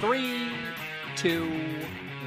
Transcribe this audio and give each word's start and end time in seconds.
Three, 0.00 0.52
two, 1.16 1.50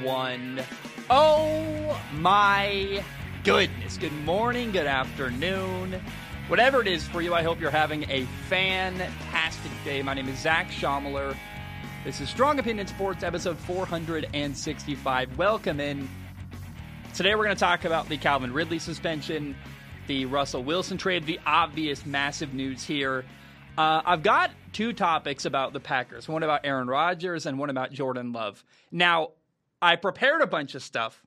one. 0.02 0.60
Oh 1.08 1.98
my 2.16 3.02
goodness. 3.44 3.96
Good 3.96 4.12
morning, 4.24 4.72
good 4.72 4.86
afternoon. 4.86 5.98
Whatever 6.48 6.82
it 6.82 6.86
is 6.86 7.08
for 7.08 7.22
you, 7.22 7.32
I 7.32 7.42
hope 7.42 7.62
you're 7.62 7.70
having 7.70 8.04
a 8.10 8.26
fantastic 8.50 9.72
day. 9.86 10.02
My 10.02 10.12
name 10.12 10.28
is 10.28 10.38
Zach 10.38 10.68
Schomler. 10.68 11.34
This 12.04 12.20
is 12.20 12.28
Strong 12.28 12.58
Opinion 12.58 12.86
Sports, 12.86 13.22
episode 13.22 13.56
465. 13.60 15.38
Welcome 15.38 15.80
in. 15.80 16.10
Today 17.14 17.34
we're 17.34 17.44
going 17.44 17.56
to 17.56 17.60
talk 17.60 17.86
about 17.86 18.06
the 18.06 18.18
Calvin 18.18 18.52
Ridley 18.52 18.80
suspension, 18.80 19.56
the 20.08 20.26
Russell 20.26 20.62
Wilson 20.62 20.98
trade, 20.98 21.24
the 21.24 21.40
obvious 21.46 22.04
massive 22.04 22.52
news 22.52 22.84
here. 22.84 23.24
Uh, 23.78 24.02
I've 24.04 24.22
got 24.22 24.50
two 24.72 24.92
topics 24.92 25.44
about 25.44 25.72
the 25.72 25.80
Packers 25.80 26.28
one 26.28 26.42
about 26.42 26.60
Aaron 26.64 26.88
Rodgers 26.88 27.46
and 27.46 27.58
one 27.58 27.70
about 27.70 27.92
Jordan 27.92 28.32
Love. 28.32 28.64
Now, 28.90 29.30
I 29.80 29.96
prepared 29.96 30.42
a 30.42 30.46
bunch 30.46 30.74
of 30.74 30.82
stuff, 30.82 31.22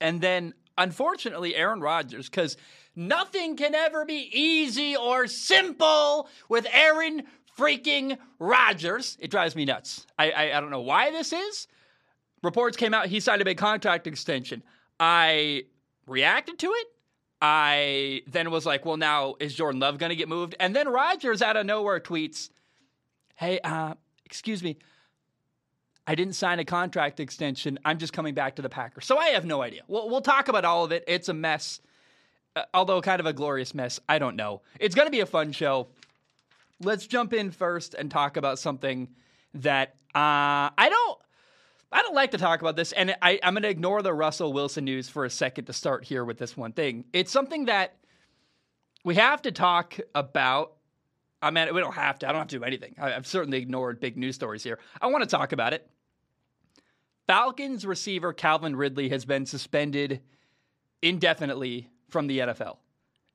and 0.00 0.20
then 0.20 0.54
unfortunately, 0.76 1.54
Aaron 1.54 1.80
Rodgers, 1.80 2.28
because 2.28 2.56
nothing 2.94 3.56
can 3.56 3.74
ever 3.74 4.04
be 4.04 4.30
easy 4.32 4.96
or 4.96 5.26
simple 5.26 6.28
with 6.48 6.66
Aaron 6.72 7.24
freaking 7.58 8.16
Rodgers. 8.38 9.16
It 9.20 9.30
drives 9.30 9.56
me 9.56 9.64
nuts. 9.64 10.06
I, 10.18 10.30
I, 10.30 10.56
I 10.56 10.60
don't 10.60 10.70
know 10.70 10.80
why 10.80 11.10
this 11.10 11.32
is. 11.32 11.66
Reports 12.42 12.76
came 12.76 12.94
out 12.94 13.06
he 13.06 13.20
signed 13.20 13.42
a 13.42 13.44
big 13.44 13.58
contract 13.58 14.06
extension. 14.06 14.62
I 15.00 15.64
reacted 16.06 16.58
to 16.60 16.68
it. 16.68 16.86
I 17.40 18.22
then 18.26 18.50
was 18.50 18.66
like, 18.66 18.84
well, 18.84 18.96
now 18.96 19.36
is 19.38 19.54
Jordan 19.54 19.80
Love 19.80 19.98
going 19.98 20.10
to 20.10 20.16
get 20.16 20.28
moved? 20.28 20.54
And 20.58 20.74
then 20.74 20.88
Rodgers 20.88 21.40
out 21.42 21.56
of 21.56 21.66
nowhere 21.66 22.00
tweets, 22.00 22.50
hey, 23.36 23.60
uh, 23.62 23.94
excuse 24.24 24.62
me, 24.62 24.76
I 26.06 26.14
didn't 26.14 26.34
sign 26.34 26.58
a 26.58 26.64
contract 26.64 27.20
extension. 27.20 27.78
I'm 27.84 27.98
just 27.98 28.12
coming 28.12 28.34
back 28.34 28.56
to 28.56 28.62
the 28.62 28.68
Packers. 28.68 29.04
So 29.04 29.18
I 29.18 29.28
have 29.28 29.44
no 29.44 29.62
idea. 29.62 29.82
We'll, 29.88 30.08
we'll 30.08 30.20
talk 30.20 30.48
about 30.48 30.64
all 30.64 30.84
of 30.84 30.90
it. 30.90 31.04
It's 31.06 31.28
a 31.28 31.34
mess, 31.34 31.80
uh, 32.56 32.62
although 32.74 33.00
kind 33.02 33.20
of 33.20 33.26
a 33.26 33.32
glorious 33.32 33.74
mess. 33.74 34.00
I 34.08 34.18
don't 34.18 34.34
know. 34.34 34.62
It's 34.80 34.94
going 34.94 35.06
to 35.06 35.12
be 35.12 35.20
a 35.20 35.26
fun 35.26 35.52
show. 35.52 35.86
Let's 36.80 37.06
jump 37.06 37.32
in 37.34 37.50
first 37.50 37.94
and 37.94 38.10
talk 38.10 38.36
about 38.36 38.58
something 38.58 39.08
that 39.54 39.90
uh, 40.14 40.72
I 40.76 40.88
don't. 40.88 41.18
I 41.90 42.02
don't 42.02 42.14
like 42.14 42.32
to 42.32 42.38
talk 42.38 42.60
about 42.60 42.76
this, 42.76 42.92
and 42.92 43.16
I, 43.22 43.40
I'm 43.42 43.54
going 43.54 43.62
to 43.62 43.68
ignore 43.68 44.02
the 44.02 44.12
Russell 44.12 44.52
Wilson 44.52 44.84
news 44.84 45.08
for 45.08 45.24
a 45.24 45.30
second 45.30 45.64
to 45.66 45.72
start 45.72 46.04
here 46.04 46.24
with 46.24 46.38
this 46.38 46.56
one 46.56 46.72
thing. 46.72 47.04
It's 47.12 47.32
something 47.32 47.64
that 47.66 47.96
we 49.04 49.14
have 49.14 49.42
to 49.42 49.52
talk 49.52 49.98
about. 50.14 50.74
I 51.40 51.50
mean, 51.50 51.72
we 51.74 51.80
don't 51.80 51.94
have 51.94 52.18
to. 52.18 52.28
I 52.28 52.32
don't 52.32 52.40
have 52.40 52.48
to 52.48 52.58
do 52.58 52.64
anything. 52.64 52.94
I, 52.98 53.14
I've 53.14 53.26
certainly 53.26 53.58
ignored 53.58 54.00
big 54.00 54.18
news 54.18 54.34
stories 54.34 54.62
here. 54.62 54.78
I 55.00 55.06
want 55.06 55.22
to 55.22 55.30
talk 55.30 55.52
about 55.52 55.72
it. 55.72 55.88
Falcons 57.26 57.86
receiver 57.86 58.32
Calvin 58.32 58.76
Ridley 58.76 59.08
has 59.10 59.24
been 59.24 59.46
suspended 59.46 60.20
indefinitely 61.00 61.88
from 62.08 62.26
the 62.26 62.40
NFL. 62.40 62.78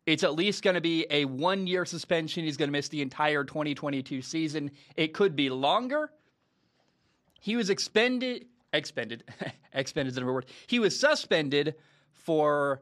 It's 0.06 0.24
at 0.24 0.34
least 0.34 0.64
going 0.64 0.74
to 0.76 0.81
be 0.81 1.06
a 1.09 1.26
one 1.26 1.66
year 1.66 1.86
suspension. 1.86 2.44
He's 2.44 2.58
going 2.58 2.68
to 2.68 2.72
miss 2.74 2.90
the 2.90 3.02
entire 3.02 3.44
2022 3.44 4.22
season. 4.22 4.72
It 4.96 5.14
could 5.14 5.36
be 5.36 5.50
longer. 5.50 6.12
He 7.44 7.55
was 7.58 7.69
expended, 7.69 8.45
expended, 8.72 9.25
expended 9.73 10.13
is 10.13 10.17
another 10.17 10.31
word. 10.31 10.45
He 10.66 10.80
was 10.80 10.97
suspended 10.97 11.75
for 12.13 12.81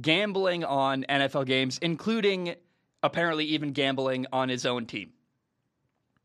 gambling 0.00 0.64
on 0.64 1.04
NFL 1.06 1.44
games, 1.44 1.76
including 1.82 2.54
apparently 3.02 3.44
even 3.44 3.74
gambling 3.74 4.24
on 4.32 4.48
his 4.48 4.64
own 4.64 4.86
team. 4.86 5.12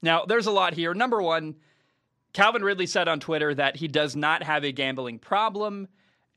Now, 0.01 0.23
there's 0.23 0.45
a 0.45 0.51
lot 0.51 0.73
here. 0.73 0.93
Number 0.93 1.21
one, 1.21 1.55
Calvin 2.31 2.63
Ridley 2.63 2.87
said 2.87 3.09
on 3.09 3.19
Twitter 3.19 3.53
that 3.53 3.75
he 3.75 3.89
does 3.89 4.15
not 4.15 4.41
have 4.41 4.63
a 4.63 4.71
gambling 4.71 5.19
problem 5.19 5.89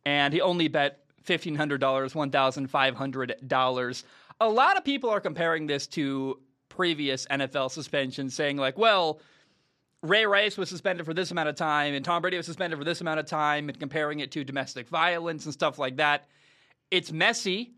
and 0.05 0.35
he 0.35 0.41
only 0.41 0.67
bet 0.67 1.05
$1,500, 1.25 1.79
$1,500. 1.79 4.05
A 4.41 4.49
lot 4.49 4.77
of 4.77 4.85
people 4.85 5.11
are 5.11 5.21
comparing 5.21 5.69
this 5.69 5.87
to 5.87 6.41
previous 6.69 7.27
NFL 7.27 7.71
suspensions, 7.71 8.35
saying, 8.35 8.57
like, 8.57 8.77
well, 8.77 9.21
Ray 10.03 10.27
Rice 10.27 10.59
was 10.59 10.69
suspended 10.69 11.07
for 11.07 11.15
this 11.15 11.31
amount 11.31 11.49
of 11.49 11.55
time 11.55 11.95
and 11.95 12.05
Tom 12.05 12.23
Brady 12.23 12.37
was 12.37 12.47
suspended 12.47 12.79
for 12.79 12.85
this 12.85 13.01
amount 13.01 13.21
of 13.21 13.27
time 13.27 13.69
and 13.69 13.79
comparing 13.79 14.21
it 14.21 14.33
to 14.33 14.43
domestic 14.43 14.89
violence 14.89 15.45
and 15.45 15.55
stuff 15.55 15.79
like 15.79 15.97
that. 15.97 16.27
It's 16.91 17.13
messy. 17.13 17.73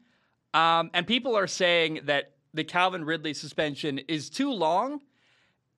Um, 0.55 0.91
and 0.95 1.07
people 1.07 1.37
are 1.37 1.47
saying 1.47 2.01
that 2.05 2.33
the 2.55 2.65
Calvin 2.65 3.05
Ridley 3.05 3.35
suspension 3.35 3.99
is 3.99 4.31
too 4.31 4.53
long 4.53 5.01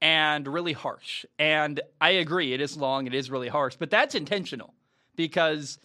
and 0.00 0.46
really 0.46 0.72
harsh. 0.72 1.24
And 1.38 1.80
I 2.00 2.10
agree, 2.10 2.52
it 2.52 2.60
is 2.60 2.76
long, 2.76 3.06
it 3.06 3.14
is 3.14 3.30
really 3.30 3.48
harsh, 3.48 3.76
but 3.76 3.90
that's 3.90 4.14
intentional 4.14 4.74
because, 5.16 5.78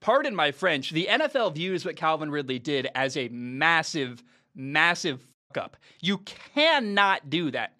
pardon 0.00 0.34
my 0.34 0.50
French, 0.50 0.90
the 0.90 1.06
NFL 1.08 1.54
views 1.54 1.84
what 1.84 1.96
Calvin 1.96 2.30
Ridley 2.30 2.58
did 2.58 2.88
as 2.94 3.16
a 3.16 3.28
massive, 3.28 4.22
massive 4.54 5.24
fuck 5.48 5.64
up. 5.64 5.76
You 6.00 6.18
cannot 6.18 7.30
do 7.30 7.52
that 7.52 7.74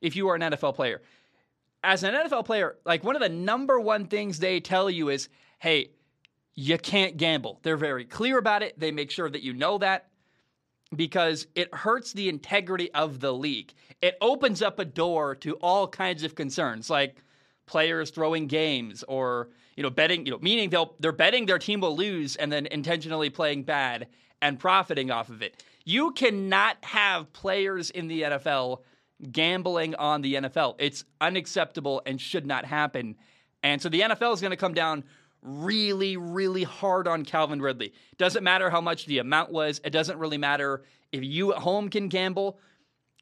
if 0.00 0.16
you 0.16 0.28
are 0.28 0.34
an 0.34 0.42
NFL 0.42 0.74
player. 0.74 1.02
As 1.84 2.02
an 2.02 2.14
NFL 2.14 2.44
player, 2.44 2.76
like 2.84 3.04
one 3.04 3.16
of 3.16 3.22
the 3.22 3.28
number 3.28 3.78
one 3.78 4.06
things 4.06 4.38
they 4.38 4.60
tell 4.60 4.90
you 4.90 5.08
is, 5.10 5.28
hey, 5.58 5.90
you 6.54 6.76
can't 6.76 7.16
gamble. 7.16 7.60
They're 7.62 7.76
very 7.76 8.04
clear 8.04 8.38
about 8.38 8.62
it. 8.62 8.78
They 8.78 8.90
make 8.90 9.10
sure 9.10 9.30
that 9.30 9.42
you 9.42 9.52
know 9.52 9.78
that 9.78 10.08
because 10.94 11.46
it 11.54 11.72
hurts 11.74 12.12
the 12.12 12.28
integrity 12.28 12.92
of 12.94 13.20
the 13.20 13.32
league. 13.32 13.72
It 14.00 14.16
opens 14.20 14.62
up 14.62 14.78
a 14.78 14.84
door 14.84 15.34
to 15.36 15.54
all 15.54 15.86
kinds 15.86 16.24
of 16.24 16.34
concerns 16.34 16.88
like 16.90 17.22
players 17.66 18.10
throwing 18.10 18.46
games 18.46 19.04
or 19.06 19.50
you 19.76 19.82
know 19.82 19.90
betting, 19.90 20.26
you 20.26 20.32
know, 20.32 20.38
meaning 20.40 20.70
they'll 20.70 20.96
they're 20.98 21.12
betting 21.12 21.46
their 21.46 21.58
team 21.58 21.80
will 21.80 21.96
lose 21.96 22.36
and 22.36 22.50
then 22.50 22.66
intentionally 22.66 23.30
playing 23.30 23.62
bad 23.62 24.08
and 24.40 24.58
profiting 24.58 25.10
off 25.10 25.28
of 25.28 25.42
it. 25.42 25.62
You 25.84 26.12
cannot 26.12 26.76
have 26.82 27.32
players 27.32 27.90
in 27.90 28.08
the 28.08 28.22
NFL 28.22 28.80
gambling 29.30 29.94
on 29.96 30.22
the 30.22 30.34
NFL. 30.34 30.76
It's 30.78 31.04
unacceptable 31.20 32.02
and 32.06 32.20
should 32.20 32.46
not 32.46 32.64
happen. 32.64 33.16
And 33.62 33.82
so 33.82 33.88
the 33.88 34.00
NFL 34.00 34.34
is 34.34 34.40
going 34.40 34.52
to 34.52 34.56
come 34.56 34.74
down 34.74 35.04
really, 35.42 36.16
really 36.16 36.64
hard 36.64 37.08
on 37.08 37.24
Calvin 37.24 37.60
Ridley. 37.60 37.92
Doesn't 38.16 38.44
matter 38.44 38.70
how 38.70 38.80
much 38.80 39.06
the 39.06 39.18
amount 39.18 39.50
was. 39.50 39.80
It 39.84 39.90
doesn't 39.90 40.18
really 40.18 40.38
matter 40.38 40.84
if 41.12 41.22
you 41.22 41.52
at 41.52 41.58
home 41.58 41.88
can 41.88 42.08
gamble. 42.08 42.58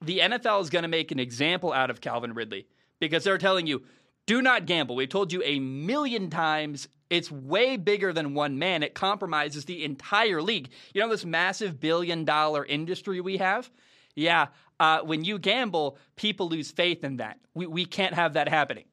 The 0.02 0.20
NFL 0.20 0.62
is 0.62 0.70
going 0.70 0.82
to 0.82 0.88
make 0.88 1.10
an 1.10 1.18
example 1.18 1.72
out 1.72 1.90
of 1.90 2.00
Calvin 2.00 2.34
Ridley 2.34 2.66
because 3.00 3.24
they're 3.24 3.38
telling 3.38 3.66
you, 3.66 3.82
do 4.26 4.42
not 4.42 4.66
gamble. 4.66 4.96
We've 4.96 5.08
told 5.08 5.32
you 5.32 5.42
a 5.44 5.60
million 5.60 6.30
times. 6.30 6.88
It's 7.08 7.30
way 7.30 7.76
bigger 7.76 8.12
than 8.12 8.34
one 8.34 8.58
man. 8.58 8.82
It 8.82 8.94
compromises 8.94 9.64
the 9.64 9.84
entire 9.84 10.42
league. 10.42 10.70
You 10.92 11.00
know, 11.00 11.08
this 11.08 11.24
massive 11.24 11.78
billion 11.78 12.24
dollar 12.24 12.64
industry 12.64 13.20
we 13.20 13.36
have? 13.36 13.70
Yeah, 14.16 14.46
uh, 14.80 15.00
when 15.00 15.24
you 15.24 15.38
gamble, 15.38 15.98
people 16.16 16.48
lose 16.48 16.70
faith 16.70 17.04
in 17.04 17.18
that. 17.18 17.38
We, 17.54 17.66
we 17.66 17.84
can't 17.84 18.14
have 18.14 18.32
that 18.32 18.48
happening. 18.48 18.84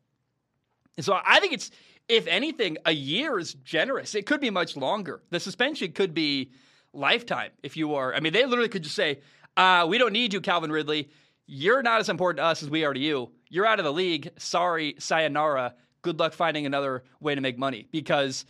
And 0.98 1.06
so 1.06 1.18
I 1.26 1.40
think 1.40 1.54
it's, 1.54 1.72
if 2.08 2.28
anything, 2.28 2.78
a 2.86 2.92
year 2.92 3.40
is 3.40 3.54
generous. 3.56 4.14
It 4.14 4.26
could 4.26 4.42
be 4.42 4.50
much 4.50 4.78
longer. 4.78 5.24
The 5.32 5.40
suspension 5.40 5.94
could 5.94 6.14
be 6.14 6.52
lifetime 6.94 7.52
if 7.64 7.76
you 7.76 7.96
are. 7.96 8.14
I 8.14 8.20
mean, 8.20 8.34
they 8.34 8.46
literally 8.46 8.70
could 8.70 8.84
just 8.84 8.96
say, 8.96 9.22
uh, 9.58 9.86
we 9.90 9.98
don't 9.98 10.14
need 10.14 10.34
you, 10.34 10.42
Calvin 10.42 10.72
Ridley. 10.72 11.10
You're 11.46 11.84
not 11.84 12.00
as 12.00 12.10
important 12.10 12.38
to 12.38 12.44
us 12.44 12.64
as 12.64 12.70
we 12.70 12.86
are 12.86 12.94
to 12.94 13.00
you. 13.00 13.32
You're 13.50 13.66
out 13.66 13.80
of 13.80 13.86
the 13.86 13.94
league. 13.94 14.30
Sorry, 14.38 14.96
sayonara. 15.00 15.76
Good 16.02 16.20
luck 16.20 16.34
finding 16.34 16.66
another 16.66 17.04
way 17.20 17.36
to 17.36 17.42
make 17.42 17.58
money 17.58 17.88
because 17.92 18.46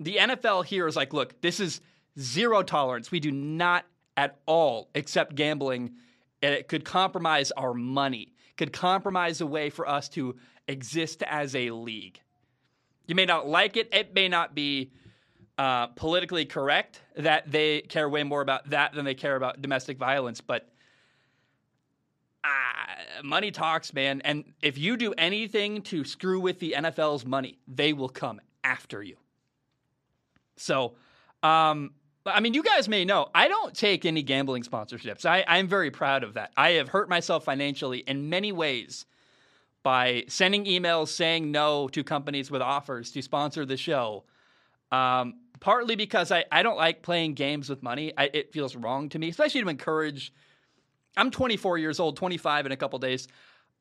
the 0.00 0.16
NFL 0.16 0.64
here 0.64 0.86
is 0.86 0.96
like, 0.96 1.12
look, 1.12 1.40
this 1.40 1.60
is 1.60 1.80
zero 2.18 2.62
tolerance. 2.62 3.10
We 3.10 3.20
do 3.20 3.30
not 3.30 3.84
at 4.18 4.36
all 4.46 4.90
except 4.96 5.36
gambling 5.36 5.94
and 6.42 6.52
it 6.52 6.66
could 6.66 6.84
compromise 6.84 7.52
our 7.52 7.72
money, 7.72 8.34
could 8.56 8.72
compromise 8.72 9.40
a 9.40 9.46
way 9.46 9.70
for 9.70 9.88
us 9.88 10.08
to 10.08 10.36
exist 10.66 11.22
as 11.22 11.54
a 11.54 11.70
league. 11.70 12.20
You 13.06 13.14
may 13.14 13.24
not 13.24 13.46
like 13.46 13.76
it, 13.76 13.88
it 13.92 14.14
may 14.14 14.28
not 14.28 14.56
be 14.56 14.90
uh, 15.56 15.86
politically 15.88 16.44
correct 16.44 17.00
that 17.16 17.50
they 17.50 17.80
care 17.82 18.08
way 18.08 18.24
more 18.24 18.42
about 18.42 18.68
that 18.70 18.92
than 18.92 19.04
they 19.04 19.14
care 19.14 19.36
about 19.36 19.62
domestic 19.62 19.98
violence, 19.98 20.40
but 20.40 20.68
uh, 22.42 23.22
money 23.22 23.52
talks, 23.52 23.94
man. 23.94 24.20
And 24.24 24.52
if 24.62 24.78
you 24.78 24.96
do 24.96 25.12
anything 25.16 25.82
to 25.82 26.04
screw 26.04 26.40
with 26.40 26.58
the 26.58 26.74
NFL's 26.76 27.24
money, 27.24 27.58
they 27.68 27.92
will 27.92 28.08
come 28.08 28.40
after 28.64 29.00
you. 29.02 29.16
So, 30.56 30.94
um, 31.42 31.92
I 32.28 32.40
mean, 32.40 32.54
you 32.54 32.62
guys 32.62 32.88
may 32.88 33.04
know 33.04 33.28
I 33.34 33.48
don't 33.48 33.74
take 33.74 34.04
any 34.04 34.22
gambling 34.22 34.62
sponsorships. 34.62 35.24
I, 35.24 35.44
I'm 35.46 35.68
very 35.68 35.90
proud 35.90 36.24
of 36.24 36.34
that. 36.34 36.52
I 36.56 36.70
have 36.72 36.88
hurt 36.88 37.08
myself 37.08 37.44
financially 37.44 37.98
in 38.00 38.28
many 38.28 38.52
ways 38.52 39.06
by 39.82 40.24
sending 40.28 40.64
emails 40.64 41.08
saying 41.08 41.50
no 41.50 41.88
to 41.88 42.04
companies 42.04 42.50
with 42.50 42.62
offers 42.62 43.10
to 43.12 43.22
sponsor 43.22 43.64
the 43.64 43.76
show. 43.76 44.24
Um, 44.90 45.34
partly 45.60 45.96
because 45.96 46.32
I, 46.32 46.44
I 46.50 46.62
don't 46.62 46.76
like 46.76 47.02
playing 47.02 47.34
games 47.34 47.68
with 47.68 47.82
money. 47.82 48.12
I, 48.16 48.30
it 48.32 48.52
feels 48.52 48.76
wrong 48.76 49.08
to 49.10 49.18
me, 49.18 49.28
especially 49.28 49.62
to 49.62 49.68
encourage. 49.68 50.32
I'm 51.16 51.30
24 51.30 51.78
years 51.78 52.00
old, 52.00 52.16
25 52.16 52.66
in 52.66 52.72
a 52.72 52.76
couple 52.76 52.98
days. 52.98 53.28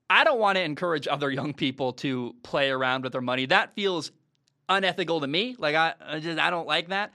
I 0.09 0.23
don't 0.23 0.39
want 0.39 0.57
to 0.57 0.63
encourage 0.63 1.07
other 1.07 1.29
young 1.29 1.53
people 1.53 1.93
to 1.93 2.35
play 2.43 2.69
around 2.69 3.03
with 3.03 3.11
their 3.11 3.21
money. 3.21 3.45
That 3.45 3.75
feels 3.75 4.11
unethical 4.69 5.21
to 5.21 5.27
me. 5.27 5.55
Like 5.57 5.75
I, 5.75 5.93
I 6.05 6.19
just 6.19 6.39
I 6.39 6.49
don't 6.49 6.67
like 6.67 6.89
that. 6.89 7.13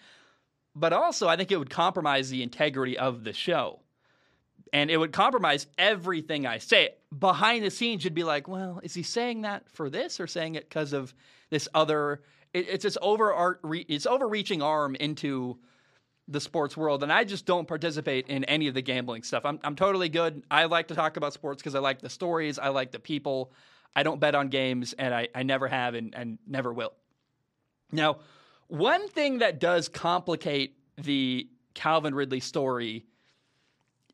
But 0.74 0.92
also, 0.92 1.28
I 1.28 1.36
think 1.36 1.52
it 1.52 1.58
would 1.58 1.70
compromise 1.70 2.30
the 2.30 2.42
integrity 2.42 2.98
of 2.98 3.24
the 3.24 3.32
show. 3.32 3.80
And 4.72 4.90
it 4.90 4.96
would 4.96 5.12
compromise 5.12 5.66
everything 5.76 6.46
I 6.46 6.58
say. 6.58 6.90
Behind 7.16 7.62
the 7.62 7.70
scenes, 7.70 8.04
you'd 8.04 8.14
be 8.14 8.24
like, 8.24 8.48
well, 8.48 8.80
is 8.82 8.94
he 8.94 9.02
saying 9.02 9.42
that 9.42 9.68
for 9.68 9.90
this 9.90 10.18
or 10.18 10.26
saying 10.26 10.54
it 10.54 10.68
because 10.68 10.94
of 10.94 11.12
this 11.50 11.68
other? 11.74 12.22
It, 12.54 12.68
it's 12.68 12.84
this 12.84 12.96
over 13.02 13.60
it's 13.74 14.06
overreaching 14.06 14.62
arm 14.62 14.94
into 14.94 15.58
the 16.28 16.40
sports 16.40 16.76
world, 16.76 17.02
and 17.02 17.12
I 17.12 17.24
just 17.24 17.44
don't 17.44 17.68
participate 17.68 18.28
in 18.28 18.44
any 18.44 18.68
of 18.68 18.74
the 18.74 18.80
gambling 18.80 19.24
stuff. 19.24 19.44
I'm 19.44 19.58
I'm 19.62 19.76
totally 19.76 20.08
good. 20.08 20.42
I 20.50 20.64
like 20.64 20.88
to 20.88 20.94
talk 20.94 21.18
about 21.18 21.34
sports 21.34 21.60
because 21.60 21.74
I 21.74 21.80
like 21.80 22.00
the 22.00 22.08
stories, 22.08 22.58
I 22.58 22.68
like 22.68 22.92
the 22.92 22.98
people. 22.98 23.52
I 23.94 24.02
don't 24.04 24.20
bet 24.20 24.34
on 24.34 24.48
games, 24.48 24.94
and 24.94 25.14
I, 25.14 25.28
I 25.34 25.42
never 25.42 25.68
have 25.68 25.94
and, 25.94 26.14
and 26.14 26.38
never 26.46 26.72
will. 26.72 26.94
Now, 27.90 28.20
one 28.72 29.06
thing 29.08 29.40
that 29.40 29.60
does 29.60 29.86
complicate 29.86 30.78
the 30.96 31.46
Calvin 31.74 32.14
Ridley 32.14 32.40
story 32.40 33.04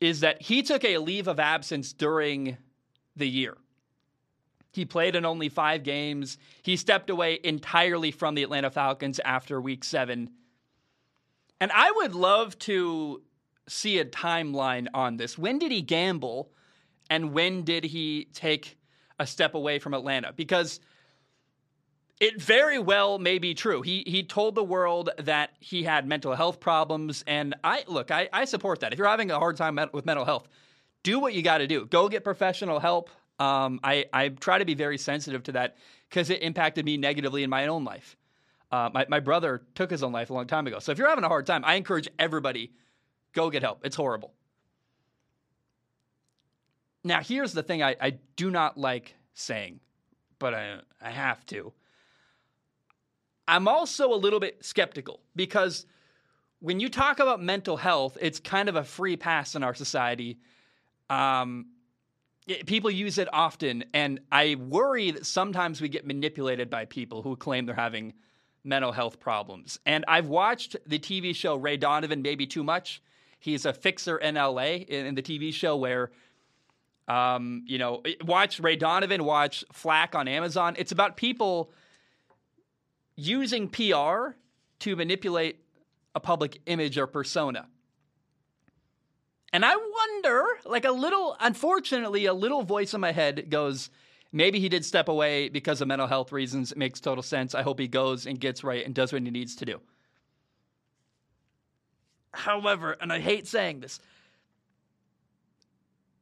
is 0.01 0.19
that 0.19 0.41
he 0.41 0.63
took 0.63 0.83
a 0.83 0.97
leave 0.97 1.29
of 1.29 1.39
absence 1.39 1.93
during 1.93 2.57
the 3.15 3.27
year. 3.27 3.55
He 4.73 4.83
played 4.83 5.15
in 5.15 5.23
only 5.23 5.47
five 5.47 5.83
games. 5.83 6.37
He 6.61 6.75
stepped 6.75 7.09
away 7.09 7.39
entirely 7.41 8.11
from 8.11 8.35
the 8.35 8.43
Atlanta 8.43 8.69
Falcons 8.69 9.21
after 9.23 9.61
week 9.61 9.85
seven. 9.85 10.29
And 11.61 11.71
I 11.73 11.91
would 11.91 12.13
love 12.13 12.59
to 12.59 13.21
see 13.69 13.99
a 13.99 14.05
timeline 14.05 14.87
on 14.93 15.15
this. 15.15 15.37
When 15.37 15.57
did 15.57 15.71
he 15.71 15.81
gamble 15.81 16.51
and 17.09 17.31
when 17.31 17.63
did 17.63 17.85
he 17.85 18.27
take 18.33 18.77
a 19.19 19.25
step 19.25 19.55
away 19.55 19.79
from 19.79 19.93
Atlanta? 19.93 20.33
Because 20.33 20.81
it 22.19 22.41
very 22.41 22.79
well 22.79 23.17
may 23.17 23.39
be 23.39 23.53
true. 23.53 23.81
He 23.81 24.03
he 24.05 24.23
told 24.23 24.55
the 24.55 24.63
world 24.63 25.09
that 25.17 25.51
he 25.59 25.83
had 25.83 26.07
mental 26.07 26.35
health 26.35 26.59
problems, 26.59 27.23
and 27.25 27.55
I 27.63 27.83
look, 27.87 28.11
I, 28.11 28.29
I 28.33 28.45
support 28.45 28.81
that. 28.81 28.91
If 28.91 28.99
you're 28.99 29.07
having 29.07 29.31
a 29.31 29.39
hard 29.39 29.55
time 29.55 29.79
with 29.93 30.05
mental 30.05 30.25
health, 30.25 30.47
do 31.03 31.19
what 31.19 31.33
you 31.33 31.41
got 31.41 31.59
to 31.59 31.67
do. 31.67 31.85
Go 31.85 32.09
get 32.09 32.23
professional 32.23 32.79
help. 32.79 33.09
Um, 33.39 33.79
I 33.83 34.05
I 34.11 34.29
try 34.29 34.57
to 34.57 34.65
be 34.65 34.73
very 34.73 34.97
sensitive 34.97 35.43
to 35.43 35.53
that 35.53 35.77
because 36.09 36.29
it 36.29 36.41
impacted 36.41 36.85
me 36.85 36.97
negatively 36.97 37.43
in 37.43 37.49
my 37.49 37.67
own 37.67 37.85
life. 37.85 38.17
Uh, 38.71 38.89
my, 38.93 39.05
my 39.09 39.19
brother 39.19 39.63
took 39.73 39.89
his 39.89 40.03
own 40.03 40.11
life 40.11 40.29
a 40.29 40.33
long 40.33 40.45
time 40.45 40.67
ago. 40.67 40.77
So 40.79 40.91
if 40.91 40.97
you're 40.97 41.09
having 41.09 41.23
a 41.23 41.27
hard 41.27 41.47
time, 41.47 41.63
I 41.65 41.75
encourage 41.75 42.07
everybody 42.19 42.71
go 43.33 43.49
get 43.49 43.63
help. 43.63 43.83
It's 43.83 43.95
horrible. 43.95 44.33
Now, 47.03 47.21
here's 47.21 47.53
the 47.53 47.63
thing 47.63 47.81
I, 47.81 47.95
I 47.99 48.19
do 48.35 48.51
not 48.51 48.77
like 48.77 49.15
saying, 49.33 49.79
but 50.37 50.53
I, 50.53 50.81
I 51.01 51.09
have 51.09 51.43
to. 51.47 51.73
I'm 53.49 53.67
also 53.67 54.13
a 54.13 54.15
little 54.15 54.39
bit 54.39 54.63
skeptical 54.63 55.21
because 55.35 55.87
when 56.59 56.79
you 56.79 56.87
talk 56.87 57.19
about 57.19 57.41
mental 57.41 57.77
health, 57.77 58.15
it's 58.21 58.39
kind 58.39 58.69
of 58.69 58.75
a 58.75 58.83
free 58.83 59.17
pass 59.17 59.55
in 59.55 59.63
our 59.63 59.73
society. 59.73 60.37
Um, 61.09 61.65
it, 62.47 62.67
people 62.67 62.91
use 62.91 63.17
it 63.17 63.27
often, 63.33 63.85
and 63.93 64.19
I 64.31 64.55
worry 64.55 65.09
that 65.11 65.25
sometimes 65.25 65.81
we 65.81 65.89
get 65.89 66.05
manipulated 66.05 66.69
by 66.69 66.85
people 66.85 67.23
who 67.23 67.35
claim 67.35 67.65
they're 67.65 67.73
having 67.73 68.13
mental 68.63 68.91
health 68.91 69.19
problems. 69.19 69.79
And 69.83 70.05
I've 70.07 70.27
watched 70.27 70.75
the 70.85 70.99
TV 70.99 71.33
show 71.33 71.55
Ray 71.55 71.77
Donovan 71.77 72.21
maybe 72.21 72.45
too 72.45 72.63
much. 72.63 73.01
He's 73.39 73.65
a 73.65 73.73
fixer 73.73 74.17
in 74.17 74.35
LA 74.35 74.83
in, 74.87 75.07
in 75.07 75.15
the 75.15 75.23
TV 75.23 75.51
show 75.51 75.75
where, 75.75 76.11
um, 77.07 77.63
you 77.65 77.79
know, 77.79 78.03
watch 78.23 78.59
Ray 78.59 78.75
Donovan, 78.75 79.23
watch 79.23 79.63
Flack 79.73 80.13
on 80.13 80.27
Amazon. 80.27 80.75
It's 80.77 80.91
about 80.91 81.17
people 81.17 81.71
using 83.19 83.69
PR 83.69 84.35
to 84.79 84.95
manipulate 84.95 85.59
a 86.15 86.19
public 86.19 86.61
image 86.65 86.97
or 86.97 87.07
persona. 87.07 87.67
And 89.51 89.65
I 89.65 89.75
wonder, 89.75 90.45
like 90.65 90.85
a 90.85 90.91
little, 90.91 91.35
unfortunately, 91.39 92.25
a 92.25 92.33
little 92.33 92.63
voice 92.63 92.93
in 92.93 93.01
my 93.01 93.11
head 93.11 93.49
goes, 93.49 93.89
Maybe 94.31 94.59
he 94.59 94.69
did 94.69 94.85
step 94.85 95.07
away 95.07 95.49
because 95.49 95.81
of 95.81 95.87
mental 95.87 96.07
health 96.07 96.31
reasons. 96.31 96.71
It 96.71 96.77
makes 96.77 96.99
total 96.99 97.23
sense. 97.23 97.55
I 97.55 97.63
hope 97.63 97.79
he 97.79 97.87
goes 97.87 98.27
and 98.27 98.39
gets 98.39 98.63
right 98.63 98.85
and 98.85 98.93
does 98.93 99.11
what 99.11 99.23
he 99.23 99.31
needs 99.31 99.55
to 99.55 99.65
do. 99.65 99.81
However, 102.31 102.95
and 103.01 103.11
I 103.11 103.19
hate 103.19 103.47
saying 103.47 103.79
this, 103.79 103.99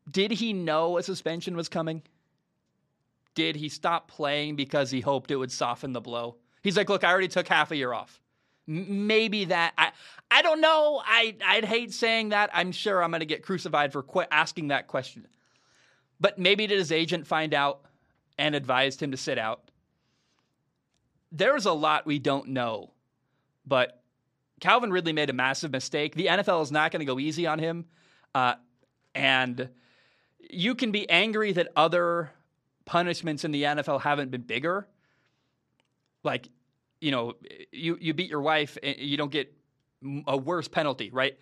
did 0.09 0.31
he 0.31 0.53
know 0.53 0.97
a 0.97 1.03
suspension 1.03 1.57
was 1.57 1.67
coming? 1.67 2.01
Did 3.35 3.57
he 3.57 3.67
stop 3.67 4.07
playing 4.07 4.55
because 4.55 4.89
he 4.89 5.01
hoped 5.01 5.31
it 5.31 5.35
would 5.35 5.51
soften 5.51 5.91
the 5.91 5.99
blow? 5.99 6.38
He's 6.68 6.78
like, 6.78 6.90
look, 6.90 7.04
I 7.04 7.12
already 7.12 7.30
took 7.30 7.48
half 7.48 7.72
a 7.72 7.75
year 7.75 7.94
off. 7.94 8.19
M- 8.68 9.08
maybe 9.08 9.46
that 9.46 9.74
I 9.78 9.92
I 10.30 10.42
don't 10.42 10.60
know. 10.60 11.02
I 11.06 11.36
I'd 11.46 11.66
hate 11.66 11.94
saying 11.94 12.30
that. 12.30 12.50
I'm 12.54 12.72
sure 12.72 13.02
I'm 13.02 13.12
going 13.12 13.22
to 13.22 13.25
get 13.25 13.44
crucified 13.44 13.94
for 13.94 14.04
qu- 14.04 14.25
asking 14.31 14.68
that 14.69 14.88
question. 14.88 15.28
But 16.19 16.40
maybe 16.40 16.68
did 16.68 16.78
his 16.78 16.92
agent 16.92 17.28
find 17.28 17.54
out? 17.54 17.81
and 18.38 18.56
advised 18.56 19.02
him 19.02 19.12
to 19.12 19.18
sit 19.18 19.38
out. 19.38 19.72
There's 21.31 21.66
a 21.66 21.74
lot 21.74 22.06
we 22.06 22.19
don't 22.19 22.50
know, 22.50 22.92
but 23.66 24.02
Calvin 24.62 24.92
Ridley 24.92 25.14
made 25.14 25.30
a 25.30 25.34
massive 25.34 25.72
mistake. 25.72 26.16
The 26.16 26.28
NFL 26.28 26.64
is 26.64 26.72
not 26.72 26.92
going 26.92 27.02
to 27.02 27.06
go 27.06 27.19
easy 27.19 27.48
on 27.48 27.60
him. 27.60 27.86
Uh, 28.34 28.56
and 29.14 29.69
you 30.50 30.75
can 30.75 30.92
be 30.92 31.10
angry 31.10 31.52
that 31.54 31.69
other 31.75 32.31
punishments 32.86 33.44
in 33.44 33.52
the 33.52 33.64
NFL 33.64 34.02
haven't 34.02 34.31
been 34.31 34.42
bigger. 34.42 34.88
Like, 36.24 36.50
you 36.99 37.11
know, 37.11 37.35
you, 37.71 37.97
you 37.99 38.13
beat 38.13 38.29
your 38.29 38.41
wife, 38.41 38.77
and 38.81 38.97
you 38.97 39.17
don't 39.17 39.31
get 39.31 39.53
a 40.27 40.38
worse 40.38 40.67
penalty, 40.67 41.09
right? 41.11 41.38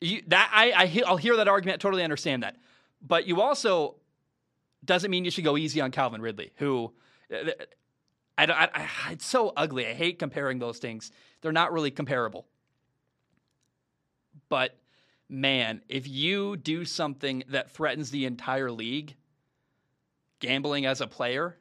You, 0.00 0.22
that 0.28 0.50
I, 0.52 0.72
I 0.72 1.02
I'll 1.06 1.16
hear 1.16 1.36
that 1.36 1.48
argument. 1.48 1.80
Totally 1.80 2.02
understand 2.02 2.42
that, 2.42 2.56
but 3.02 3.26
you 3.26 3.40
also 3.40 3.96
doesn't 4.84 5.10
mean 5.10 5.24
you 5.24 5.30
should 5.30 5.44
go 5.44 5.56
easy 5.56 5.80
on 5.80 5.90
Calvin 5.90 6.22
Ridley, 6.22 6.52
who 6.56 6.92
eh, 7.30 7.50
I 8.38 8.46
don't. 8.46 8.56
I, 8.56 8.68
I, 8.74 9.12
it's 9.12 9.26
so 9.26 9.52
ugly. 9.56 9.86
I 9.86 9.92
hate 9.92 10.18
comparing 10.18 10.58
those 10.58 10.78
things. 10.78 11.12
They're 11.42 11.52
not 11.52 11.72
really 11.72 11.90
comparable. 11.90 12.46
But 14.48 14.78
man, 15.28 15.82
if 15.88 16.08
you 16.08 16.56
do 16.56 16.84
something 16.84 17.44
that 17.48 17.70
threatens 17.70 18.10
the 18.10 18.24
entire 18.24 18.70
league, 18.70 19.16
gambling 20.40 20.86
as 20.86 21.00
a 21.00 21.06
player, 21.06 21.56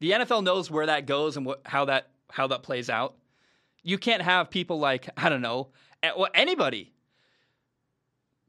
the 0.00 0.12
NFL 0.12 0.44
knows 0.44 0.70
where 0.70 0.86
that 0.86 1.06
goes 1.06 1.36
and 1.36 1.46
what, 1.46 1.62
how 1.64 1.86
that 1.86 2.10
how 2.30 2.46
that 2.48 2.62
plays 2.62 2.90
out. 2.90 3.16
You 3.82 3.98
can't 3.98 4.22
have 4.22 4.50
people 4.50 4.78
like 4.78 5.08
I 5.16 5.28
don't 5.28 5.42
know, 5.42 5.68
anybody 6.34 6.92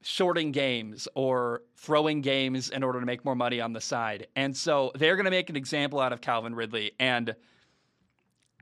shorting 0.01 0.51
games 0.51 1.08
or 1.15 1.63
throwing 1.77 2.22
games 2.22 2.70
in 2.70 2.84
order 2.84 3.00
to 3.00 3.05
make 3.08 3.25
more 3.25 3.36
money 3.36 3.60
on 3.60 3.74
the 3.74 3.82
side. 3.82 4.27
And 4.36 4.55
so 4.55 4.91
they're 4.94 5.15
going 5.15 5.25
to 5.25 5.32
make 5.32 5.50
an 5.50 5.55
example 5.55 6.00
out 6.00 6.13
of 6.13 6.22
Calvin 6.22 6.53
Ridley. 6.53 6.91
And 7.00 7.36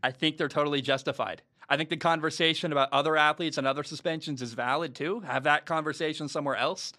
I 0.01 0.11
think 0.11 0.37
they're 0.37 0.47
totally 0.47 0.81
justified. 0.81 1.41
I 1.67 1.75
think 1.75 1.89
the 1.89 1.97
conversation 1.97 2.71
about 2.71 2.89
other 2.93 3.17
athletes 3.17 3.57
and 3.57 3.67
other 3.67 3.83
suspensions 3.83 4.41
is 4.41 4.53
valid 4.53 4.95
too. 4.95 5.19
Have 5.21 5.43
that 5.43 5.65
conversation 5.65 6.29
somewhere 6.29 6.55
else. 6.55 6.93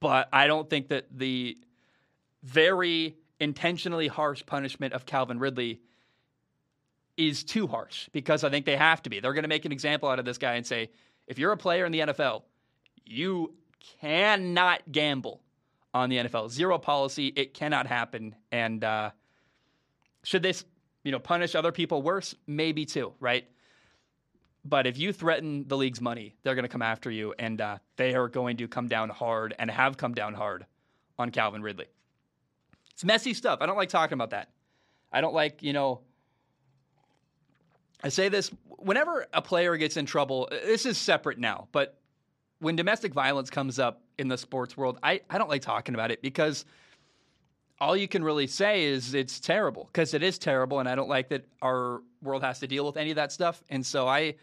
But 0.00 0.28
I 0.32 0.48
don't 0.48 0.68
think 0.68 0.88
that 0.88 1.06
the 1.10 1.58
very 2.42 3.18
intentionally 3.38 4.08
harsh 4.08 4.44
punishment 4.46 4.94
of 4.94 5.06
Calvin 5.06 5.38
Ridley 5.38 5.80
is 7.18 7.44
too 7.44 7.66
harsh 7.66 8.08
because 8.12 8.44
I 8.44 8.48
think 8.48 8.64
they 8.64 8.76
have 8.76 9.02
to 9.02 9.10
be. 9.10 9.20
They're 9.20 9.34
going 9.34 9.42
to 9.42 9.48
make 9.48 9.64
an 9.64 9.72
example 9.72 10.08
out 10.08 10.18
of 10.18 10.24
this 10.24 10.38
guy 10.38 10.54
and 10.54 10.64
say, 10.64 10.90
if 11.26 11.38
you're 11.38 11.52
a 11.52 11.56
player 11.56 11.84
in 11.84 11.92
the 11.92 12.00
NFL, 12.00 12.42
you 13.04 13.54
cannot 14.00 14.90
gamble 14.90 15.42
on 15.92 16.08
the 16.08 16.16
NFL. 16.16 16.50
Zero 16.50 16.78
policy. 16.78 17.26
It 17.34 17.54
cannot 17.54 17.86
happen. 17.86 18.36
And 18.52 18.84
uh, 18.84 19.10
should 20.22 20.42
this, 20.42 20.64
you 21.02 21.10
know, 21.10 21.18
punish 21.18 21.54
other 21.54 21.72
people 21.72 22.02
worse? 22.02 22.34
Maybe 22.46 22.86
too, 22.86 23.12
right? 23.18 23.46
But 24.64 24.86
if 24.86 24.96
you 24.98 25.12
threaten 25.12 25.66
the 25.66 25.76
league's 25.76 26.00
money, 26.00 26.36
they're 26.42 26.54
going 26.54 26.64
to 26.64 26.68
come 26.68 26.82
after 26.82 27.10
you, 27.10 27.34
and 27.38 27.60
uh, 27.60 27.78
they 27.96 28.14
are 28.14 28.28
going 28.28 28.58
to 28.58 28.68
come 28.68 28.86
down 28.86 29.08
hard 29.08 29.54
and 29.58 29.70
have 29.70 29.96
come 29.96 30.14
down 30.14 30.34
hard 30.34 30.66
on 31.18 31.30
Calvin 31.30 31.62
Ridley. 31.62 31.86
It's 32.92 33.04
messy 33.04 33.34
stuff. 33.34 33.58
I 33.60 33.66
don't 33.66 33.76
like 33.76 33.88
talking 33.88 34.14
about 34.14 34.30
that. 34.30 34.50
I 35.10 35.20
don't 35.20 35.34
like, 35.34 35.62
you 35.62 35.72
know, 35.72 36.00
I 38.02 38.08
say 38.10 38.28
this 38.28 38.50
whenever 38.68 39.26
a 39.32 39.42
player 39.42 39.76
gets 39.76 39.96
in 39.96 40.06
trouble, 40.06 40.48
this 40.50 40.86
is 40.86 40.98
separate 40.98 41.38
now, 41.38 41.68
but 41.72 41.98
when 42.60 42.76
domestic 42.76 43.12
violence 43.14 43.50
comes 43.50 43.78
up 43.78 44.02
in 44.18 44.28
the 44.28 44.38
sports 44.38 44.76
world, 44.76 44.98
I, 45.02 45.20
I 45.30 45.38
don't 45.38 45.48
like 45.48 45.62
talking 45.62 45.94
about 45.94 46.10
it 46.10 46.22
because 46.22 46.64
all 47.80 47.96
you 47.96 48.08
can 48.08 48.24
really 48.24 48.46
say 48.48 48.84
is 48.84 49.14
it's 49.14 49.38
terrible 49.40 49.88
because 49.92 50.14
it 50.14 50.22
is 50.22 50.38
terrible, 50.38 50.80
and 50.80 50.88
I 50.88 50.94
don't 50.96 51.08
like 51.08 51.28
that 51.28 51.46
our 51.62 52.02
world 52.22 52.42
has 52.42 52.58
to 52.60 52.66
deal 52.66 52.84
with 52.86 52.96
any 52.96 53.10
of 53.10 53.16
that 53.16 53.30
stuff. 53.32 53.62
And 53.68 53.86
so 53.86 54.08
I, 54.08 54.34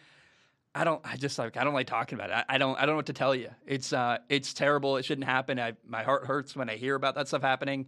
I 0.73 0.83
don't, 0.85 1.01
I 1.05 1.17
just 1.17 1.37
like 1.39 1.57
I 1.57 1.63
don't 1.65 1.73
like 1.73 1.87
talking 1.87 2.17
about 2.17 2.29
it. 2.29 2.33
I, 2.33 2.55
I 2.55 2.57
don't, 2.57 2.77
I 2.77 2.81
don't 2.81 2.91
know 2.91 2.97
what 2.97 3.05
to 3.07 3.13
tell 3.13 3.35
you. 3.35 3.49
It's, 3.67 3.91
uh, 3.93 4.19
it's 4.29 4.53
terrible. 4.53 4.97
It 4.97 5.05
shouldn't 5.05 5.27
happen. 5.27 5.59
I, 5.59 5.73
my 5.87 6.03
heart 6.03 6.25
hurts 6.25 6.55
when 6.55 6.69
I 6.69 6.75
hear 6.77 6.95
about 6.95 7.15
that 7.15 7.27
stuff 7.27 7.41
happening. 7.41 7.87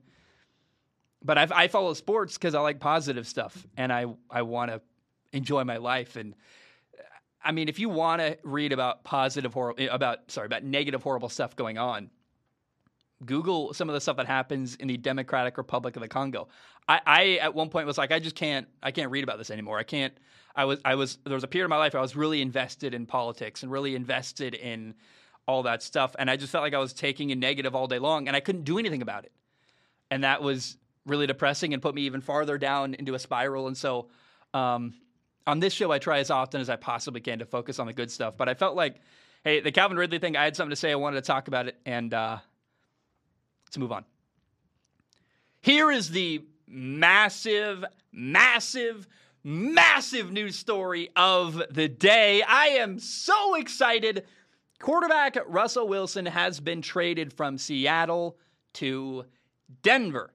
but 1.24 1.38
I, 1.38 1.48
I 1.52 1.68
follow 1.68 1.94
sports 1.94 2.38
because 2.38 2.56
I 2.56 2.60
like 2.60 2.80
positive 2.80 3.28
stuff 3.28 3.66
and 3.78 3.92
I 3.92 4.06
I 4.30 4.42
want 4.44 4.72
to 4.72 4.82
enjoy 5.34 5.64
my 5.64 5.78
life 5.78 6.16
and. 6.16 6.36
I 7.40 7.54
mean, 7.54 7.70
if 7.70 7.80
you 7.80 7.88
want 7.88 8.20
to 8.20 8.38
read 8.44 8.74
about 8.74 9.06
positive 9.06 9.54
horrible 9.54 9.88
about 9.90 10.32
sorry 10.32 10.48
about 10.48 10.64
negative 10.64 11.02
horrible 11.02 11.30
stuff 11.30 11.56
going 11.56 11.78
on, 11.78 12.10
Google 13.26 13.74
some 13.74 13.90
of 13.90 13.94
the 13.94 14.02
stuff 14.02 14.18
that 14.18 14.28
happens 14.28 14.76
in 14.76 14.88
the 14.88 14.98
Democratic 14.98 15.58
Republic 15.58 15.96
of 15.96 16.02
the 16.02 16.08
Congo. 16.08 16.50
I, 16.88 17.02
I 17.06 17.26
at 17.36 17.54
one 17.54 17.70
point 17.70 17.88
was 17.88 17.98
like, 17.98 18.12
I 18.12 18.20
just 18.20 18.36
can't 18.36 18.68
I 18.84 18.92
can't 18.92 19.12
read 19.12 19.24
about 19.24 19.38
this 19.38 19.50
anymore. 19.50 19.78
I 19.80 19.84
can't. 19.84 20.14
I 20.56 20.66
was 20.66 20.80
I 20.86 20.96
was 20.96 21.18
there 21.24 21.36
was 21.36 21.44
a 21.44 21.48
period 21.48 21.66
of 21.66 21.70
my 21.70 21.78
life 21.78 21.96
I 21.96 22.02
was 22.02 22.16
really 22.16 22.42
invested 22.42 22.94
in 22.94 23.06
politics 23.06 23.64
and 23.64 23.72
really 23.72 23.96
invested 23.96 24.54
in 24.54 24.96
all 25.48 25.64
that 25.64 25.82
stuff, 25.82 26.16
and 26.20 26.30
I 26.30 26.36
just 26.36 26.52
felt 26.52 26.64
like 26.64 26.74
I 26.74 26.80
was 26.80 26.94
taking 26.94 27.32
a 27.32 27.36
negative 27.36 27.76
all 27.76 27.88
day 27.88 28.00
long, 28.00 28.28
and 28.28 28.36
I 28.36 28.40
couldn't 28.42 28.64
do 28.64 28.78
anything 28.78 29.02
about 29.02 29.24
it, 29.24 29.32
and 30.12 30.24
that 30.24 30.42
was 30.42 30.78
really 31.06 31.26
depressing 31.26 31.74
and 31.74 31.82
put 31.82 31.96
me 31.96 32.02
even 32.02 32.20
farther 32.20 32.58
down 32.58 32.94
into 32.96 33.16
a 33.16 33.20
spiral. 33.20 33.68
And 33.68 33.78
so, 33.78 34.10
um, 34.54 34.94
on 35.48 35.60
this 35.60 35.74
show, 35.74 35.92
I 35.92 35.98
try 35.98 36.20
as 36.20 36.30
often 36.30 36.62
as 36.62 36.70
I 36.70 36.76
possibly 36.76 37.22
can 37.22 37.40
to 37.40 37.46
focus 37.46 37.80
on 37.80 37.88
the 37.88 37.94
good 37.94 38.12
stuff. 38.12 38.36
But 38.38 38.50
I 38.50 38.54
felt 38.54 38.76
like, 38.76 38.98
hey, 39.44 39.62
the 39.62 39.72
Calvin 39.72 39.98
Ridley 39.98 40.20
thing, 40.20 40.36
I 40.36 40.44
had 40.44 40.56
something 40.56 40.72
to 40.72 40.76
say. 40.76 40.92
I 40.92 40.96
wanted 40.96 41.24
to 41.24 41.28
talk 41.28 41.48
about 41.48 41.68
it, 41.68 41.78
and 41.86 42.14
uh, 42.14 42.38
let's 43.66 43.78
move 43.78 43.92
on. 43.92 44.04
Here 45.62 45.90
is 45.90 46.12
the 46.12 46.46
massive, 46.68 47.86
massive, 48.12 49.08
massive 49.44 50.32
news 50.32 50.58
story 50.58 51.10
of 51.16 51.64
the 51.72 51.88
day. 51.88 52.44
I 52.44 52.68
am 52.68 53.00
so 53.00 53.56
excited. 53.56 54.26
Quarterback 54.80 55.38
Russell 55.48 55.88
Wilson 55.88 56.26
has 56.26 56.60
been 56.60 56.82
traded 56.82 57.34
from 57.34 57.58
Seattle 57.58 58.38
to 58.74 59.26
Denver. 59.82 60.34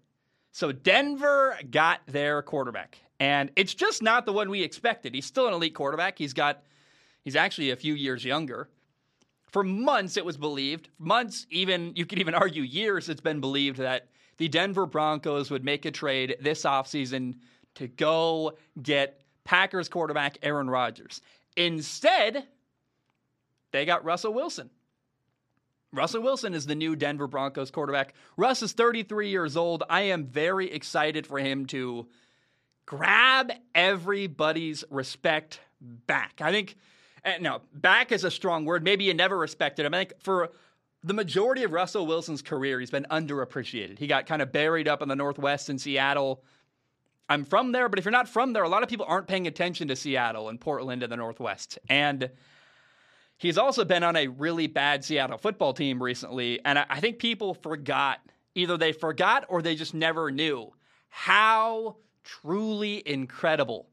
So 0.52 0.72
Denver 0.72 1.58
got 1.70 2.00
their 2.06 2.42
quarterback, 2.42 2.98
and 3.22 3.52
it's 3.54 3.72
just 3.72 4.02
not 4.02 4.26
the 4.26 4.32
one 4.32 4.50
we 4.50 4.64
expected. 4.64 5.14
He's 5.14 5.26
still 5.26 5.46
an 5.46 5.54
elite 5.54 5.76
quarterback. 5.76 6.18
He's 6.18 6.32
got, 6.32 6.64
he's 7.22 7.36
actually 7.36 7.70
a 7.70 7.76
few 7.76 7.94
years 7.94 8.24
younger. 8.24 8.68
For 9.46 9.62
months, 9.62 10.16
it 10.16 10.24
was 10.24 10.36
believed, 10.36 10.88
months, 10.98 11.46
even, 11.48 11.92
you 11.94 12.04
could 12.04 12.18
even 12.18 12.34
argue 12.34 12.64
years, 12.64 13.08
it's 13.08 13.20
been 13.20 13.40
believed 13.40 13.76
that 13.78 14.08
the 14.38 14.48
Denver 14.48 14.86
Broncos 14.86 15.52
would 15.52 15.64
make 15.64 15.84
a 15.84 15.92
trade 15.92 16.34
this 16.40 16.62
offseason 16.62 17.36
to 17.76 17.86
go 17.86 18.54
get 18.82 19.20
Packers 19.44 19.88
quarterback 19.88 20.38
Aaron 20.42 20.68
Rodgers. 20.68 21.20
Instead, 21.56 22.44
they 23.70 23.84
got 23.84 24.04
Russell 24.04 24.34
Wilson. 24.34 24.68
Russell 25.92 26.22
Wilson 26.22 26.54
is 26.54 26.66
the 26.66 26.74
new 26.74 26.96
Denver 26.96 27.28
Broncos 27.28 27.70
quarterback. 27.70 28.14
Russ 28.36 28.64
is 28.64 28.72
33 28.72 29.28
years 29.28 29.56
old. 29.56 29.84
I 29.88 30.00
am 30.00 30.24
very 30.24 30.72
excited 30.72 31.24
for 31.24 31.38
him 31.38 31.66
to 31.66 32.08
grab 32.86 33.52
everybody's 33.74 34.84
respect 34.90 35.60
back. 35.80 36.40
I 36.40 36.50
think, 36.50 36.76
eh, 37.24 37.38
no, 37.40 37.62
back 37.72 38.12
is 38.12 38.24
a 38.24 38.30
strong 38.30 38.64
word. 38.64 38.84
Maybe 38.84 39.04
you 39.04 39.14
never 39.14 39.36
respected 39.36 39.86
him. 39.86 39.94
I 39.94 39.98
think 39.98 40.14
for 40.20 40.50
the 41.02 41.14
majority 41.14 41.64
of 41.64 41.72
Russell 41.72 42.06
Wilson's 42.06 42.42
career, 42.42 42.78
he's 42.80 42.90
been 42.90 43.06
underappreciated. 43.10 43.98
He 43.98 44.06
got 44.06 44.26
kind 44.26 44.42
of 44.42 44.52
buried 44.52 44.88
up 44.88 45.02
in 45.02 45.08
the 45.08 45.16
Northwest 45.16 45.70
in 45.70 45.78
Seattle. 45.78 46.44
I'm 47.28 47.44
from 47.44 47.72
there, 47.72 47.88
but 47.88 47.98
if 47.98 48.04
you're 48.04 48.12
not 48.12 48.28
from 48.28 48.52
there, 48.52 48.62
a 48.62 48.68
lot 48.68 48.82
of 48.82 48.88
people 48.88 49.06
aren't 49.08 49.26
paying 49.26 49.46
attention 49.46 49.88
to 49.88 49.96
Seattle 49.96 50.48
and 50.48 50.60
Portland 50.60 51.02
and 51.02 51.10
the 51.10 51.16
Northwest. 51.16 51.78
And 51.88 52.30
He's 53.42 53.58
also 53.58 53.84
been 53.84 54.04
on 54.04 54.14
a 54.14 54.28
really 54.28 54.68
bad 54.68 55.04
Seattle 55.04 55.36
football 55.36 55.74
team 55.74 56.00
recently, 56.00 56.64
and 56.64 56.78
I 56.78 57.00
think 57.00 57.18
people 57.18 57.54
forgot 57.54 58.20
either 58.54 58.76
they 58.76 58.92
forgot 58.92 59.46
or 59.48 59.60
they 59.60 59.74
just 59.74 59.94
never 59.94 60.30
knew 60.30 60.72
how 61.08 61.96
truly 62.24 63.02
incredible 63.06 63.88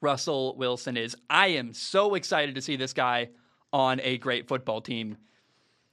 Russell 0.00 0.56
Wilson 0.56 0.96
is. 0.96 1.16
I 1.28 1.48
am 1.48 1.72
so 1.72 2.14
excited 2.14 2.54
to 2.54 2.62
see 2.62 2.76
this 2.76 2.92
guy 2.92 3.30
on 3.72 4.00
a 4.02 4.18
great 4.18 4.46
football 4.46 4.80
team. 4.80 5.16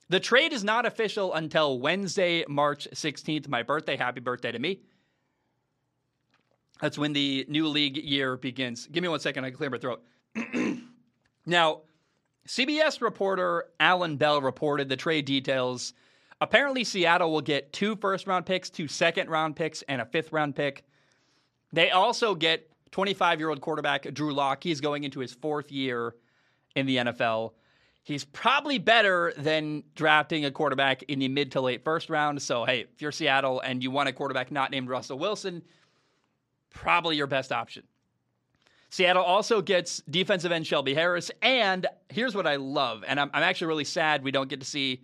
The 0.09 0.19
trade 0.19 0.53
is 0.53 0.63
not 0.63 0.85
official 0.85 1.33
until 1.33 1.79
Wednesday, 1.79 2.45
March 2.47 2.87
16th, 2.93 3.47
my 3.47 3.63
birthday. 3.63 3.95
Happy 3.95 4.19
birthday 4.19 4.51
to 4.51 4.59
me. 4.59 4.81
That's 6.81 6.97
when 6.97 7.13
the 7.13 7.45
new 7.47 7.67
league 7.67 7.97
year 7.97 8.37
begins. 8.37 8.87
Give 8.87 9.01
me 9.01 9.07
one 9.07 9.19
second, 9.19 9.45
I 9.45 9.49
can 9.49 9.57
clear 9.57 9.69
my 9.69 9.77
throat. 9.77 10.03
now, 11.45 11.81
CBS 12.47 13.01
reporter 13.01 13.65
Alan 13.79 14.17
Bell 14.17 14.41
reported 14.41 14.89
the 14.89 14.97
trade 14.97 15.25
details. 15.25 15.93
Apparently, 16.41 16.83
Seattle 16.83 17.31
will 17.31 17.41
get 17.41 17.71
two 17.71 17.95
first 17.95 18.27
round 18.27 18.45
picks, 18.45 18.69
two 18.69 18.87
second 18.87 19.29
round 19.29 19.55
picks, 19.55 19.81
and 19.83 20.01
a 20.01 20.05
fifth 20.05 20.33
round 20.33 20.55
pick. 20.55 20.83
They 21.73 21.89
also 21.89 22.35
get 22.35 22.69
25 22.91 23.39
year 23.39 23.49
old 23.49 23.59
quarterback 23.59 24.13
Drew 24.13 24.33
Lock. 24.33 24.63
He's 24.63 24.79
going 24.79 25.03
into 25.03 25.19
his 25.19 25.33
fourth 25.33 25.71
year 25.71 26.15
in 26.75 26.85
the 26.85 26.97
NFL. 26.97 27.53
He's 28.03 28.25
probably 28.25 28.77
better 28.77 29.33
than 29.37 29.83
drafting 29.95 30.45
a 30.45 30.51
quarterback 30.51 31.03
in 31.03 31.19
the 31.19 31.27
mid 31.27 31.51
to 31.53 31.61
late 31.61 31.83
first 31.83 32.09
round. 32.09 32.41
So, 32.41 32.65
hey, 32.65 32.81
if 32.81 33.01
you're 33.01 33.11
Seattle 33.11 33.61
and 33.61 33.81
you 33.81 33.91
want 33.91 34.09
a 34.09 34.13
quarterback 34.13 34.51
not 34.51 34.71
named 34.71 34.89
Russell 34.89 35.17
Wilson, 35.17 35.63
probably 36.69 37.15
your 37.15 37.27
best 37.27 37.51
option. 37.51 37.83
Seattle 38.89 39.23
also 39.23 39.61
gets 39.61 40.03
defensive 40.07 40.51
end 40.51 40.67
Shelby 40.67 40.93
Harris. 40.93 41.31
And 41.41 41.87
here's 42.09 42.35
what 42.35 42.45
I 42.45 42.57
love, 42.57 43.03
and 43.07 43.19
I'm, 43.19 43.31
I'm 43.33 43.41
actually 43.41 43.67
really 43.67 43.85
sad 43.85 44.23
we 44.23 44.31
don't 44.31 44.49
get 44.49 44.59
to 44.59 44.67
see. 44.67 45.01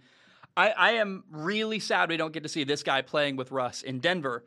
I, 0.56 0.70
I 0.72 0.92
am 0.92 1.24
really 1.32 1.80
sad 1.80 2.10
we 2.10 2.18
don't 2.18 2.34
get 2.34 2.44
to 2.44 2.50
see 2.50 2.66
this 2.66 2.84
guy 2.84 3.02
playing 3.02 3.36
with 3.38 3.52
Russ 3.52 3.82
in 3.82 4.00
Denver. 4.00 4.44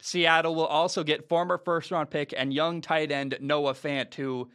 Seattle 0.00 0.54
will 0.54 0.66
also 0.66 1.02
get 1.02 1.28
former 1.28 1.58
first 1.58 1.90
round 1.90 2.10
pick 2.10 2.34
and 2.36 2.52
young 2.52 2.80
tight 2.80 3.10
end 3.10 3.36
Noah 3.40 3.74
Fant, 3.74 4.14
who 4.14 4.48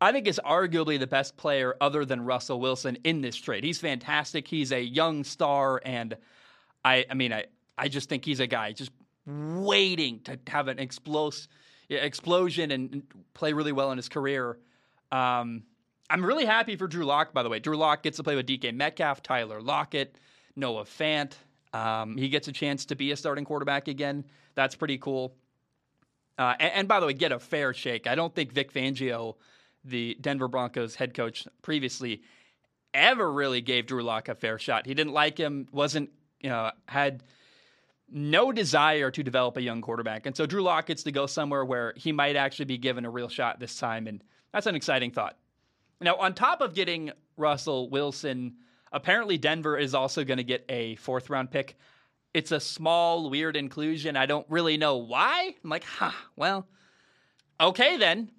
I 0.00 0.12
think 0.12 0.26
is 0.26 0.40
arguably 0.44 0.98
the 0.98 1.06
best 1.06 1.36
player 1.36 1.76
other 1.80 2.04
than 2.04 2.24
Russell 2.24 2.60
Wilson 2.60 2.98
in 3.04 3.20
this 3.20 3.36
trade. 3.36 3.64
He's 3.64 3.78
fantastic. 3.78 4.46
He's 4.46 4.72
a 4.72 4.80
young 4.80 5.24
star, 5.24 5.80
and 5.84 6.16
I, 6.84 7.04
I 7.10 7.14
mean, 7.14 7.32
I, 7.32 7.44
I 7.76 7.88
just 7.88 8.08
think 8.08 8.24
he's 8.24 8.40
a 8.40 8.46
guy 8.46 8.72
just 8.72 8.92
waiting 9.26 10.20
to 10.20 10.38
have 10.46 10.68
an 10.68 10.78
explosive 10.78 11.48
explosion 11.90 12.70
and 12.70 13.02
play 13.34 13.52
really 13.52 13.72
well 13.72 13.90
in 13.92 13.96
his 13.96 14.08
career. 14.08 14.58
Um, 15.10 15.62
I'm 16.10 16.24
really 16.24 16.44
happy 16.44 16.76
for 16.76 16.86
Drew 16.86 17.04
Lock, 17.04 17.32
by 17.32 17.42
the 17.42 17.48
way. 17.48 17.58
Drew 17.58 17.76
Lock 17.76 18.02
gets 18.02 18.16
to 18.18 18.22
play 18.22 18.36
with 18.36 18.46
DK 18.46 18.74
Metcalf, 18.74 19.22
Tyler 19.22 19.60
Lockett, 19.60 20.16
Noah 20.56 20.84
Fant. 20.84 21.32
Um, 21.72 22.16
he 22.16 22.28
gets 22.28 22.48
a 22.48 22.52
chance 22.52 22.86
to 22.86 22.94
be 22.94 23.12
a 23.12 23.16
starting 23.16 23.44
quarterback 23.44 23.88
again. 23.88 24.24
That's 24.58 24.74
pretty 24.74 24.98
cool. 24.98 25.36
Uh, 26.36 26.54
and, 26.58 26.72
and, 26.72 26.88
by 26.88 26.98
the 26.98 27.06
way, 27.06 27.12
get 27.12 27.30
a 27.30 27.38
fair 27.38 27.72
shake. 27.72 28.08
I 28.08 28.16
don't 28.16 28.34
think 28.34 28.50
Vic 28.52 28.72
Fangio, 28.72 29.36
the 29.84 30.16
Denver 30.20 30.48
Broncos 30.48 30.96
head 30.96 31.14
coach 31.14 31.46
previously, 31.62 32.22
ever 32.92 33.30
really 33.30 33.60
gave 33.60 33.86
Drew 33.86 34.02
Lock 34.02 34.28
a 34.28 34.34
fair 34.34 34.58
shot. 34.58 34.84
He 34.84 34.94
didn't 34.94 35.12
like 35.12 35.38
him, 35.38 35.68
wasn't, 35.70 36.10
you 36.40 36.50
know, 36.50 36.72
had 36.86 37.22
no 38.10 38.50
desire 38.50 39.12
to 39.12 39.22
develop 39.22 39.56
a 39.56 39.62
young 39.62 39.80
quarterback. 39.80 40.26
And 40.26 40.36
so 40.36 40.44
Drew 40.44 40.62
Lock 40.62 40.86
gets 40.86 41.04
to 41.04 41.12
go 41.12 41.26
somewhere 41.26 41.64
where 41.64 41.94
he 41.96 42.10
might 42.10 42.34
actually 42.34 42.64
be 42.64 42.78
given 42.78 43.04
a 43.04 43.10
real 43.10 43.28
shot 43.28 43.60
this 43.60 43.78
time. 43.78 44.08
And 44.08 44.24
that's 44.52 44.66
an 44.66 44.74
exciting 44.74 45.12
thought. 45.12 45.36
Now, 46.00 46.16
on 46.16 46.34
top 46.34 46.62
of 46.62 46.74
getting 46.74 47.12
Russell 47.36 47.90
Wilson, 47.90 48.56
apparently 48.90 49.38
Denver 49.38 49.78
is 49.78 49.94
also 49.94 50.24
going 50.24 50.38
to 50.38 50.44
get 50.44 50.64
a 50.68 50.96
fourth 50.96 51.30
round 51.30 51.52
pick. 51.52 51.76
It's 52.34 52.52
a 52.52 52.60
small, 52.60 53.30
weird 53.30 53.56
inclusion. 53.56 54.16
I 54.16 54.26
don't 54.26 54.46
really 54.48 54.76
know 54.76 54.98
why. 54.98 55.54
I'm 55.62 55.70
like, 55.70 55.84
huh, 55.84 56.12
well, 56.36 56.66
okay 57.60 57.96
then. 57.96 58.30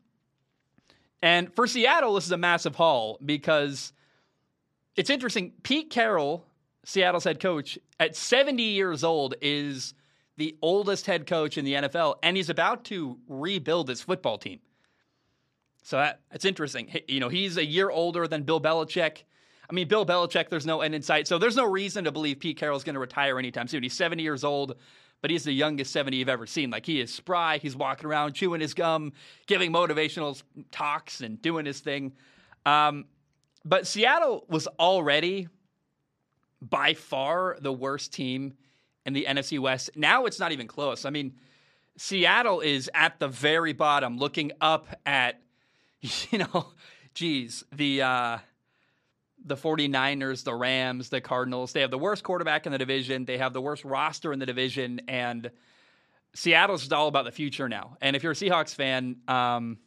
And 1.21 1.53
for 1.53 1.67
Seattle, 1.67 2.13
this 2.13 2.25
is 2.25 2.31
a 2.31 2.37
massive 2.37 2.75
haul 2.75 3.19
because 3.25 3.91
it's 4.95 5.09
interesting. 5.09 5.53
Pete 5.63 5.89
Carroll 5.89 6.45
Seattle's 6.89 7.23
head 7.23 7.39
coach, 7.39 7.77
at 7.99 8.15
70 8.15 8.63
years 8.63 9.03
old, 9.03 9.35
is 9.41 9.93
the 10.37 10.57
oldest 10.61 11.05
head 11.05 11.27
coach 11.27 11.57
in 11.57 11.65
the 11.65 11.73
NFL, 11.73 12.15
and 12.23 12.37
he's 12.37 12.49
about 12.49 12.85
to 12.85 13.19
rebuild 13.27 13.89
his 13.89 14.01
football 14.01 14.37
team. 14.37 14.59
So 15.83 15.97
that, 15.97 16.21
that's 16.31 16.45
interesting. 16.45 16.89
You 17.07 17.19
know, 17.19 17.29
he's 17.29 17.57
a 17.57 17.65
year 17.65 17.89
older 17.89 18.27
than 18.27 18.43
Bill 18.43 18.61
Belichick. 18.61 19.23
I 19.69 19.73
mean, 19.73 19.87
Bill 19.87 20.05
Belichick, 20.05 20.49
there's 20.49 20.65
no 20.65 20.81
end 20.81 20.95
in 20.95 21.01
sight. 21.01 21.27
So 21.27 21.37
there's 21.37 21.55
no 21.55 21.65
reason 21.65 22.05
to 22.05 22.11
believe 22.11 22.39
Pete 22.39 22.57
Carroll's 22.57 22.83
going 22.83 22.95
to 22.95 22.99
retire 22.99 23.37
anytime 23.37 23.67
soon. 23.67 23.83
He's 23.83 23.93
70 23.93 24.23
years 24.23 24.43
old, 24.43 24.75
but 25.21 25.29
he's 25.29 25.43
the 25.43 25.51
youngest 25.51 25.93
70 25.93 26.17
you've 26.17 26.29
ever 26.29 26.47
seen. 26.47 26.71
Like, 26.71 26.85
he 26.85 26.99
is 26.99 27.13
spry. 27.13 27.59
He's 27.59 27.75
walking 27.75 28.07
around, 28.07 28.33
chewing 28.33 28.61
his 28.61 28.73
gum, 28.73 29.13
giving 29.45 29.71
motivational 29.71 30.41
talks, 30.71 31.21
and 31.21 31.39
doing 31.41 31.65
his 31.67 31.81
thing. 31.81 32.13
Um, 32.65 33.05
but 33.63 33.85
Seattle 33.85 34.45
was 34.49 34.67
already 34.79 35.47
by 36.61 36.95
far 36.95 37.57
the 37.61 37.71
worst 37.71 38.11
team 38.11 38.53
in 39.05 39.13
the 39.13 39.25
NFC 39.29 39.59
West. 39.59 39.91
Now 39.95 40.25
it's 40.25 40.39
not 40.39 40.51
even 40.51 40.67
close. 40.67 41.05
I 41.05 41.11
mean, 41.11 41.35
Seattle 41.97 42.61
is 42.61 42.89
at 42.93 43.19
the 43.19 43.27
very 43.27 43.73
bottom, 43.73 44.17
looking 44.17 44.51
up 44.61 44.87
at, 45.05 45.41
you 46.01 46.39
know, 46.39 46.69
geez, 47.13 47.63
the 47.71 48.01
uh, 48.01 48.37
the 49.45 49.55
49ers, 49.55 50.43
the 50.43 50.53
Rams, 50.53 51.09
the 51.09 51.21
Cardinals. 51.21 51.73
They 51.73 51.81
have 51.81 51.91
the 51.91 51.97
worst 51.97 52.23
quarterback 52.23 52.65
in 52.65 52.71
the 52.71 52.77
division. 52.77 53.25
They 53.25 53.37
have 53.37 53.53
the 53.53 53.61
worst 53.61 53.85
roster 53.85 54.33
in 54.33 54.39
the 54.39 54.45
division, 54.45 55.01
and 55.07 55.49
Seattle's 56.33 56.81
just 56.81 56.93
all 56.93 57.07
about 57.07 57.25
the 57.25 57.31
future 57.31 57.69
now. 57.69 57.97
And 58.01 58.15
if 58.15 58.23
you're 58.23 58.33
a 58.33 58.35
Seahawks 58.35 58.73
fan, 58.75 59.17
um, 59.27 59.77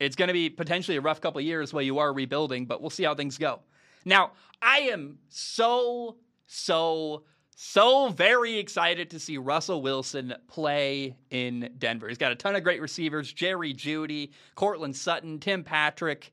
it's 0.00 0.16
going 0.16 0.28
to 0.28 0.34
be 0.34 0.50
potentially 0.50 0.96
a 0.96 1.00
rough 1.00 1.20
couple 1.20 1.40
years 1.40 1.72
while 1.72 1.82
you 1.82 1.98
are 1.98 2.12
rebuilding, 2.12 2.66
but 2.66 2.80
we'll 2.80 2.90
see 2.90 3.04
how 3.04 3.14
things 3.14 3.38
go. 3.38 3.60
Now, 4.04 4.32
I 4.60 4.78
am 4.92 5.18
so, 5.28 6.16
so, 6.46 7.24
so 7.54 8.08
very 8.08 8.58
excited 8.58 9.10
to 9.10 9.20
see 9.20 9.38
Russell 9.38 9.82
Wilson 9.82 10.34
play 10.48 11.16
in 11.30 11.70
Denver. 11.78 12.08
He's 12.08 12.18
got 12.18 12.32
a 12.32 12.36
ton 12.36 12.56
of 12.56 12.64
great 12.64 12.80
receivers 12.80 13.32
Jerry 13.32 13.72
Jeudy, 13.74 14.32
Courtland 14.54 14.96
Sutton, 14.96 15.38
Tim 15.38 15.62
Patrick, 15.62 16.32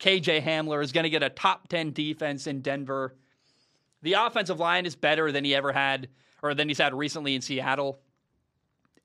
KJ 0.00 0.42
Hamler 0.42 0.82
is 0.82 0.92
going 0.92 1.04
to 1.04 1.10
get 1.10 1.22
a 1.22 1.30
top 1.30 1.68
10 1.68 1.92
defense 1.92 2.46
in 2.46 2.60
Denver. 2.60 3.14
The 4.02 4.14
offensive 4.14 4.60
line 4.60 4.86
is 4.86 4.94
better 4.94 5.32
than 5.32 5.44
he 5.44 5.54
ever 5.54 5.72
had 5.72 6.08
or 6.42 6.54
than 6.54 6.68
he's 6.68 6.78
had 6.78 6.94
recently 6.94 7.34
in 7.34 7.42
Seattle. 7.42 7.98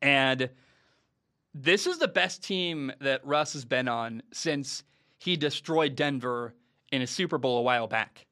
And 0.01 0.49
this 1.53 1.87
is 1.87 1.97
the 1.97 2.07
best 2.07 2.43
team 2.43 2.91
that 3.01 3.25
Russ 3.25 3.53
has 3.53 3.65
been 3.65 3.87
on 3.87 4.21
since 4.31 4.83
he 5.17 5.35
destroyed 5.35 5.95
Denver 5.95 6.53
in 6.91 7.01
a 7.01 7.07
Super 7.07 7.37
Bowl 7.37 7.57
a 7.57 7.61
while 7.61 7.87
back. 7.87 8.27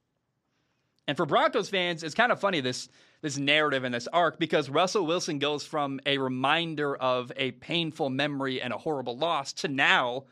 And 1.08 1.18
for 1.18 1.26
Broncos 1.26 1.70
fans, 1.70 2.04
it's 2.04 2.16
kind 2.16 2.32
of 2.32 2.40
funny 2.40 2.62
this 2.62 2.90
this 3.22 3.38
narrative 3.38 3.84
and 3.84 3.94
this 3.94 4.08
arc 4.08 4.40
because 4.40 4.70
Russell 4.70 5.06
Wilson 5.06 5.38
goes 5.38 5.64
from 5.64 6.00
a 6.08 6.18
reminder 6.18 6.96
of 6.96 7.32
a 7.36 7.52
painful 7.52 8.10
memory 8.10 8.60
and 8.60 8.74
a 8.74 8.78
horrible 8.80 9.16
loss 9.16 9.54
to 9.54 9.68
now 9.68 10.24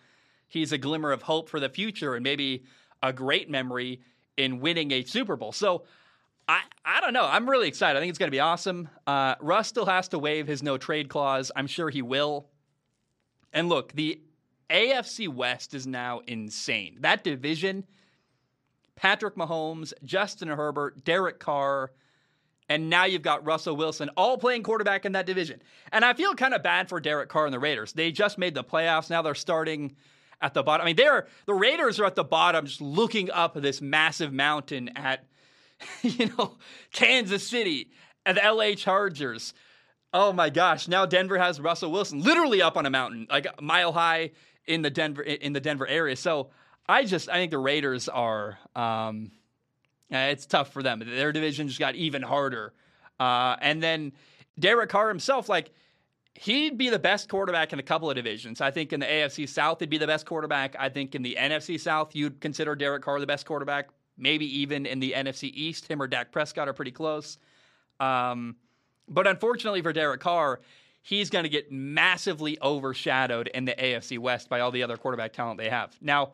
he's 0.50 0.72
a 0.72 0.78
glimmer 0.78 1.12
of 1.12 1.22
hope 1.22 1.50
for 1.50 1.60
the 1.60 1.70
future 1.70 2.16
and 2.16 2.24
maybe 2.24 2.66
a 3.02 3.14
great 3.14 3.50
memory 3.50 4.02
in 4.36 4.60
winning 4.60 4.92
a 4.92 5.04
Super 5.04 5.36
Bowl. 5.36 5.52
So 5.52 5.84
I, 6.48 6.62
I 6.84 7.00
don't 7.00 7.14
know. 7.14 7.26
I'm 7.26 7.50
really 7.50 7.68
excited. 7.68 7.98
I 7.98 8.02
think 8.02 8.10
it's 8.10 8.20
going 8.20 8.28
to 8.28 8.36
be 8.36 8.40
awesome. 8.40 8.90
Uh, 9.08 9.36
Russ 9.40 9.68
still 9.68 9.86
has 9.86 10.10
to 10.10 10.20
waive 10.20 10.48
his 10.48 10.62
no 10.62 10.78
trade 10.78 11.08
clause. 11.08 11.52
I'm 11.56 11.68
sure 11.68 11.90
he 11.90 12.02
will. 12.02 12.50
And 13.54 13.70
look, 13.70 13.94
the 13.94 14.22
AFC 14.70 15.28
West 15.28 15.74
is 15.74 15.88
now 15.88 16.22
insane. 16.28 16.98
That 17.00 17.24
division 17.24 17.86
Patrick 18.96 19.36
Mahomes, 19.36 19.94
Justin 20.04 20.50
Herbert, 20.50 21.06
Derek 21.06 21.40
Carr, 21.40 21.92
and 22.68 22.90
now 22.90 23.06
you've 23.06 23.22
got 23.22 23.46
Russell 23.46 23.78
Wilson 23.78 24.10
all 24.18 24.38
playing 24.38 24.64
quarterback 24.64 25.06
in 25.06 25.14
that 25.14 25.26
division. 25.26 25.62
And 25.92 26.04
I 26.04 26.14
feel 26.14 26.36
kind 26.36 26.54
of 26.54 26.62
bad 26.62 26.90
for 26.90 27.00
Derek 27.00 27.30
Carr 27.30 27.46
and 27.46 27.54
the 27.54 27.60
Raiders. 27.60 27.94
They 27.94 28.12
just 28.12 28.38
made 28.38 28.54
the 28.54 28.64
playoffs. 28.64 29.10
Now 29.10 29.22
they're 29.22 29.36
starting 29.36 29.96
at 30.42 30.54
the 30.54 30.64
bottom. 30.64 30.84
I 30.84 30.90
mean, 30.90 30.96
they're 30.96 31.28
the 31.46 31.54
Raiders 31.54 32.00
are 32.00 32.06
at 32.06 32.16
the 32.16 32.24
bottom, 32.24 32.66
just 32.66 32.82
looking 32.82 33.30
up 33.32 33.56
this 33.56 33.82
massive 33.82 34.34
mountain 34.34 34.90
at 34.96 35.26
you 36.02 36.28
know, 36.38 36.58
Kansas 36.92 37.48
City 37.48 37.92
and 38.26 38.38
the 38.38 38.42
LA 38.42 38.74
Chargers. 38.74 39.54
Oh 40.12 40.34
my 40.34 40.50
gosh! 40.50 40.88
Now 40.88 41.06
Denver 41.06 41.38
has 41.38 41.60
Russell 41.60 41.92
Wilson 41.92 42.22
literally 42.22 42.62
up 42.62 42.78
on 42.78 42.86
a 42.86 42.90
mountain, 42.90 43.28
like 43.30 43.46
a 43.46 43.62
mile 43.62 43.92
high 43.92 44.32
in 44.66 44.82
the 44.82 44.90
Denver 44.90 45.22
in 45.22 45.54
the 45.54 45.60
Denver 45.60 45.88
area. 45.88 46.16
So 46.16 46.50
I 46.88 47.06
just 47.06 47.30
I 47.30 47.36
think 47.36 47.52
the 47.52 47.60
Raiders 47.60 48.10
are. 48.10 48.58
Um, 48.76 49.32
it's 50.12 50.48
tough 50.48 50.74
for 50.74 50.82
them. 50.82 51.04
Their 51.06 51.32
division 51.32 51.68
just 51.68 51.80
got 51.80 51.94
even 51.94 52.24
harder. 52.24 52.74
Uh, 53.20 53.56
and 53.62 53.84
then 53.84 54.14
Derek 54.58 54.90
Carr 54.90 55.08
himself, 55.08 55.48
like 55.48 55.72
he'd 56.42 56.78
be 56.78 56.90
the 56.90 57.00
best 57.00 57.28
quarterback 57.28 57.74
in 57.74 57.80
a 57.80 57.84
couple 57.84 58.10
of 58.10 58.16
divisions. 58.16 58.62
I 58.62 58.72
think 58.72 58.94
in 58.94 59.02
the 59.02 59.06
AFC 59.06 59.48
South, 59.48 59.82
he'd 59.82 59.90
be 59.90 59.98
the 59.98 60.08
best 60.08 60.26
quarterback. 60.26 60.74
I 60.80 60.88
think 60.88 61.14
in 61.14 61.22
the 61.22 61.36
NFC 61.38 61.78
South, 61.78 62.16
you'd 62.16 62.40
consider 62.40 62.76
Derek 62.76 63.04
Carr 63.04 63.20
the 63.20 63.28
best 63.28 63.46
quarterback 63.46 63.90
maybe 64.18 64.46
even 64.60 64.86
in 64.86 65.00
the 65.00 65.14
NFC 65.16 65.52
East. 65.54 65.90
Him 65.90 66.02
or 66.02 66.08
Dak 66.08 66.32
Prescott 66.32 66.70
are 66.70 66.74
pretty 66.74 66.92
close. 66.92 67.38
Um, 68.00 68.56
but 69.08 69.28
unfortunately 69.28 69.82
for 69.82 69.92
Derek 69.92 70.22
Carr, 70.22 70.62
he's 71.02 71.30
going 71.30 71.44
to 71.44 71.50
get 71.50 71.72
massively 71.72 72.58
overshadowed 72.62 73.48
in 73.48 73.66
the 73.66 73.74
AFC 73.74 74.18
West 74.18 74.48
by 74.48 74.62
all 74.62 74.72
the 74.72 74.84
other 74.84 74.96
quarterback 74.96 75.34
talent 75.34 75.58
they 75.58 75.70
have. 75.70 75.96
Now, 76.02 76.32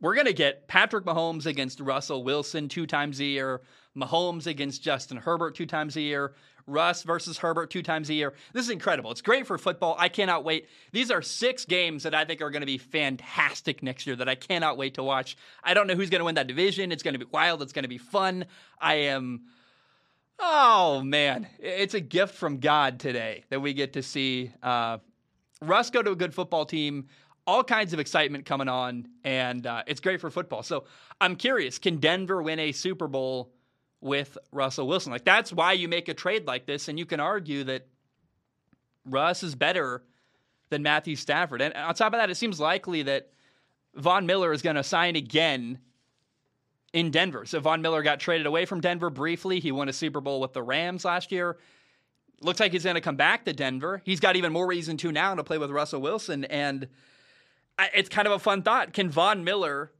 we're 0.00 0.14
going 0.14 0.26
to 0.26 0.32
get 0.32 0.68
Patrick 0.68 1.04
Mahomes 1.04 1.46
against 1.46 1.80
Russell 1.80 2.22
Wilson 2.22 2.68
two 2.68 2.86
times 2.86 3.18
a 3.20 3.24
year, 3.24 3.62
Mahomes 3.96 4.46
against 4.46 4.82
Justin 4.82 5.16
Herbert 5.16 5.54
two 5.54 5.66
times 5.66 5.96
a 5.96 6.00
year, 6.00 6.34
Russ 6.66 7.02
versus 7.02 7.38
Herbert 7.38 7.70
two 7.70 7.82
times 7.82 8.08
a 8.10 8.14
year. 8.14 8.32
This 8.52 8.64
is 8.64 8.70
incredible. 8.70 9.10
It's 9.10 9.20
great 9.20 9.46
for 9.46 9.58
football. 9.58 9.96
I 9.98 10.08
cannot 10.08 10.44
wait. 10.44 10.68
These 10.92 11.10
are 11.10 11.20
six 11.20 11.64
games 11.64 12.04
that 12.04 12.14
I 12.14 12.24
think 12.24 12.40
are 12.40 12.50
going 12.50 12.62
to 12.62 12.66
be 12.66 12.78
fantastic 12.78 13.82
next 13.82 14.06
year 14.06 14.16
that 14.16 14.28
I 14.28 14.34
cannot 14.34 14.78
wait 14.78 14.94
to 14.94 15.02
watch. 15.02 15.36
I 15.62 15.74
don't 15.74 15.86
know 15.86 15.94
who's 15.94 16.10
going 16.10 16.20
to 16.20 16.24
win 16.24 16.36
that 16.36 16.46
division. 16.46 16.92
It's 16.92 17.02
going 17.02 17.14
to 17.14 17.18
be 17.18 17.30
wild. 17.30 17.62
It's 17.62 17.72
going 17.72 17.84
to 17.84 17.88
be 17.88 17.98
fun. 17.98 18.46
I 18.80 18.94
am. 18.94 19.42
Oh 20.38 21.00
man, 21.02 21.46
it's 21.60 21.94
a 21.94 22.00
gift 22.00 22.34
from 22.34 22.58
God 22.58 22.98
today 22.98 23.44
that 23.50 23.60
we 23.60 23.72
get 23.72 23.92
to 23.92 24.02
see 24.02 24.52
uh, 24.62 24.98
Russ 25.62 25.90
go 25.90 26.02
to 26.02 26.10
a 26.10 26.16
good 26.16 26.34
football 26.34 26.64
team. 26.66 27.06
All 27.46 27.62
kinds 27.62 27.92
of 27.92 28.00
excitement 28.00 28.46
coming 28.46 28.68
on, 28.68 29.06
and 29.22 29.66
uh, 29.66 29.82
it's 29.86 30.00
great 30.00 30.20
for 30.20 30.30
football. 30.30 30.62
So 30.62 30.84
I'm 31.20 31.36
curious: 31.36 31.78
Can 31.78 31.98
Denver 31.98 32.42
win 32.42 32.58
a 32.58 32.72
Super 32.72 33.06
Bowl 33.06 33.53
with 34.04 34.36
Russell 34.52 34.86
Wilson. 34.86 35.10
Like 35.10 35.24
that's 35.24 35.50
why 35.50 35.72
you 35.72 35.88
make 35.88 36.08
a 36.08 36.14
trade 36.14 36.46
like 36.46 36.66
this, 36.66 36.88
and 36.88 36.98
you 36.98 37.06
can 37.06 37.20
argue 37.20 37.64
that 37.64 37.88
Russ 39.06 39.42
is 39.42 39.54
better 39.54 40.04
than 40.68 40.82
Matthew 40.82 41.16
Stafford. 41.16 41.62
And 41.62 41.74
on 41.74 41.94
top 41.94 42.12
of 42.12 42.18
that, 42.18 42.30
it 42.30 42.36
seems 42.36 42.60
likely 42.60 43.02
that 43.04 43.30
Von 43.94 44.26
Miller 44.26 44.52
is 44.52 44.60
going 44.60 44.76
to 44.76 44.82
sign 44.82 45.16
again 45.16 45.78
in 46.92 47.10
Denver. 47.10 47.46
So 47.46 47.60
Von 47.60 47.80
Miller 47.80 48.02
got 48.02 48.20
traded 48.20 48.46
away 48.46 48.66
from 48.66 48.82
Denver 48.82 49.08
briefly. 49.08 49.58
He 49.58 49.72
won 49.72 49.88
a 49.88 49.92
Super 49.92 50.20
Bowl 50.20 50.38
with 50.38 50.52
the 50.52 50.62
Rams 50.62 51.04
last 51.04 51.32
year. 51.32 51.56
Looks 52.42 52.60
like 52.60 52.72
he's 52.72 52.84
going 52.84 52.94
to 52.94 53.00
come 53.00 53.16
back 53.16 53.46
to 53.46 53.54
Denver. 53.54 54.02
He's 54.04 54.20
got 54.20 54.36
even 54.36 54.52
more 54.52 54.66
reason 54.66 54.98
to 54.98 55.12
now 55.12 55.34
to 55.34 55.42
play 55.44 55.56
with 55.56 55.70
Russell 55.70 56.02
Wilson. 56.02 56.44
And 56.44 56.88
it's 57.94 58.10
kind 58.10 58.26
of 58.26 58.34
a 58.34 58.38
fun 58.38 58.62
thought. 58.62 58.92
Can 58.92 59.08
Von 59.08 59.44
Miller 59.44 59.92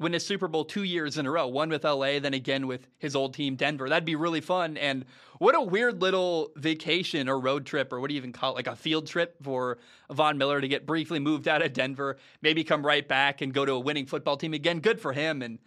win 0.00 0.14
a 0.14 0.20
Super 0.20 0.48
Bowl 0.48 0.64
two 0.64 0.82
years 0.82 1.18
in 1.18 1.26
a 1.26 1.30
row, 1.30 1.46
one 1.46 1.68
with 1.68 1.84
LA, 1.84 2.18
then 2.18 2.32
again 2.32 2.66
with 2.66 2.88
his 2.98 3.14
old 3.14 3.34
team, 3.34 3.54
Denver. 3.54 3.88
That'd 3.88 4.06
be 4.06 4.16
really 4.16 4.40
fun. 4.40 4.78
And 4.78 5.04
what 5.38 5.54
a 5.54 5.60
weird 5.60 6.00
little 6.00 6.52
vacation 6.56 7.28
or 7.28 7.38
road 7.38 7.66
trip, 7.66 7.92
or 7.92 8.00
what 8.00 8.08
do 8.08 8.14
you 8.14 8.18
even 8.18 8.32
call 8.32 8.52
it, 8.52 8.56
like 8.56 8.66
a 8.66 8.74
field 8.74 9.06
trip 9.06 9.36
for 9.42 9.78
Von 10.10 10.38
Miller 10.38 10.60
to 10.60 10.66
get 10.66 10.86
briefly 10.86 11.20
moved 11.20 11.46
out 11.46 11.62
of 11.62 11.74
Denver, 11.74 12.16
maybe 12.40 12.64
come 12.64 12.84
right 12.84 13.06
back 13.06 13.42
and 13.42 13.52
go 13.52 13.66
to 13.66 13.72
a 13.72 13.78
winning 13.78 14.06
football 14.06 14.38
team 14.38 14.54
again. 14.54 14.80
Good 14.80 15.00
for 15.00 15.12
him. 15.12 15.42
And 15.42 15.58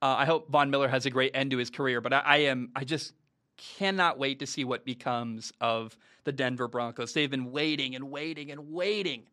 uh, 0.00 0.14
I 0.18 0.24
hope 0.24 0.50
Von 0.50 0.70
Miller 0.70 0.88
has 0.88 1.04
a 1.04 1.10
great 1.10 1.32
end 1.34 1.50
to 1.50 1.58
his 1.58 1.68
career. 1.68 2.00
But 2.00 2.12
I, 2.12 2.20
I 2.20 2.36
am, 2.38 2.70
I 2.76 2.84
just 2.84 3.12
cannot 3.56 4.18
wait 4.18 4.38
to 4.38 4.46
see 4.46 4.64
what 4.64 4.84
becomes 4.84 5.52
of 5.60 5.98
the 6.24 6.32
Denver 6.32 6.68
Broncos. 6.68 7.12
They've 7.12 7.30
been 7.30 7.50
waiting 7.50 7.96
and 7.96 8.10
waiting 8.10 8.52
and 8.52 8.72
waiting 8.72 9.24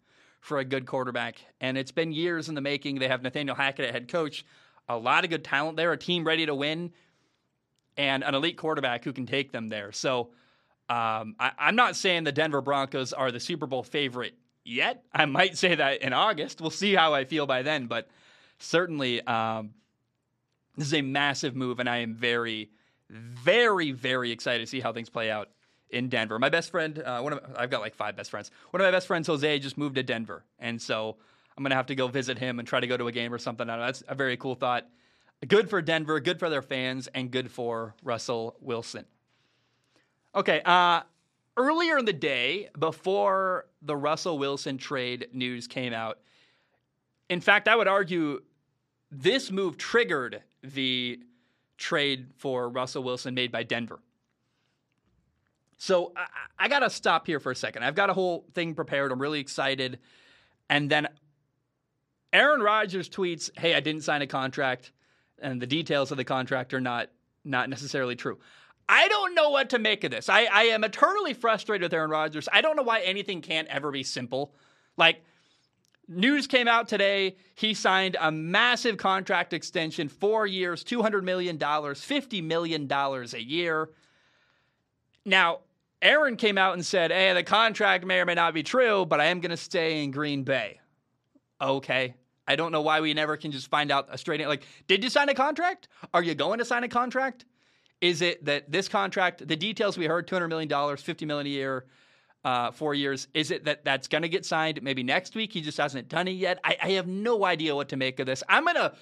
for 0.47 0.59
a 0.59 0.65
good 0.65 0.85
quarterback. 0.85 1.35
And 1.59 1.77
it's 1.77 1.91
been 1.91 2.13
years 2.13 2.47
in 2.47 2.55
the 2.55 2.61
making. 2.61 2.99
They 2.99 3.09
have 3.09 3.21
Nathaniel 3.21 3.55
Hackett 3.55 3.85
at 3.85 3.93
head 3.93 4.07
coach, 4.07 4.45
a 4.87 4.97
lot 4.97 5.25
of 5.25 5.29
good 5.29 5.43
talent 5.43 5.75
there, 5.75 5.91
a 5.91 5.97
team 5.97 6.23
ready 6.23 6.45
to 6.45 6.55
win, 6.55 6.93
and 7.97 8.23
an 8.23 8.33
elite 8.33 8.57
quarterback 8.57 9.03
who 9.03 9.11
can 9.11 9.25
take 9.25 9.51
them 9.51 9.67
there. 9.67 9.91
So 9.91 10.29
um, 10.87 11.35
I, 11.37 11.51
I'm 11.59 11.75
not 11.75 11.97
saying 11.97 12.23
the 12.23 12.31
Denver 12.31 12.61
Broncos 12.61 13.11
are 13.11 13.29
the 13.29 13.41
Super 13.41 13.67
Bowl 13.67 13.83
favorite 13.83 14.35
yet. 14.63 15.03
I 15.13 15.25
might 15.25 15.57
say 15.57 15.75
that 15.75 16.01
in 16.01 16.13
August. 16.13 16.61
We'll 16.61 16.69
see 16.69 16.95
how 16.95 17.13
I 17.13 17.25
feel 17.25 17.45
by 17.45 17.61
then. 17.61 17.87
But 17.87 18.07
certainly, 18.57 19.21
um, 19.27 19.71
this 20.77 20.87
is 20.87 20.93
a 20.93 21.01
massive 21.01 21.57
move, 21.57 21.79
and 21.79 21.89
I 21.89 21.97
am 21.97 22.15
very, 22.15 22.69
very, 23.09 23.91
very 23.91 24.31
excited 24.31 24.63
to 24.63 24.67
see 24.67 24.79
how 24.79 24.93
things 24.93 25.09
play 25.09 25.29
out 25.29 25.49
in 25.89 26.09
Denver. 26.09 26.37
My 26.39 26.49
best 26.49 26.71
friend, 26.71 26.99
uh, 26.99 27.21
one 27.21 27.33
of 27.33 27.39
I've 27.55 27.69
got 27.69 27.81
like 27.81 27.95
five 27.95 28.15
best 28.15 28.29
friends. 28.31 28.51
One 28.71 28.81
of 28.81 28.85
my 28.85 28.91
best 28.91 29.07
friends, 29.07 29.27
Jose, 29.27 29.59
just 29.59 29.77
moved 29.77 29.95
to 29.95 30.03
Denver, 30.03 30.43
and 30.59 30.81
so 30.81 31.17
I'm 31.57 31.63
gonna 31.63 31.75
have 31.75 31.87
to 31.87 31.95
go 31.95 32.07
visit 32.07 32.37
him 32.37 32.59
and 32.59 32.67
try 32.67 32.79
to 32.79 32.87
go 32.87 32.97
to 32.97 33.07
a 33.07 33.11
game 33.11 33.33
or 33.33 33.37
something. 33.37 33.67
That's 33.67 34.03
a 34.07 34.15
very 34.15 34.37
cool 34.37 34.55
thought. 34.55 34.87
Good 35.47 35.69
for 35.69 35.81
Denver, 35.81 36.19
good 36.19 36.39
for 36.39 36.49
their 36.49 36.61
fans, 36.61 37.07
and 37.13 37.31
good 37.31 37.51
for 37.51 37.95
Russell 38.03 38.57
Wilson. 38.59 39.05
Okay, 40.35 40.61
uh, 40.65 41.01
earlier 41.55 41.97
in 41.97 42.05
the 42.05 42.13
day, 42.13 42.69
before 42.77 43.65
the 43.81 43.95
Russell 43.95 44.37
Wilson 44.37 44.77
trade 44.77 45.27
news 45.33 45.67
came 45.67 45.93
out, 45.93 46.19
in 47.29 47.41
fact, 47.41 47.67
I 47.67 47.75
would 47.75 47.87
argue 47.87 48.41
this 49.11 49.51
move 49.51 49.77
triggered 49.77 50.41
the 50.63 51.19
trade 51.77 52.27
for 52.37 52.69
Russell 52.69 53.03
Wilson 53.03 53.33
made 53.33 53.51
by 53.51 53.63
Denver. 53.63 53.99
So 55.77 56.11
I, 56.15 56.25
I 56.65 56.67
got 56.67 56.79
to 56.79 56.89
stop 56.89 57.27
here 57.27 57.39
for 57.39 57.51
a 57.51 57.55
second. 57.55 57.83
I've 57.83 57.95
got 57.95 58.09
a 58.09 58.13
whole 58.13 58.45
thing 58.53 58.73
prepared. 58.73 59.11
I'm 59.11 59.21
really 59.21 59.39
excited. 59.39 59.99
And 60.69 60.89
then 60.89 61.07
Aaron 62.33 62.61
Rodgers 62.61 63.09
tweets, 63.09 63.49
"Hey, 63.57 63.73
I 63.73 63.79
didn't 63.79 64.01
sign 64.03 64.21
a 64.21 64.27
contract, 64.27 64.91
and 65.39 65.61
the 65.61 65.67
details 65.67 66.11
of 66.11 66.17
the 66.17 66.25
contract 66.25 66.73
are 66.73 66.81
not 66.81 67.09
not 67.45 67.69
necessarily 67.69 68.15
true." 68.15 68.39
I 68.89 69.07
don't 69.07 69.35
know 69.35 69.49
what 69.49 69.69
to 69.71 69.79
make 69.79 70.03
of 70.05 70.11
this. 70.11 70.29
I, 70.29 70.45
I 70.45 70.63
am 70.63 70.83
eternally 70.85 71.33
frustrated 71.33 71.83
with 71.83 71.93
Aaron 71.93 72.09
Rodgers. 72.09 72.47
I 72.51 72.61
don't 72.61 72.77
know 72.77 72.83
why 72.83 73.01
anything 73.01 73.41
can't 73.41 73.67
ever 73.67 73.91
be 73.91 74.03
simple. 74.03 74.53
Like 74.95 75.23
news 76.07 76.47
came 76.47 76.69
out 76.69 76.87
today, 76.87 77.35
he 77.55 77.73
signed 77.73 78.15
a 78.19 78.31
massive 78.31 78.97
contract 78.97 79.51
extension, 79.51 80.07
four 80.07 80.47
years, 80.47 80.83
two 80.83 81.01
hundred 81.01 81.23
million 81.23 81.57
dollars, 81.57 82.01
fifty 82.01 82.41
million 82.41 82.87
dollars 82.87 83.33
a 83.33 83.43
year. 83.43 83.89
Now, 85.25 85.59
Aaron 86.01 86.35
came 86.37 86.57
out 86.57 86.73
and 86.73 86.85
said, 86.85 87.11
"Hey, 87.11 87.33
the 87.33 87.43
contract 87.43 88.05
may 88.05 88.19
or 88.19 88.25
may 88.25 88.35
not 88.35 88.53
be 88.53 88.63
true, 88.63 89.05
but 89.05 89.19
I 89.19 89.25
am 89.25 89.39
going 89.39 89.51
to 89.51 89.57
stay 89.57 90.03
in 90.03 90.11
Green 90.11 90.43
Bay." 90.43 90.79
Okay. 91.59 92.15
I 92.47 92.55
don't 92.55 92.71
know 92.71 92.81
why 92.81 93.01
we 93.01 93.13
never 93.13 93.35
can 93.35 93.51
just 93.51 93.69
find 93.69 93.91
out 93.91 94.07
a 94.09 94.17
straight 94.17 94.45
like 94.47 94.63
did 94.87 95.03
you 95.03 95.09
sign 95.09 95.29
a 95.29 95.33
contract? 95.33 95.89
Are 96.13 96.23
you 96.23 96.35
going 96.35 96.59
to 96.59 96.65
sign 96.65 96.83
a 96.83 96.87
contract? 96.87 97.45
Is 97.99 98.21
it 98.21 98.45
that 98.45 98.71
this 98.71 98.87
contract, 98.87 99.47
the 99.47 99.55
details 99.55 99.97
we 99.97 100.05
heard, 100.05 100.27
$200 100.27 100.49
million, 100.49 100.97
50 100.97 101.25
million 101.25 101.47
a 101.47 101.49
year, 101.49 101.85
uh, 102.45 102.69
four 102.71 102.93
years, 102.93 103.27
is 103.33 103.49
it 103.49 103.65
that 103.65 103.83
that's 103.83 104.07
going 104.07 104.21
to 104.21 104.29
get 104.29 104.45
signed 104.45 104.81
maybe 104.83 105.01
next 105.01 105.35
week? 105.35 105.51
He 105.51 105.61
just 105.61 105.79
hasn't 105.79 106.07
done 106.07 106.27
it 106.27 106.33
yet. 106.33 106.59
I, 106.63 106.77
I 106.81 106.89
have 106.91 107.07
no 107.07 107.43
idea 107.43 107.75
what 107.75 107.89
to 107.89 107.97
make 107.97 108.19
of 108.19 108.27
this. 108.27 108.43
I'm 108.47 108.63
going 108.65 108.75
to 108.75 108.93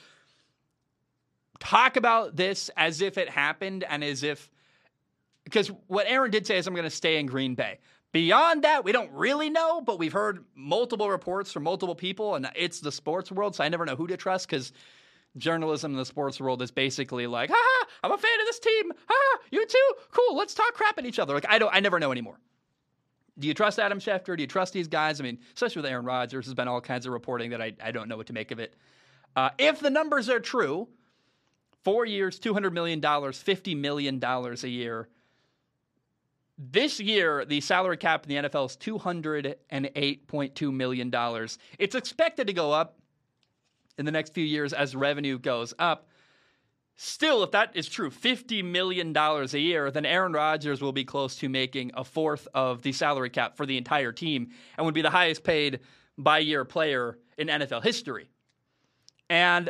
talk 1.59 1.97
about 1.97 2.37
this 2.37 2.69
as 2.77 3.01
if 3.01 3.17
it 3.17 3.29
happened 3.29 3.83
and 3.83 4.03
as 4.03 4.23
if 4.23 4.49
because 5.45 5.69
what 5.87 6.05
Aaron 6.07 6.31
did 6.31 6.45
say 6.45 6.57
is 6.57 6.67
I'm 6.67 6.73
going 6.73 6.83
to 6.83 6.89
stay 6.89 7.17
in 7.17 7.27
Green 7.27 7.55
Bay. 7.55 7.79
Beyond 8.11 8.63
that, 8.63 8.83
we 8.83 8.91
don't 8.91 9.11
really 9.11 9.49
know, 9.49 9.81
but 9.81 9.99
we've 9.99 10.13
heard 10.13 10.45
multiple 10.55 11.09
reports 11.09 11.51
from 11.51 11.63
multiple 11.63 11.95
people, 11.95 12.35
and 12.35 12.49
it's 12.55 12.79
the 12.79 12.91
sports 12.91 13.31
world, 13.31 13.55
so 13.55 13.63
I 13.63 13.69
never 13.69 13.85
know 13.85 13.95
who 13.95 14.07
to 14.07 14.17
trust 14.17 14.49
because 14.49 14.73
journalism 15.37 15.91
in 15.91 15.97
the 15.97 16.05
sports 16.05 16.39
world 16.39 16.61
is 16.61 16.71
basically 16.71 17.27
like, 17.27 17.49
ha, 17.49 17.57
ha, 17.57 17.87
I'm 18.03 18.11
a 18.11 18.17
fan 18.17 18.39
of 18.39 18.45
this 18.45 18.59
team. 18.59 18.91
ha 18.91 19.13
ha, 19.13 19.39
you 19.51 19.65
too? 19.65 19.93
Cool, 20.11 20.37
let's 20.37 20.53
talk 20.53 20.73
crap 20.73 20.97
at 20.97 21.05
each 21.05 21.19
other. 21.19 21.33
Like 21.33 21.45
I 21.49 21.59
don't 21.59 21.73
I 21.73 21.79
never 21.79 21.99
know 21.99 22.11
anymore. 22.11 22.39
Do 23.37 23.49
you 23.49 23.53
trust 23.53 23.79
Adam 23.79 23.99
Schefter? 23.99 24.37
Do 24.37 24.43
you 24.43 24.47
trust 24.47 24.71
these 24.71 24.87
guys? 24.87 25.19
I 25.19 25.23
mean, 25.23 25.39
especially 25.53 25.81
with 25.81 25.91
Aaron 25.91 26.05
Rodgers, 26.05 26.45
there's 26.45 26.53
been 26.53 26.69
all 26.69 26.79
kinds 26.79 27.05
of 27.05 27.11
reporting 27.11 27.49
that 27.49 27.61
I, 27.61 27.73
I 27.83 27.91
don't 27.91 28.07
know 28.07 28.15
what 28.15 28.27
to 28.27 28.33
make 28.33 28.51
of 28.51 28.59
it. 28.59 28.75
Uh, 29.35 29.49
if 29.57 29.81
the 29.81 29.89
numbers 29.89 30.29
are 30.29 30.39
true, 30.39 30.87
four 31.83 32.05
years, 32.05 32.39
$200 32.39 32.71
million, 32.71 33.01
$50 33.01 33.77
million 33.77 34.23
a 34.23 34.67
year. 34.67 35.09
This 36.57 37.01
year, 37.01 37.43
the 37.43 37.59
salary 37.59 37.97
cap 37.97 38.25
in 38.25 38.29
the 38.29 38.49
NFL 38.49 38.69
is 38.69 38.77
$208.2 38.77 40.73
million. 40.73 41.11
It's 41.77 41.95
expected 41.95 42.47
to 42.47 42.53
go 42.53 42.71
up 42.71 42.97
in 43.97 44.05
the 44.05 44.11
next 44.11 44.33
few 44.33 44.45
years 44.45 44.71
as 44.71 44.95
revenue 44.95 45.37
goes 45.37 45.73
up. 45.79 46.07
Still, 46.97 47.43
if 47.43 47.51
that 47.51 47.75
is 47.75 47.89
true, 47.89 48.09
$50 48.09 48.63
million 48.63 49.15
a 49.15 49.57
year, 49.57 49.91
then 49.91 50.05
Aaron 50.05 50.31
Rodgers 50.31 50.81
will 50.81 50.93
be 50.93 51.03
close 51.03 51.35
to 51.37 51.49
making 51.49 51.91
a 51.93 52.05
fourth 52.05 52.47
of 52.53 52.83
the 52.83 52.93
salary 52.93 53.29
cap 53.29 53.57
for 53.57 53.65
the 53.65 53.77
entire 53.77 54.13
team 54.13 54.51
and 54.77 54.85
would 54.85 54.93
be 54.93 55.01
the 55.01 55.09
highest 55.09 55.43
paid 55.43 55.81
by 56.17 56.39
year 56.39 56.63
player 56.63 57.19
in 57.37 57.47
NFL 57.49 57.83
history. 57.83 58.29
And 59.29 59.69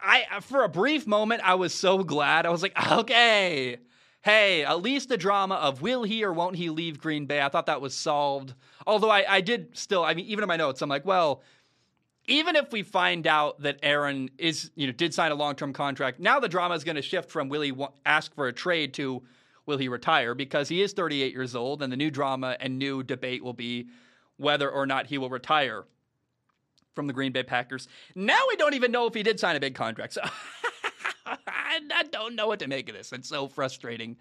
I, 0.00 0.24
for 0.42 0.62
a 0.62 0.68
brief 0.68 1.08
moment, 1.08 1.42
I 1.44 1.54
was 1.56 1.74
so 1.74 2.04
glad. 2.04 2.46
I 2.46 2.50
was 2.50 2.62
like, 2.62 2.92
okay, 2.92 3.78
hey, 4.22 4.64
at 4.64 4.82
least 4.82 5.08
the 5.08 5.16
drama 5.16 5.54
of 5.56 5.80
will 5.80 6.02
he 6.02 6.24
or 6.24 6.32
won't 6.32 6.56
he 6.56 6.70
leave 6.70 7.00
Green 7.00 7.26
Bay, 7.26 7.40
I 7.40 7.48
thought 7.48 7.66
that 7.66 7.80
was 7.80 7.94
solved. 7.94 8.54
Although 8.86 9.10
I, 9.10 9.24
I 9.28 9.40
did 9.40 9.76
still, 9.76 10.04
I 10.04 10.14
mean, 10.14 10.26
even 10.26 10.42
in 10.42 10.48
my 10.48 10.56
notes, 10.56 10.82
I'm 10.82 10.90
like, 10.90 11.06
well, 11.06 11.42
even 12.26 12.54
if 12.54 12.70
we 12.70 12.82
find 12.82 13.26
out 13.26 13.60
that 13.62 13.78
Aaron 13.82 14.30
is, 14.38 14.70
you 14.74 14.86
know, 14.86 14.92
did 14.92 15.14
sign 15.14 15.32
a 15.32 15.34
long-term 15.34 15.72
contract, 15.72 16.20
now 16.20 16.38
the 16.38 16.48
drama 16.48 16.74
is 16.74 16.84
going 16.84 16.96
to 16.96 17.02
shift 17.02 17.30
from 17.30 17.48
will 17.48 17.62
he 17.62 17.72
ask 18.04 18.34
for 18.34 18.46
a 18.46 18.52
trade 18.52 18.94
to 18.94 19.22
will 19.66 19.78
he 19.78 19.88
retire 19.88 20.34
because 20.34 20.68
he 20.68 20.82
is 20.82 20.92
38 20.92 21.32
years 21.32 21.54
old, 21.54 21.82
and 21.82 21.92
the 21.92 21.96
new 21.96 22.10
drama 22.10 22.56
and 22.60 22.78
new 22.78 23.02
debate 23.02 23.42
will 23.42 23.54
be 23.54 23.88
whether 24.36 24.70
or 24.70 24.86
not 24.86 25.06
he 25.06 25.18
will 25.18 25.30
retire 25.30 25.84
from 26.94 27.06
the 27.06 27.12
Green 27.12 27.32
Bay 27.32 27.42
Packers. 27.42 27.88
Now 28.14 28.40
we 28.48 28.56
don't 28.56 28.74
even 28.74 28.92
know 28.92 29.06
if 29.06 29.14
he 29.14 29.22
did 29.22 29.40
sign 29.40 29.56
a 29.56 29.60
big 29.60 29.74
contract. 29.74 30.14
So 30.14 30.22
I 31.94 32.04
don't 32.04 32.34
know 32.34 32.46
what 32.46 32.60
to 32.60 32.68
make 32.68 32.88
of 32.88 32.94
this. 32.94 33.12
It's 33.12 33.28
so 33.28 33.48
frustrating. 33.48 34.16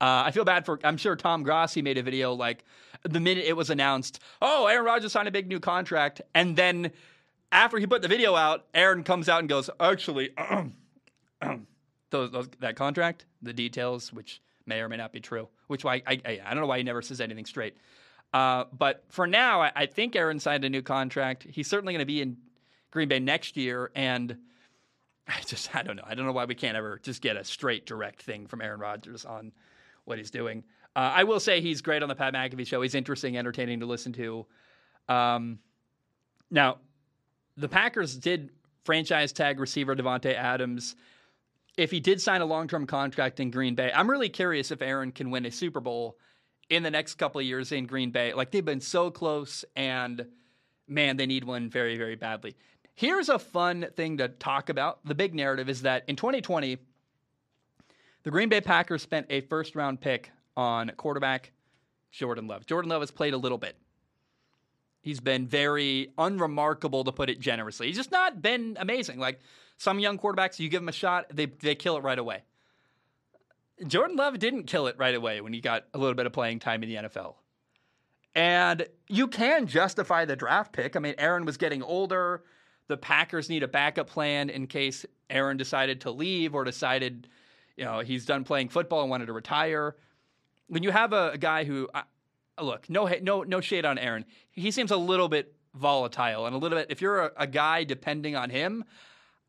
Uh, 0.00 0.24
I 0.26 0.30
feel 0.30 0.44
bad 0.44 0.66
for. 0.66 0.78
I'm 0.84 0.96
sure 0.96 1.16
Tom 1.16 1.42
Grossi 1.42 1.80
made 1.82 1.98
a 1.98 2.02
video 2.02 2.34
like 2.34 2.64
the 3.02 3.20
minute 3.20 3.44
it 3.46 3.56
was 3.56 3.70
announced. 3.70 4.20
Oh, 4.42 4.66
Aaron 4.66 4.84
Rodgers 4.84 5.12
signed 5.12 5.28
a 5.28 5.30
big 5.30 5.48
new 5.48 5.60
contract, 5.60 6.20
and 6.34 6.56
then 6.56 6.90
after 7.50 7.78
he 7.78 7.86
put 7.86 8.02
the 8.02 8.08
video 8.08 8.34
out, 8.34 8.66
Aaron 8.74 9.04
comes 9.04 9.28
out 9.28 9.40
and 9.40 9.48
goes, 9.48 9.70
"Actually, 9.80 10.30
those, 12.10 12.30
those, 12.30 12.48
that 12.60 12.76
contract, 12.76 13.24
the 13.40 13.54
details, 13.54 14.12
which 14.12 14.42
may 14.66 14.80
or 14.80 14.88
may 14.88 14.96
not 14.96 15.12
be 15.12 15.20
true. 15.20 15.48
Which 15.68 15.84
why 15.84 16.02
I, 16.06 16.20
I, 16.24 16.40
I 16.44 16.50
don't 16.50 16.60
know 16.60 16.66
why 16.66 16.78
he 16.78 16.84
never 16.84 17.02
says 17.02 17.20
anything 17.20 17.46
straight. 17.46 17.76
Uh, 18.34 18.64
but 18.76 19.04
for 19.08 19.26
now, 19.26 19.62
I, 19.62 19.72
I, 19.74 19.86
think 19.86 20.16
Aaron 20.16 20.40
signed 20.40 20.64
a 20.64 20.68
new 20.68 20.82
contract. 20.82 21.46
He's 21.48 21.68
certainly 21.68 21.92
going 21.92 22.00
to 22.00 22.06
be 22.06 22.20
in 22.20 22.36
Green 22.90 23.08
Bay 23.08 23.20
next 23.20 23.56
year, 23.56 23.90
and 23.94 24.36
I 25.28 25.40
just 25.46 25.74
I 25.74 25.82
don't 25.82 25.96
know. 25.96 26.04
I 26.06 26.14
don't 26.14 26.26
know 26.26 26.32
why 26.32 26.44
we 26.44 26.54
can't 26.54 26.76
ever 26.76 27.00
just 27.02 27.20
get 27.20 27.36
a 27.36 27.44
straight, 27.44 27.86
direct 27.86 28.22
thing 28.22 28.46
from 28.46 28.60
Aaron 28.60 28.80
Rodgers 28.80 29.24
on 29.24 29.52
what 30.04 30.18
he's 30.18 30.30
doing. 30.30 30.64
Uh, 30.94 31.12
I 31.14 31.24
will 31.24 31.40
say 31.40 31.60
he's 31.60 31.82
great 31.82 32.02
on 32.02 32.08
the 32.08 32.14
Pat 32.14 32.32
McAfee 32.32 32.66
show. 32.66 32.80
He's 32.80 32.94
interesting, 32.94 33.36
entertaining 33.36 33.80
to 33.80 33.86
listen 33.86 34.12
to. 34.14 34.46
Um, 35.08 35.58
now, 36.50 36.78
the 37.56 37.68
Packers 37.68 38.16
did 38.16 38.50
franchise 38.84 39.32
tag 39.32 39.60
receiver 39.60 39.94
Davante 39.94 40.32
Adams. 40.32 40.96
If 41.76 41.90
he 41.90 42.00
did 42.00 42.20
sign 42.20 42.40
a 42.40 42.46
long-term 42.46 42.86
contract 42.86 43.40
in 43.40 43.50
Green 43.50 43.74
Bay, 43.74 43.92
I'm 43.94 44.08
really 44.08 44.30
curious 44.30 44.70
if 44.70 44.80
Aaron 44.80 45.12
can 45.12 45.30
win 45.30 45.44
a 45.44 45.50
Super 45.50 45.80
Bowl 45.80 46.16
in 46.70 46.82
the 46.82 46.90
next 46.90 47.14
couple 47.14 47.40
of 47.40 47.46
years 47.46 47.72
in 47.72 47.86
Green 47.86 48.10
Bay. 48.10 48.32
Like 48.32 48.50
they've 48.50 48.64
been 48.64 48.80
so 48.80 49.10
close, 49.10 49.64
and 49.74 50.26
man, 50.88 51.16
they 51.16 51.26
need 51.26 51.44
one 51.44 51.68
very, 51.68 51.98
very 51.98 52.16
badly. 52.16 52.56
Here's 52.96 53.28
a 53.28 53.38
fun 53.38 53.88
thing 53.94 54.16
to 54.16 54.28
talk 54.28 54.70
about. 54.70 55.04
The 55.04 55.14
big 55.14 55.34
narrative 55.34 55.68
is 55.68 55.82
that 55.82 56.04
in 56.08 56.16
2020, 56.16 56.78
the 58.22 58.30
Green 58.30 58.48
Bay 58.48 58.62
Packers 58.62 59.02
spent 59.02 59.26
a 59.28 59.42
first 59.42 59.76
round 59.76 60.00
pick 60.00 60.32
on 60.56 60.90
quarterback 60.96 61.52
Jordan 62.10 62.46
Love. 62.46 62.64
Jordan 62.64 62.88
Love 62.88 63.02
has 63.02 63.10
played 63.10 63.34
a 63.34 63.36
little 63.36 63.58
bit. 63.58 63.76
He's 65.02 65.20
been 65.20 65.46
very 65.46 66.14
unremarkable 66.16 67.04
to 67.04 67.12
put 67.12 67.28
it 67.28 67.38
generously. 67.38 67.88
He's 67.88 67.96
just 67.96 68.10
not 68.10 68.40
been 68.40 68.78
amazing. 68.80 69.20
Like 69.20 69.40
some 69.76 70.00
young 70.00 70.18
quarterbacks, 70.18 70.58
you 70.58 70.70
give 70.70 70.80
them 70.80 70.88
a 70.88 70.92
shot, 70.92 71.26
they, 71.30 71.46
they 71.46 71.74
kill 71.74 71.98
it 71.98 72.02
right 72.02 72.18
away. 72.18 72.44
Jordan 73.86 74.16
Love 74.16 74.38
didn't 74.38 74.64
kill 74.64 74.86
it 74.86 74.96
right 74.96 75.14
away 75.14 75.42
when 75.42 75.52
he 75.52 75.60
got 75.60 75.84
a 75.92 75.98
little 75.98 76.14
bit 76.14 76.24
of 76.24 76.32
playing 76.32 76.60
time 76.60 76.82
in 76.82 76.88
the 76.88 76.94
NFL. 76.94 77.34
And 78.34 78.86
you 79.06 79.28
can 79.28 79.66
justify 79.66 80.24
the 80.24 80.34
draft 80.34 80.72
pick. 80.72 80.96
I 80.96 80.98
mean, 80.98 81.14
Aaron 81.18 81.44
was 81.44 81.58
getting 81.58 81.82
older 81.82 82.42
the 82.88 82.96
Packers 82.96 83.48
need 83.48 83.62
a 83.62 83.68
backup 83.68 84.08
plan 84.08 84.50
in 84.50 84.66
case 84.66 85.04
Aaron 85.28 85.56
decided 85.56 86.02
to 86.02 86.10
leave 86.10 86.54
or 86.54 86.64
decided, 86.64 87.28
you 87.76 87.84
know, 87.84 88.00
he's 88.00 88.24
done 88.24 88.44
playing 88.44 88.68
football 88.68 89.02
and 89.02 89.10
wanted 89.10 89.26
to 89.26 89.32
retire. 89.32 89.96
When 90.68 90.82
you 90.82 90.90
have 90.90 91.12
a, 91.12 91.30
a 91.32 91.38
guy 91.38 91.64
who, 91.64 91.88
uh, 91.94 92.02
look, 92.60 92.88
no, 92.88 93.10
no, 93.22 93.42
no 93.42 93.60
shade 93.60 93.84
on 93.84 93.98
Aaron. 93.98 94.24
He 94.50 94.70
seems 94.70 94.90
a 94.90 94.96
little 94.96 95.28
bit 95.28 95.54
volatile 95.74 96.46
and 96.46 96.54
a 96.54 96.58
little 96.58 96.78
bit. 96.78 96.86
If 96.90 97.00
you're 97.00 97.26
a, 97.26 97.32
a 97.38 97.46
guy 97.46 97.84
depending 97.84 98.36
on 98.36 98.50
him, 98.50 98.84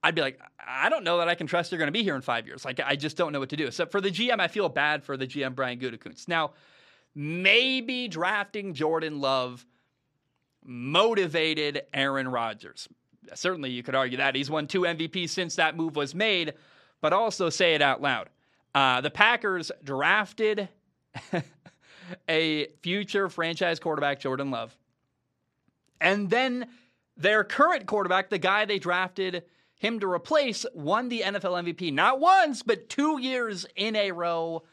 I'd 0.03 0.15
be 0.15 0.21
like, 0.21 0.39
I 0.59 0.89
don't 0.89 1.03
know 1.03 1.17
that 1.17 1.27
I 1.27 1.35
can 1.35 1.47
trust 1.47 1.71
you're 1.71 1.79
going 1.79 1.87
to 1.87 1.91
be 1.91 2.03
here 2.03 2.15
in 2.15 2.21
five 2.21 2.45
years. 2.47 2.65
Like, 2.65 2.79
I 2.79 2.95
just 2.95 3.17
don't 3.17 3.33
know 3.33 3.39
what 3.39 3.49
to 3.49 3.57
do. 3.57 3.71
So 3.71 3.85
for 3.85 4.01
the 4.01 4.09
GM, 4.09 4.39
I 4.39 4.47
feel 4.47 4.69
bad 4.69 5.03
for 5.03 5.17
the 5.17 5.27
GM 5.27 5.55
Brian 5.55 5.79
Gutekunst. 5.79 6.27
Now, 6.27 6.51
maybe 7.15 8.07
drafting 8.07 8.73
Jordan 8.73 9.19
Love 9.19 9.65
motivated 10.63 11.83
Aaron 11.93 12.27
Rodgers 12.27 12.87
certainly 13.33 13.69
you 13.69 13.83
could 13.83 13.95
argue 13.95 14.17
that. 14.17 14.35
He's 14.35 14.49
won 14.49 14.67
two 14.67 14.81
MVPs 14.81 15.29
since 15.29 15.55
that 15.55 15.75
move 15.75 15.95
was 15.95 16.15
made, 16.15 16.53
but 17.01 17.13
also 17.13 17.49
say 17.49 17.75
it 17.75 17.81
out 17.81 18.01
loud. 18.01 18.29
Uh, 18.73 19.01
the 19.01 19.09
Packers 19.09 19.71
drafted 19.83 20.69
a 22.29 22.67
future 22.81 23.29
franchise 23.29 23.79
quarterback, 23.79 24.19
Jordan 24.19 24.51
Love. 24.51 24.75
And 25.99 26.29
then 26.29 26.67
their 27.15 27.43
current 27.43 27.87
quarterback, 27.87 28.29
the 28.29 28.37
guy 28.37 28.65
they 28.65 28.79
drafted 28.79 29.43
him 29.75 29.99
to 29.99 30.11
replace, 30.11 30.65
won 30.73 31.09
the 31.09 31.21
NFL 31.21 31.63
MVP 31.63 31.93
not 31.93 32.19
once, 32.19 32.63
but 32.63 32.89
two 32.89 33.19
years 33.19 33.65
in 33.75 33.95
a 33.95 34.11
row, 34.11 34.63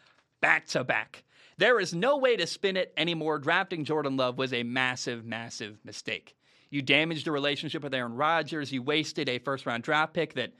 back 0.41 0.67
to 0.69 0.85
back. 0.85 1.25
There 1.57 1.79
is 1.79 1.95
no 1.95 2.17
way 2.19 2.37
to 2.37 2.47
spin 2.47 2.77
it 2.77 2.93
anymore. 2.97 3.39
Drafting 3.39 3.85
Jordan 3.85 4.17
Love 4.17 4.39
was 4.39 4.53
a 4.53 4.63
massive, 4.63 5.25
massive 5.25 5.79
mistake. 5.85 6.37
You 6.75 6.83
damaged 6.83 7.29
a 7.29 7.31
relationship 7.31 7.85
with 7.85 7.95
Aaron 7.95 8.17
Rodgers. 8.17 8.73
You 8.73 8.83
wasted 8.83 9.29
a 9.29 9.39
first 9.39 9.65
round 9.65 9.85
draft 9.85 10.13
pick 10.13 10.35
that 10.35 10.53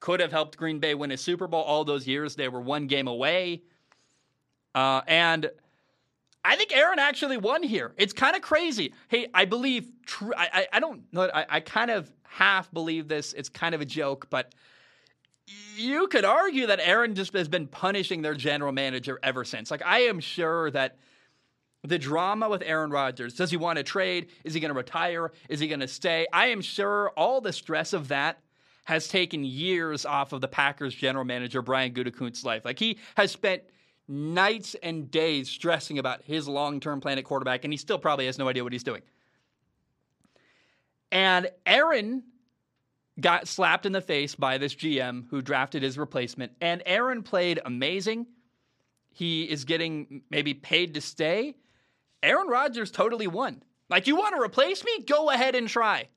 could 0.00 0.18
have 0.18 0.32
helped 0.32 0.56
Green 0.56 0.80
Bay 0.80 0.96
win 0.96 1.12
a 1.12 1.16
Super 1.16 1.46
Bowl 1.46 1.62
all 1.62 1.84
those 1.84 2.04
years. 2.04 2.34
They 2.34 2.48
were 2.48 2.60
one 2.60 2.88
game 2.88 3.06
away. 3.06 3.62
Uh, 4.74 5.02
and 5.06 5.48
I 6.44 6.56
think 6.56 6.76
Aaron 6.76 6.98
actually 6.98 7.36
won 7.36 7.62
here. 7.62 7.94
It's 7.96 8.12
kind 8.12 8.34
of 8.34 8.42
crazy. 8.42 8.92
Hey, 9.06 9.28
I 9.32 9.44
believe, 9.44 9.88
tr- 10.04 10.34
I, 10.36 10.48
I, 10.52 10.66
I, 10.72 10.80
don't 10.80 11.02
know, 11.12 11.30
I, 11.32 11.46
I 11.48 11.60
kind 11.60 11.92
of 11.92 12.12
half 12.24 12.68
believe 12.72 13.06
this. 13.06 13.32
It's 13.32 13.48
kind 13.48 13.72
of 13.72 13.80
a 13.80 13.84
joke, 13.84 14.26
but 14.30 14.52
you 15.76 16.08
could 16.08 16.24
argue 16.24 16.66
that 16.66 16.80
Aaron 16.82 17.14
just 17.14 17.34
has 17.34 17.46
been 17.46 17.68
punishing 17.68 18.20
their 18.20 18.34
general 18.34 18.72
manager 18.72 19.20
ever 19.22 19.44
since. 19.44 19.70
Like, 19.70 19.86
I 19.86 20.00
am 20.00 20.18
sure 20.18 20.72
that 20.72 20.96
the 21.84 21.98
drama 21.98 22.48
with 22.48 22.62
Aaron 22.64 22.90
Rodgers. 22.90 23.34
Does 23.34 23.50
he 23.50 23.56
want 23.56 23.76
to 23.78 23.82
trade? 23.82 24.28
Is 24.44 24.54
he 24.54 24.60
going 24.60 24.70
to 24.70 24.76
retire? 24.76 25.32
Is 25.48 25.60
he 25.60 25.68
going 25.68 25.80
to 25.80 25.88
stay? 25.88 26.26
I 26.32 26.46
am 26.46 26.60
sure 26.60 27.10
all 27.10 27.40
the 27.40 27.52
stress 27.52 27.92
of 27.92 28.08
that 28.08 28.38
has 28.84 29.08
taken 29.08 29.44
years 29.44 30.04
off 30.04 30.32
of 30.32 30.40
the 30.40 30.48
Packers 30.48 30.94
general 30.94 31.24
manager 31.24 31.62
Brian 31.62 31.92
Gutekunst's 31.92 32.44
life. 32.44 32.64
Like 32.64 32.78
he 32.78 32.98
has 33.16 33.30
spent 33.30 33.62
nights 34.08 34.74
and 34.82 35.10
days 35.10 35.48
stressing 35.48 35.98
about 35.98 36.22
his 36.22 36.48
long 36.48 36.80
term 36.80 37.00
plan 37.00 37.18
at 37.18 37.24
quarterback, 37.24 37.64
and 37.64 37.72
he 37.72 37.76
still 37.76 37.98
probably 37.98 38.26
has 38.26 38.38
no 38.38 38.48
idea 38.48 38.62
what 38.62 38.72
he's 38.72 38.84
doing. 38.84 39.02
And 41.10 41.50
Aaron 41.66 42.22
got 43.20 43.46
slapped 43.46 43.86
in 43.86 43.92
the 43.92 44.00
face 44.00 44.34
by 44.34 44.58
this 44.58 44.74
GM 44.74 45.28
who 45.28 45.42
drafted 45.42 45.82
his 45.82 45.98
replacement, 45.98 46.52
and 46.60 46.82
Aaron 46.86 47.22
played 47.22 47.60
amazing. 47.64 48.26
He 49.10 49.44
is 49.44 49.64
getting 49.64 50.22
maybe 50.30 50.54
paid 50.54 50.94
to 50.94 51.00
stay. 51.00 51.54
Aaron 52.22 52.48
Rodgers 52.48 52.90
totally 52.90 53.26
won. 53.26 53.62
Like, 53.88 54.06
you 54.06 54.16
want 54.16 54.34
to 54.34 54.42
replace 54.42 54.84
me? 54.84 55.02
Go 55.02 55.30
ahead 55.30 55.54
and 55.54 55.68
try. 55.68 56.08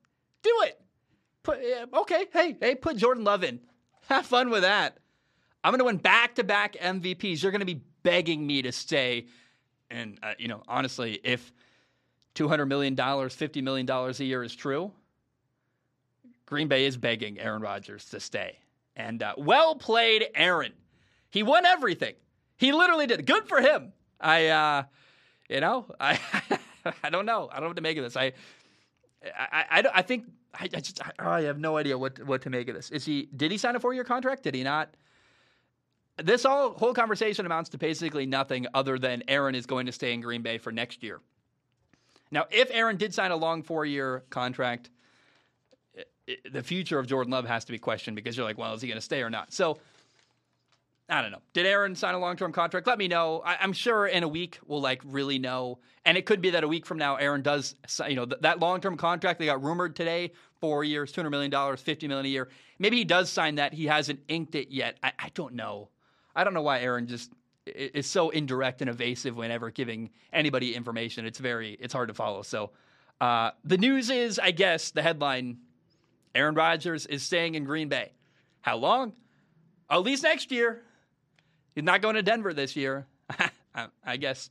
Do 0.42 0.52
it. 0.62 0.80
Put, 1.42 1.58
okay, 1.94 2.26
hey, 2.32 2.56
hey, 2.60 2.74
put 2.74 2.96
Jordan 2.96 3.24
Love 3.24 3.44
in. 3.44 3.60
Have 4.08 4.26
fun 4.26 4.50
with 4.50 4.62
that. 4.62 4.98
I'm 5.62 5.72
going 5.72 5.80
to 5.80 5.84
win 5.84 5.96
back 5.96 6.36
to 6.36 6.44
back 6.44 6.76
MVPs. 6.80 7.42
You're 7.42 7.52
going 7.52 7.60
to 7.60 7.66
be 7.66 7.82
begging 8.02 8.46
me 8.46 8.62
to 8.62 8.72
stay. 8.72 9.26
And, 9.90 10.18
uh, 10.22 10.32
you 10.38 10.48
know, 10.48 10.62
honestly, 10.68 11.20
if 11.24 11.52
$200 12.36 12.68
million, 12.68 12.94
$50 12.96 13.62
million 13.62 13.90
a 13.90 14.12
year 14.24 14.44
is 14.44 14.54
true, 14.54 14.92
Green 16.46 16.68
Bay 16.68 16.86
is 16.86 16.96
begging 16.96 17.38
Aaron 17.40 17.62
Rodgers 17.62 18.04
to 18.10 18.20
stay. 18.20 18.58
And 18.94 19.22
uh, 19.22 19.34
well 19.36 19.74
played, 19.74 20.26
Aaron. 20.34 20.72
He 21.30 21.42
won 21.42 21.66
everything. 21.66 22.14
He 22.56 22.72
literally 22.72 23.06
did. 23.06 23.26
Good 23.26 23.48
for 23.48 23.60
him. 23.60 23.92
I, 24.20 24.46
uh, 24.46 24.82
you 25.48 25.60
know, 25.60 25.86
I, 26.00 26.18
I 27.02 27.10
don't 27.10 27.26
know. 27.26 27.48
I 27.50 27.54
don't 27.54 27.62
know 27.62 27.68
what 27.68 27.76
to 27.76 27.82
make 27.82 27.96
of 27.96 28.04
this. 28.04 28.16
I, 28.16 28.32
I, 29.24 29.64
I, 29.70 29.84
I 29.94 30.02
think 30.02 30.24
I, 30.54 30.64
I 30.64 30.80
just 30.80 31.00
I, 31.18 31.42
have 31.42 31.58
no 31.58 31.76
idea 31.76 31.98
what 31.98 32.22
what 32.24 32.42
to 32.42 32.50
make 32.50 32.68
of 32.68 32.74
this. 32.74 32.90
Is 32.90 33.04
he? 33.04 33.28
Did 33.36 33.50
he 33.50 33.58
sign 33.58 33.76
a 33.76 33.80
four 33.80 33.94
year 33.94 34.04
contract? 34.04 34.42
Did 34.42 34.54
he 34.54 34.62
not? 34.62 34.94
This 36.22 36.44
all 36.44 36.72
whole 36.72 36.94
conversation 36.94 37.44
amounts 37.44 37.70
to 37.70 37.78
basically 37.78 38.24
nothing 38.24 38.66
other 38.72 38.98
than 38.98 39.22
Aaron 39.28 39.54
is 39.54 39.66
going 39.66 39.86
to 39.86 39.92
stay 39.92 40.14
in 40.14 40.20
Green 40.20 40.42
Bay 40.42 40.58
for 40.58 40.72
next 40.72 41.02
year. 41.02 41.20
Now, 42.30 42.46
if 42.50 42.70
Aaron 42.72 42.96
did 42.96 43.14
sign 43.14 43.30
a 43.30 43.36
long 43.36 43.62
four 43.62 43.84
year 43.84 44.24
contract, 44.30 44.90
it, 46.26 46.52
the 46.52 46.62
future 46.62 46.98
of 46.98 47.06
Jordan 47.06 47.32
Love 47.32 47.46
has 47.46 47.64
to 47.66 47.72
be 47.72 47.78
questioned 47.78 48.16
because 48.16 48.36
you're 48.36 48.46
like, 48.46 48.58
well, 48.58 48.72
is 48.74 48.80
he 48.80 48.88
going 48.88 48.98
to 48.98 49.04
stay 49.04 49.22
or 49.22 49.30
not? 49.30 49.52
So 49.52 49.78
I 51.08 51.22
don't 51.22 51.30
know. 51.30 51.42
Did 51.52 51.66
Aaron 51.66 51.94
sign 51.94 52.14
a 52.14 52.18
long 52.18 52.36
term 52.36 52.52
contract? 52.52 52.86
Let 52.86 52.98
me 52.98 53.06
know. 53.06 53.40
I, 53.44 53.62
am 53.62 53.72
sure 53.72 54.06
in 54.06 54.24
a 54.24 54.28
week 54.28 54.58
we'll 54.66 54.80
like 54.80 55.00
really 55.04 55.38
know. 55.38 55.78
And 56.04 56.18
it 56.18 56.26
could 56.26 56.40
be 56.40 56.50
that 56.50 56.64
a 56.64 56.68
week 56.68 56.84
from 56.84 56.98
now, 56.98 57.14
Aaron 57.16 57.42
does, 57.42 57.76
you 58.08 58.16
know, 58.16 58.26
th- 58.26 58.40
that 58.40 58.58
long 58.58 58.80
term 58.80 58.96
contract 58.96 59.38
they 59.38 59.46
got 59.46 59.62
rumored 59.62 59.94
today, 59.94 60.32
four 60.60 60.82
years, 60.82 61.12
$200 61.12 61.30
million, 61.30 61.76
50 61.76 62.08
million 62.08 62.26
a 62.26 62.28
year. 62.28 62.48
Maybe 62.80 62.96
he 62.96 63.04
does 63.04 63.30
sign 63.30 63.54
that. 63.56 63.72
He 63.72 63.86
hasn't 63.86 64.20
inked 64.28 64.56
it 64.56 64.70
yet. 64.70 64.98
I, 65.02 65.12
I 65.18 65.28
don't 65.34 65.54
know. 65.54 65.90
I 66.34 66.42
don't 66.42 66.54
know 66.54 66.62
why 66.62 66.80
Aaron 66.80 67.06
just 67.06 67.30
is 67.66 68.06
so 68.06 68.30
indirect 68.30 68.80
and 68.80 68.90
evasive 68.90 69.36
whenever 69.36 69.70
giving 69.70 70.10
anybody 70.32 70.74
information. 70.74 71.24
It's 71.24 71.38
very, 71.38 71.76
it's 71.80 71.92
hard 71.92 72.08
to 72.08 72.14
follow. 72.14 72.42
So 72.42 72.70
uh, 73.20 73.52
the 73.64 73.78
news 73.78 74.10
is, 74.10 74.38
I 74.40 74.50
guess, 74.50 74.90
the 74.90 75.02
headline 75.02 75.58
Aaron 76.34 76.54
Rodgers 76.54 77.06
is 77.06 77.22
staying 77.22 77.54
in 77.54 77.64
Green 77.64 77.88
Bay. 77.88 78.12
How 78.60 78.76
long? 78.76 79.14
At 79.88 80.02
least 80.02 80.24
next 80.24 80.50
year. 80.50 80.82
He's 81.76 81.84
not 81.84 82.00
going 82.00 82.14
to 82.14 82.22
Denver 82.22 82.54
this 82.54 82.74
year, 82.74 83.06
I 84.04 84.16
guess. 84.16 84.48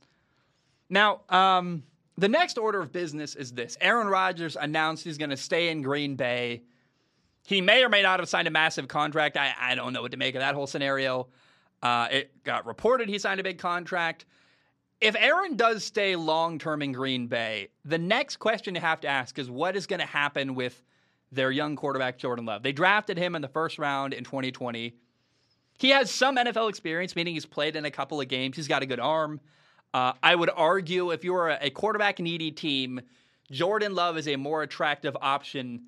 Now, 0.88 1.22
um, 1.28 1.82
the 2.16 2.28
next 2.28 2.56
order 2.56 2.80
of 2.80 2.92
business 2.92 3.34
is 3.34 3.52
this 3.52 3.76
Aaron 3.80 4.06
Rodgers 4.06 4.56
announced 4.56 5.02
he's 5.02 5.18
going 5.18 5.30
to 5.30 5.36
stay 5.36 5.68
in 5.70 5.82
Green 5.82 6.14
Bay. 6.14 6.62
He 7.44 7.60
may 7.60 7.82
or 7.82 7.88
may 7.88 8.02
not 8.02 8.20
have 8.20 8.28
signed 8.28 8.46
a 8.46 8.52
massive 8.52 8.86
contract. 8.86 9.36
I, 9.36 9.52
I 9.60 9.74
don't 9.74 9.92
know 9.92 10.02
what 10.02 10.12
to 10.12 10.16
make 10.16 10.36
of 10.36 10.40
that 10.40 10.54
whole 10.54 10.68
scenario. 10.68 11.26
Uh, 11.82 12.06
it 12.12 12.44
got 12.44 12.64
reported 12.64 13.08
he 13.08 13.18
signed 13.18 13.40
a 13.40 13.42
big 13.42 13.58
contract. 13.58 14.24
If 15.00 15.16
Aaron 15.16 15.56
does 15.56 15.82
stay 15.84 16.14
long 16.14 16.60
term 16.60 16.80
in 16.80 16.92
Green 16.92 17.26
Bay, 17.26 17.68
the 17.84 17.98
next 17.98 18.36
question 18.36 18.76
you 18.76 18.80
have 18.80 19.00
to 19.00 19.08
ask 19.08 19.36
is 19.40 19.50
what 19.50 19.74
is 19.74 19.88
going 19.88 20.00
to 20.00 20.06
happen 20.06 20.54
with 20.54 20.80
their 21.32 21.50
young 21.50 21.74
quarterback, 21.74 22.18
Jordan 22.18 22.46
Love? 22.46 22.62
They 22.62 22.72
drafted 22.72 23.18
him 23.18 23.34
in 23.34 23.42
the 23.42 23.48
first 23.48 23.80
round 23.80 24.14
in 24.14 24.22
2020. 24.22 24.94
He 25.78 25.90
has 25.90 26.10
some 26.10 26.36
NFL 26.36 26.68
experience, 26.68 27.14
meaning 27.16 27.34
he's 27.34 27.46
played 27.46 27.76
in 27.76 27.84
a 27.84 27.90
couple 27.90 28.20
of 28.20 28.28
games. 28.28 28.56
He's 28.56 28.68
got 28.68 28.82
a 28.82 28.86
good 28.86 29.00
arm. 29.00 29.40
Uh, 29.92 30.12
I 30.22 30.34
would 30.34 30.50
argue 30.54 31.10
if 31.10 31.24
you 31.24 31.34
are 31.34 31.50
a 31.50 31.70
quarterback 31.70 32.18
needy 32.18 32.50
team, 32.50 33.00
Jordan 33.50 33.94
Love 33.94 34.16
is 34.16 34.28
a 34.28 34.36
more 34.36 34.62
attractive 34.62 35.16
option 35.20 35.84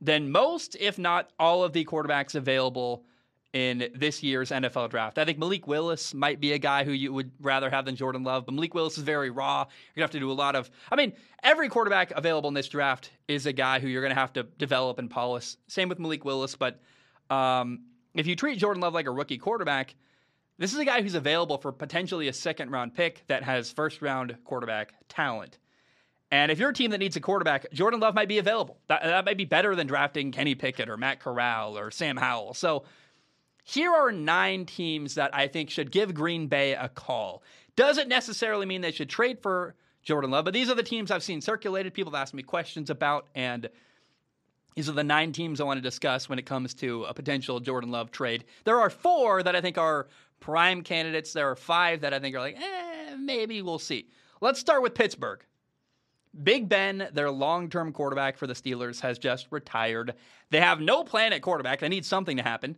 than 0.00 0.30
most, 0.30 0.76
if 0.78 0.98
not 0.98 1.30
all, 1.38 1.64
of 1.64 1.72
the 1.72 1.84
quarterbacks 1.84 2.34
available 2.34 3.04
in 3.52 3.90
this 3.94 4.22
year's 4.22 4.50
NFL 4.50 4.90
draft. 4.90 5.18
I 5.18 5.24
think 5.24 5.38
Malik 5.38 5.66
Willis 5.66 6.12
might 6.14 6.38
be 6.38 6.52
a 6.52 6.58
guy 6.58 6.84
who 6.84 6.92
you 6.92 7.12
would 7.12 7.30
rather 7.40 7.70
have 7.70 7.86
than 7.86 7.96
Jordan 7.96 8.22
Love, 8.22 8.44
but 8.44 8.54
Malik 8.54 8.74
Willis 8.74 8.98
is 8.98 9.04
very 9.04 9.30
raw. 9.30 9.60
You're 9.60 9.66
going 9.66 9.68
to 9.96 10.02
have 10.02 10.10
to 10.12 10.20
do 10.20 10.30
a 10.30 10.32
lot 10.32 10.54
of, 10.54 10.70
I 10.92 10.96
mean, 10.96 11.14
every 11.42 11.68
quarterback 11.68 12.12
available 12.12 12.48
in 12.48 12.54
this 12.54 12.68
draft 12.68 13.10
is 13.26 13.46
a 13.46 13.52
guy 13.52 13.80
who 13.80 13.88
you're 13.88 14.02
going 14.02 14.14
to 14.14 14.20
have 14.20 14.34
to 14.34 14.42
develop 14.42 14.98
and 14.98 15.10
polish. 15.10 15.56
Same 15.66 15.88
with 15.88 15.98
Malik 15.98 16.24
Willis, 16.24 16.56
but 16.56 16.80
um, 17.30 17.80
if 18.14 18.26
you 18.26 18.36
treat 18.36 18.58
Jordan 18.58 18.80
Love 18.80 18.94
like 18.94 19.06
a 19.06 19.10
rookie 19.10 19.38
quarterback, 19.38 19.94
this 20.58 20.72
is 20.72 20.78
a 20.78 20.84
guy 20.84 21.02
who's 21.02 21.14
available 21.14 21.58
for 21.58 21.72
potentially 21.72 22.28
a 22.28 22.32
second 22.32 22.70
round 22.70 22.94
pick 22.94 23.24
that 23.28 23.44
has 23.44 23.70
first 23.70 24.02
round 24.02 24.36
quarterback 24.44 24.92
talent. 25.08 25.58
And 26.30 26.50
if 26.50 26.58
you're 26.58 26.70
a 26.70 26.74
team 26.74 26.90
that 26.90 26.98
needs 26.98 27.16
a 27.16 27.20
quarterback, 27.20 27.72
Jordan 27.72 28.00
Love 28.00 28.14
might 28.14 28.28
be 28.28 28.38
available. 28.38 28.78
That, 28.88 29.02
that 29.02 29.24
might 29.24 29.38
be 29.38 29.46
better 29.46 29.74
than 29.74 29.86
drafting 29.86 30.30
Kenny 30.30 30.54
Pickett 30.54 30.90
or 30.90 30.96
Matt 30.96 31.20
Corral 31.20 31.78
or 31.78 31.90
Sam 31.90 32.16
Howell. 32.16 32.54
So 32.54 32.84
here 33.64 33.92
are 33.92 34.12
nine 34.12 34.66
teams 34.66 35.14
that 35.14 35.34
I 35.34 35.46
think 35.46 35.70
should 35.70 35.90
give 35.90 36.12
Green 36.12 36.48
Bay 36.48 36.72
a 36.72 36.88
call. 36.88 37.42
Doesn't 37.76 38.08
necessarily 38.08 38.66
mean 38.66 38.80
they 38.80 38.90
should 38.90 39.08
trade 39.08 39.40
for 39.40 39.74
Jordan 40.02 40.30
Love, 40.30 40.44
but 40.44 40.54
these 40.54 40.68
are 40.70 40.74
the 40.74 40.82
teams 40.82 41.10
I've 41.10 41.22
seen 41.22 41.40
circulated. 41.40 41.94
People 41.94 42.12
have 42.12 42.20
asked 42.20 42.34
me 42.34 42.42
questions 42.42 42.90
about, 42.90 43.28
and 43.34 43.68
these 44.78 44.88
are 44.88 44.92
the 44.92 45.02
nine 45.02 45.32
teams 45.32 45.60
I 45.60 45.64
want 45.64 45.78
to 45.78 45.82
discuss 45.82 46.28
when 46.28 46.38
it 46.38 46.46
comes 46.46 46.72
to 46.74 47.02
a 47.08 47.12
potential 47.12 47.58
Jordan 47.58 47.90
Love 47.90 48.12
trade. 48.12 48.44
There 48.62 48.78
are 48.78 48.90
four 48.90 49.42
that 49.42 49.56
I 49.56 49.60
think 49.60 49.76
are 49.76 50.06
prime 50.38 50.82
candidates. 50.82 51.32
There 51.32 51.50
are 51.50 51.56
five 51.56 52.02
that 52.02 52.14
I 52.14 52.20
think 52.20 52.36
are 52.36 52.38
like, 52.38 52.56
eh, 52.56 53.16
maybe 53.18 53.60
we'll 53.60 53.80
see. 53.80 54.08
Let's 54.40 54.60
start 54.60 54.84
with 54.84 54.94
Pittsburgh. 54.94 55.44
Big 56.44 56.68
Ben, 56.68 57.08
their 57.12 57.28
long 57.28 57.68
term 57.68 57.92
quarterback 57.92 58.38
for 58.38 58.46
the 58.46 58.54
Steelers, 58.54 59.00
has 59.00 59.18
just 59.18 59.48
retired. 59.50 60.14
They 60.50 60.60
have 60.60 60.80
no 60.80 61.02
plan 61.02 61.32
at 61.32 61.42
quarterback. 61.42 61.80
They 61.80 61.88
need 61.88 62.04
something 62.04 62.36
to 62.36 62.44
happen. 62.44 62.76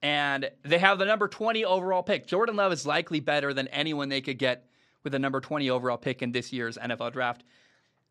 And 0.00 0.50
they 0.64 0.78
have 0.78 0.98
the 0.98 1.04
number 1.04 1.28
20 1.28 1.66
overall 1.66 2.02
pick. 2.02 2.26
Jordan 2.26 2.56
Love 2.56 2.72
is 2.72 2.86
likely 2.86 3.20
better 3.20 3.52
than 3.52 3.68
anyone 3.68 4.08
they 4.08 4.22
could 4.22 4.38
get 4.38 4.64
with 5.04 5.12
the 5.12 5.18
number 5.18 5.42
20 5.42 5.68
overall 5.68 5.98
pick 5.98 6.22
in 6.22 6.32
this 6.32 6.50
year's 6.50 6.78
NFL 6.78 7.12
draft 7.12 7.44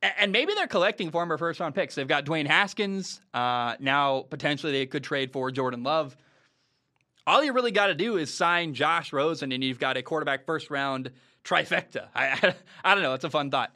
and 0.02 0.32
maybe 0.32 0.54
they're 0.54 0.68
collecting 0.68 1.12
former 1.12 1.38
first 1.38 1.60
round 1.60 1.76
picks. 1.76 1.96
They've 1.96 2.08
got 2.08 2.26
Dwayne 2.26 2.48
Haskins. 2.48 3.22
Uh, 3.34 3.76
now, 3.80 4.26
potentially, 4.30 4.72
they 4.72 4.86
could 4.86 5.04
trade 5.04 5.32
for 5.32 5.52
Jordan 5.52 5.84
Love. 5.84 6.16
All 7.26 7.44
you 7.44 7.52
really 7.52 7.72
got 7.72 7.88
to 7.88 7.96
do 7.96 8.18
is 8.18 8.34
sign 8.34 8.74
Josh 8.74 9.12
Rosen, 9.12 9.52
and 9.52 9.64
you've 9.64 9.80
got 9.80 9.98
a 9.98 10.04
quarterback 10.04 10.46
first 10.46 10.70
round 10.70 11.12
trifecta. 11.44 12.08
I, 12.16 12.28
I, 12.28 12.56
I 12.84 12.94
don't 12.94 13.04
know. 13.04 13.14
It's 13.14 13.26
a 13.26 13.30
fun 13.30 13.52
thought. 13.52 13.72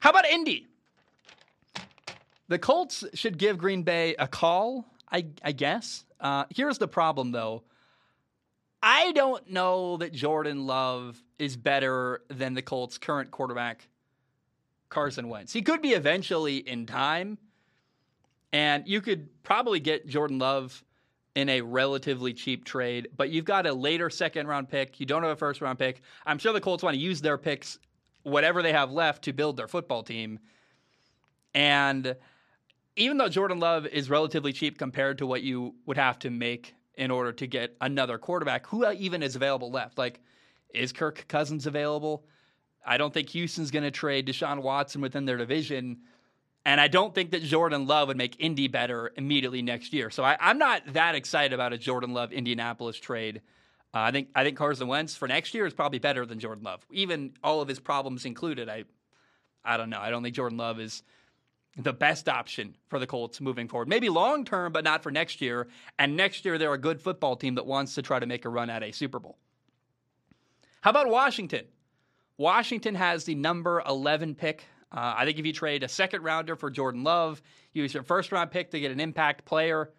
How 0.00 0.10
about 0.10 0.26
Indy? 0.26 0.66
The 2.48 2.58
Colts 2.58 3.04
should 3.14 3.36
give 3.36 3.58
Green 3.58 3.82
Bay 3.82 4.14
a 4.18 4.28
call, 4.28 4.86
I, 5.10 5.26
I 5.42 5.52
guess. 5.52 6.04
Uh, 6.20 6.44
here's 6.54 6.78
the 6.78 6.88
problem, 6.88 7.32
though. 7.32 7.62
I 8.82 9.12
don't 9.12 9.50
know 9.50 9.96
that 9.96 10.12
Jordan 10.12 10.66
Love 10.66 11.20
is 11.38 11.56
better 11.56 12.22
than 12.28 12.54
the 12.54 12.62
Colts' 12.62 12.96
current 12.96 13.30
quarterback 13.30 13.88
Carson 14.88 15.28
Wentz. 15.28 15.52
He 15.52 15.62
could 15.62 15.82
be 15.82 15.92
eventually 15.92 16.56
in 16.56 16.86
time, 16.86 17.38
and 18.52 18.86
you 18.86 19.00
could 19.00 19.28
probably 19.42 19.80
get 19.80 20.06
Jordan 20.06 20.38
Love 20.38 20.82
in 21.34 21.48
a 21.48 21.60
relatively 21.60 22.32
cheap 22.32 22.64
trade, 22.64 23.08
but 23.16 23.30
you've 23.30 23.44
got 23.44 23.66
a 23.66 23.72
later 23.72 24.10
second 24.10 24.48
round 24.48 24.68
pick. 24.68 24.98
You 24.98 25.06
don't 25.06 25.22
have 25.22 25.32
a 25.32 25.36
first 25.36 25.60
round 25.60 25.78
pick. 25.78 26.00
I'm 26.26 26.38
sure 26.38 26.52
the 26.52 26.60
Colts 26.60 26.82
want 26.82 26.94
to 26.94 27.00
use 27.00 27.20
their 27.20 27.38
picks, 27.38 27.78
whatever 28.22 28.62
they 28.62 28.72
have 28.72 28.90
left, 28.90 29.22
to 29.24 29.32
build 29.32 29.56
their 29.56 29.68
football 29.68 30.02
team. 30.02 30.40
And 31.54 32.16
even 32.96 33.16
though 33.16 33.28
Jordan 33.28 33.60
Love 33.60 33.86
is 33.86 34.10
relatively 34.10 34.52
cheap 34.52 34.78
compared 34.78 35.18
to 35.18 35.26
what 35.26 35.42
you 35.42 35.74
would 35.86 35.96
have 35.96 36.18
to 36.20 36.30
make 36.30 36.74
in 36.96 37.12
order 37.12 37.32
to 37.32 37.46
get 37.46 37.76
another 37.80 38.18
quarterback, 38.18 38.66
who 38.66 38.90
even 38.90 39.22
is 39.22 39.36
available 39.36 39.70
left? 39.70 39.96
Like, 39.96 40.20
is 40.74 40.92
Kirk 40.92 41.26
Cousins 41.28 41.66
available? 41.66 42.24
I 42.86 42.96
don't 42.96 43.12
think 43.12 43.28
Houston's 43.30 43.70
going 43.70 43.84
to 43.84 43.90
trade 43.90 44.26
Deshaun 44.26 44.62
Watson 44.62 45.00
within 45.00 45.24
their 45.24 45.36
division. 45.36 45.98
And 46.64 46.80
I 46.80 46.88
don't 46.88 47.14
think 47.14 47.30
that 47.30 47.42
Jordan 47.42 47.86
Love 47.86 48.08
would 48.08 48.16
make 48.16 48.36
Indy 48.38 48.68
better 48.68 49.12
immediately 49.16 49.62
next 49.62 49.92
year. 49.92 50.10
So 50.10 50.22
I, 50.22 50.36
am 50.40 50.58
not 50.58 50.82
that 50.92 51.14
excited 51.14 51.52
about 51.52 51.72
a 51.72 51.78
Jordan 51.78 52.12
Love 52.12 52.32
Indianapolis 52.32 52.98
trade. 52.98 53.42
Uh, 53.94 54.00
I 54.00 54.10
think 54.10 54.28
I 54.34 54.44
think 54.44 54.58
Carson 54.58 54.86
Wentz 54.86 55.16
for 55.16 55.26
next 55.26 55.54
year 55.54 55.64
is 55.64 55.72
probably 55.72 55.98
better 55.98 56.26
than 56.26 56.38
Jordan 56.38 56.64
Love, 56.64 56.86
even 56.90 57.32
all 57.42 57.62
of 57.62 57.68
his 57.68 57.80
problems 57.80 58.26
included. 58.26 58.68
I 58.68 58.84
I 59.64 59.78
don't 59.78 59.88
know. 59.88 60.00
I 60.00 60.10
don't 60.10 60.22
think 60.22 60.34
Jordan 60.34 60.58
Love 60.58 60.78
is 60.78 61.02
the 61.76 61.92
best 61.92 62.28
option 62.28 62.76
for 62.88 62.98
the 62.98 63.06
Colts 63.06 63.40
moving 63.40 63.68
forward. 63.68 63.88
Maybe 63.88 64.08
long 64.08 64.44
term, 64.44 64.72
but 64.72 64.84
not 64.84 65.02
for 65.02 65.10
next 65.10 65.40
year. 65.40 65.68
And 65.98 66.16
next 66.16 66.44
year 66.44 66.58
they're 66.58 66.74
a 66.74 66.78
good 66.78 67.00
football 67.00 67.36
team 67.36 67.54
that 67.54 67.66
wants 67.66 67.94
to 67.94 68.02
try 68.02 68.18
to 68.18 68.26
make 68.26 68.44
a 68.44 68.48
run 68.48 68.68
at 68.68 68.82
a 68.82 68.92
Super 68.92 69.18
Bowl. 69.18 69.38
How 70.80 70.90
about 70.90 71.08
Washington? 71.08 71.64
Washington 72.38 72.94
has 72.94 73.24
the 73.24 73.34
number 73.34 73.82
11 73.86 74.36
pick. 74.36 74.64
Uh, 74.90 75.14
I 75.16 75.24
think 75.26 75.38
if 75.38 75.44
you 75.44 75.52
trade 75.52 75.82
a 75.82 75.88
second 75.88 76.22
rounder 76.22 76.56
for 76.56 76.70
Jordan 76.70 77.02
Love, 77.02 77.42
use 77.72 77.92
your 77.92 78.04
first 78.04 78.32
round 78.32 78.50
pick 78.50 78.70
to 78.70 78.80
get 78.80 78.90
an 78.90 79.00
impact 79.00 79.44
player, 79.44 79.90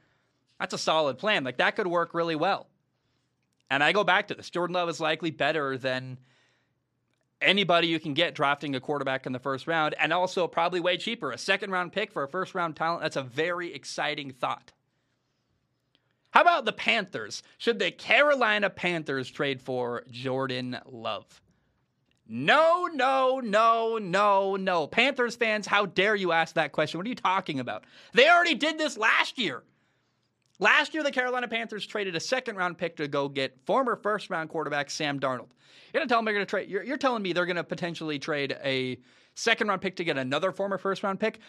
that's 0.60 0.74
a 0.74 0.78
solid 0.78 1.18
plan. 1.18 1.44
Like 1.44 1.58
that 1.58 1.76
could 1.76 1.88
work 1.88 2.14
really 2.14 2.36
well. 2.36 2.68
And 3.70 3.84
I 3.84 3.92
go 3.92 4.04
back 4.04 4.30
to 4.30 4.36
this 4.36 4.50
Jordan 4.50 4.74
Love 4.74 4.90
is 4.90 5.00
likely 5.00 5.32
better 5.32 5.78
than 5.78 6.18
anybody 7.42 7.88
you 7.88 8.00
can 8.00 8.14
get 8.14 8.36
drafting 8.36 8.76
a 8.76 8.80
quarterback 8.80 9.26
in 9.26 9.32
the 9.32 9.40
first 9.40 9.68
round, 9.68 9.96
and 10.00 10.12
also 10.12 10.48
probably 10.48 10.80
way 10.80 10.98
cheaper. 10.98 11.32
A 11.32 11.38
second 11.38 11.72
round 11.72 11.94
pick 11.94 12.12
for 12.12 12.24
a 12.24 12.28
first 12.28 12.56
round 12.56 12.76
talent, 12.76 13.02
that's 13.02 13.16
a 13.16 13.24
very 13.24 13.74
exciting 13.74 14.32
thought. 14.32 14.72
How 16.32 16.42
about 16.42 16.66
the 16.66 16.74
Panthers? 16.74 17.42
Should 17.58 17.80
the 17.80 17.92
Carolina 17.92 18.70
Panthers 18.70 19.32
trade 19.32 19.62
for 19.62 20.04
Jordan 20.12 20.78
Love? 20.86 21.42
No, 22.32 22.88
no, 22.94 23.42
no, 23.44 23.98
no, 23.98 24.56
no. 24.56 24.86
Panthers 24.86 25.36
fans, 25.36 25.66
how 25.66 25.88
dare 25.88 26.16
you 26.16 26.32
ask 26.32 26.54
that 26.54 26.72
question? 26.72 27.00
What 27.00 27.08
are 27.08 27.10
you 27.10 27.16
talking 27.16 27.60
about? 27.60 27.86
They 28.14 28.30
already 28.30 28.54
did 28.54 28.78
this 28.78 28.98
last 28.98 29.40
year. 29.40 29.64
Last 30.60 30.94
year, 30.94 31.02
the 31.02 31.12
Carolina 31.12 31.48
Panthers 31.48 31.88
traded 31.88 32.16
a 32.16 32.20
second 32.20 32.56
round 32.56 32.78
pick 32.78 32.98
to 32.98 33.08
go 33.08 33.30
get 33.30 33.58
former 33.66 33.96
first 33.96 34.30
round 34.30 34.50
quarterback 34.50 34.92
Sam 34.92 35.20
Darnold. 35.20 35.48
You're 35.92 36.02
gonna 36.02 36.08
tell 36.08 36.20
them 36.20 36.26
they're 36.26 36.36
gonna 36.36 36.46
trade. 36.46 36.70
You're, 36.70 36.84
you're 36.84 36.98
telling 36.98 37.24
me 37.24 37.34
they're 37.34 37.48
gonna 37.48 37.64
potentially 37.64 38.20
trade 38.20 38.56
a 38.64 39.00
second 39.34 39.68
round 39.68 39.82
pick 39.82 39.96
to 39.96 40.04
get 40.04 40.18
another 40.18 40.52
former 40.52 40.78
first 40.78 41.02
round 41.02 41.20
pick. 41.20 41.40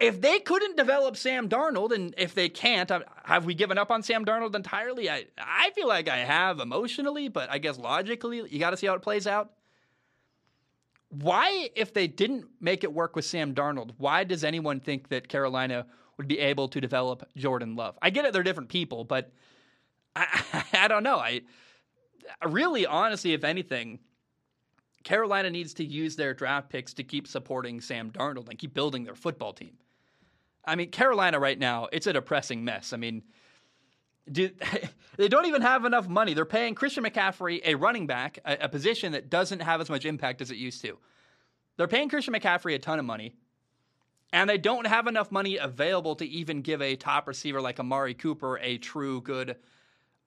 If 0.00 0.20
they 0.20 0.38
couldn't 0.38 0.76
develop 0.76 1.16
Sam 1.16 1.48
Darnold, 1.48 1.92
and 1.92 2.14
if 2.18 2.34
they 2.34 2.50
can't, 2.50 2.90
have 3.24 3.46
we 3.46 3.54
given 3.54 3.78
up 3.78 3.90
on 3.90 4.02
Sam 4.02 4.24
Darnold 4.26 4.54
entirely? 4.54 5.08
I 5.08 5.24
I 5.38 5.70
feel 5.70 5.88
like 5.88 6.08
I 6.08 6.18
have 6.18 6.60
emotionally, 6.60 7.28
but 7.28 7.50
I 7.50 7.56
guess 7.56 7.78
logically, 7.78 8.42
you 8.50 8.58
got 8.58 8.70
to 8.70 8.76
see 8.76 8.86
how 8.86 8.94
it 8.94 9.02
plays 9.02 9.26
out. 9.26 9.52
Why, 11.10 11.70
if 11.74 11.94
they 11.94 12.06
didn't 12.06 12.46
make 12.60 12.84
it 12.84 12.92
work 12.92 13.16
with 13.16 13.24
Sam 13.24 13.54
Darnold, 13.54 13.92
why 13.96 14.24
does 14.24 14.44
anyone 14.44 14.80
think 14.80 15.08
that 15.08 15.28
Carolina 15.28 15.86
would 16.18 16.28
be 16.28 16.38
able 16.38 16.68
to 16.68 16.80
develop 16.80 17.26
Jordan 17.36 17.76
Love? 17.76 17.98
I 18.02 18.10
get 18.10 18.24
it; 18.24 18.32
they're 18.32 18.42
different 18.42 18.68
people, 18.68 19.04
but 19.04 19.32
I, 20.14 20.64
I 20.74 20.88
don't 20.88 21.02
know. 21.02 21.16
I 21.16 21.42
really, 22.46 22.84
honestly, 22.86 23.32
if 23.32 23.44
anything, 23.44 24.00
Carolina 25.04 25.50
needs 25.50 25.72
to 25.74 25.84
use 25.84 26.16
their 26.16 26.34
draft 26.34 26.68
picks 26.68 26.92
to 26.94 27.04
keep 27.04 27.26
supporting 27.26 27.80
Sam 27.80 28.10
Darnold 28.10 28.48
and 28.48 28.58
keep 28.58 28.74
building 28.74 29.04
their 29.04 29.14
football 29.14 29.52
team. 29.52 29.78
I 30.64 30.76
mean, 30.76 30.90
Carolina 30.90 31.38
right 31.38 31.58
now, 31.58 31.88
it's 31.92 32.06
a 32.06 32.12
depressing 32.12 32.62
mess. 32.62 32.92
I 32.92 32.98
mean, 32.98 33.22
do, 34.32 34.50
they 35.16 35.28
don't 35.28 35.46
even 35.46 35.62
have 35.62 35.84
enough 35.84 36.08
money. 36.08 36.34
They're 36.34 36.44
paying 36.44 36.74
Christian 36.74 37.04
McCaffrey, 37.04 37.60
a 37.64 37.74
running 37.74 38.06
back, 38.06 38.38
a, 38.44 38.58
a 38.62 38.68
position 38.68 39.12
that 39.12 39.30
doesn't 39.30 39.60
have 39.60 39.80
as 39.80 39.90
much 39.90 40.04
impact 40.04 40.40
as 40.40 40.50
it 40.50 40.56
used 40.56 40.82
to. 40.82 40.98
They're 41.76 41.88
paying 41.88 42.08
Christian 42.08 42.34
McCaffrey 42.34 42.74
a 42.74 42.78
ton 42.78 42.98
of 42.98 43.04
money, 43.04 43.34
and 44.32 44.50
they 44.50 44.58
don't 44.58 44.86
have 44.86 45.06
enough 45.06 45.30
money 45.30 45.56
available 45.56 46.16
to 46.16 46.26
even 46.26 46.60
give 46.62 46.82
a 46.82 46.96
top 46.96 47.28
receiver 47.28 47.60
like 47.60 47.80
Amari 47.80 48.14
Cooper 48.14 48.58
a 48.58 48.78
true 48.78 49.20
good 49.20 49.56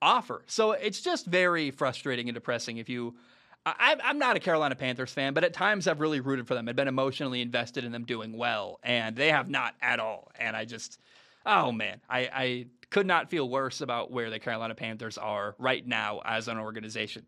offer. 0.02 0.44
So 0.48 0.72
it's 0.72 1.02
just 1.02 1.26
very 1.26 1.72
frustrating 1.72 2.28
and 2.28 2.34
depressing 2.34 2.78
if 2.78 2.90
you. 2.90 3.16
I, 3.64 3.96
I'm 4.04 4.18
not 4.18 4.36
a 4.36 4.40
Carolina 4.40 4.74
Panthers 4.74 5.12
fan, 5.12 5.36
but 5.36 5.44
at 5.44 5.54
times 5.54 5.88
I've 5.88 6.00
really 6.00 6.20
rooted 6.20 6.48
for 6.48 6.56
them. 6.56 6.68
I've 6.68 6.76
been 6.76 6.88
emotionally 6.88 7.44
invested 7.44 7.84
in 7.84 7.92
them 7.92 8.06
doing 8.06 8.36
well, 8.36 8.80
and 8.82 9.16
they 9.16 9.30
have 9.30 9.52
not 9.52 9.76
at 9.84 10.00
all. 10.00 10.32
And 10.40 10.56
I 10.56 10.66
just, 10.66 11.00
oh 11.46 11.72
man, 11.72 12.02
I, 12.10 12.20
I 12.34 12.66
could 12.92 13.08
not 13.08 13.30
feel 13.30 13.50
worse 13.50 13.82
about 13.82 14.12
where 14.12 14.30
the 14.30 14.38
Carolina 14.38 14.76
Panthers 14.76 15.18
are 15.18 15.56
right 15.58 15.86
now 15.88 16.22
as 16.24 16.48
an 16.48 16.58
organization. 16.58 17.26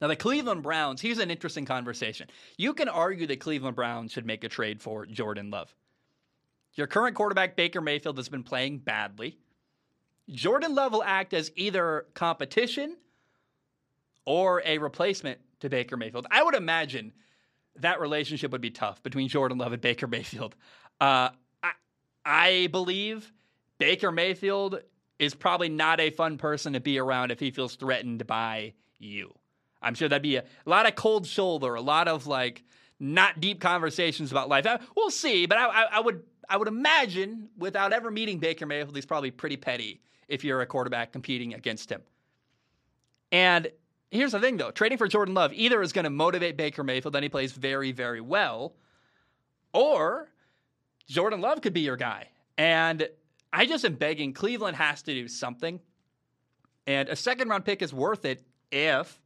Now, 0.00 0.08
the 0.08 0.16
Cleveland 0.16 0.62
Browns, 0.62 1.00
here's 1.00 1.18
an 1.18 1.30
interesting 1.30 1.64
conversation. 1.64 2.28
You 2.58 2.74
can 2.74 2.88
argue 2.88 3.26
that 3.26 3.40
Cleveland 3.40 3.74
Browns 3.74 4.12
should 4.12 4.26
make 4.26 4.44
a 4.44 4.48
trade 4.48 4.82
for 4.82 5.06
Jordan 5.06 5.50
Love. 5.50 5.74
Your 6.74 6.86
current 6.86 7.16
quarterback, 7.16 7.56
Baker 7.56 7.80
Mayfield, 7.80 8.18
has 8.18 8.28
been 8.28 8.42
playing 8.42 8.78
badly. 8.78 9.38
Jordan 10.28 10.74
Love 10.74 10.92
will 10.92 11.02
act 11.02 11.32
as 11.32 11.50
either 11.56 12.06
competition 12.12 12.98
or 14.26 14.62
a 14.66 14.76
replacement 14.76 15.40
to 15.60 15.70
Baker 15.70 15.96
Mayfield. 15.96 16.26
I 16.30 16.42
would 16.42 16.54
imagine 16.54 17.12
that 17.76 18.00
relationship 18.00 18.52
would 18.52 18.60
be 18.60 18.70
tough 18.70 19.02
between 19.02 19.28
Jordan 19.28 19.56
Love 19.56 19.72
and 19.72 19.80
Baker 19.80 20.06
Mayfield. 20.06 20.54
Uh, 21.00 21.30
I, 21.62 21.72
I 22.26 22.68
believe 22.70 23.32
Baker 23.78 24.10
Mayfield 24.10 24.80
is 25.18 25.34
probably 25.34 25.68
not 25.68 26.00
a 26.00 26.10
fun 26.10 26.38
person 26.38 26.74
to 26.74 26.80
be 26.80 26.98
around 26.98 27.30
if 27.30 27.40
he 27.40 27.50
feels 27.50 27.76
threatened 27.76 28.26
by 28.26 28.74
you. 28.98 29.34
I'm 29.82 29.94
sure 29.94 30.08
that'd 30.08 30.22
be 30.22 30.36
a, 30.36 30.42
a 30.42 30.70
lot 30.70 30.86
of 30.86 30.94
cold 30.94 31.26
shoulder, 31.26 31.74
a 31.74 31.80
lot 31.80 32.08
of 32.08 32.26
like 32.26 32.64
not 32.98 33.40
deep 33.40 33.60
conversations 33.60 34.30
about 34.30 34.48
life. 34.48 34.66
I, 34.66 34.78
we'll 34.96 35.10
see, 35.10 35.46
but 35.46 35.58
I, 35.58 35.66
I, 35.66 35.82
I 35.92 36.00
would 36.00 36.22
I 36.48 36.56
would 36.56 36.68
imagine 36.68 37.48
without 37.58 37.92
ever 37.92 38.10
meeting 38.10 38.38
Baker 38.38 38.66
Mayfield, 38.66 38.94
he's 38.94 39.06
probably 39.06 39.30
pretty 39.30 39.56
petty 39.56 40.00
if 40.28 40.44
you're 40.44 40.60
a 40.60 40.66
quarterback 40.66 41.12
competing 41.12 41.54
against 41.54 41.90
him. 41.90 42.02
And 43.32 43.68
here's 44.10 44.32
the 44.32 44.40
thing, 44.40 44.56
though 44.56 44.70
trading 44.70 44.98
for 44.98 45.08
Jordan 45.08 45.34
Love 45.34 45.52
either 45.52 45.82
is 45.82 45.92
going 45.92 46.04
to 46.04 46.10
motivate 46.10 46.56
Baker 46.56 46.84
Mayfield, 46.84 47.16
and 47.16 47.22
he 47.22 47.28
plays 47.28 47.52
very, 47.52 47.92
very 47.92 48.20
well, 48.20 48.74
or 49.72 50.28
Jordan 51.08 51.40
Love 51.40 51.60
could 51.60 51.72
be 51.72 51.80
your 51.80 51.96
guy. 51.96 52.28
And 52.56 53.08
I 53.52 53.66
just 53.66 53.84
am 53.84 53.94
begging 53.94 54.32
Cleveland 54.32 54.76
has 54.76 55.02
to 55.02 55.14
do 55.14 55.28
something. 55.28 55.80
And 56.86 57.08
a 57.08 57.16
second 57.16 57.48
round 57.48 57.64
pick 57.64 57.82
is 57.82 57.92
worth 57.92 58.24
it 58.24 58.44
if 58.70 59.20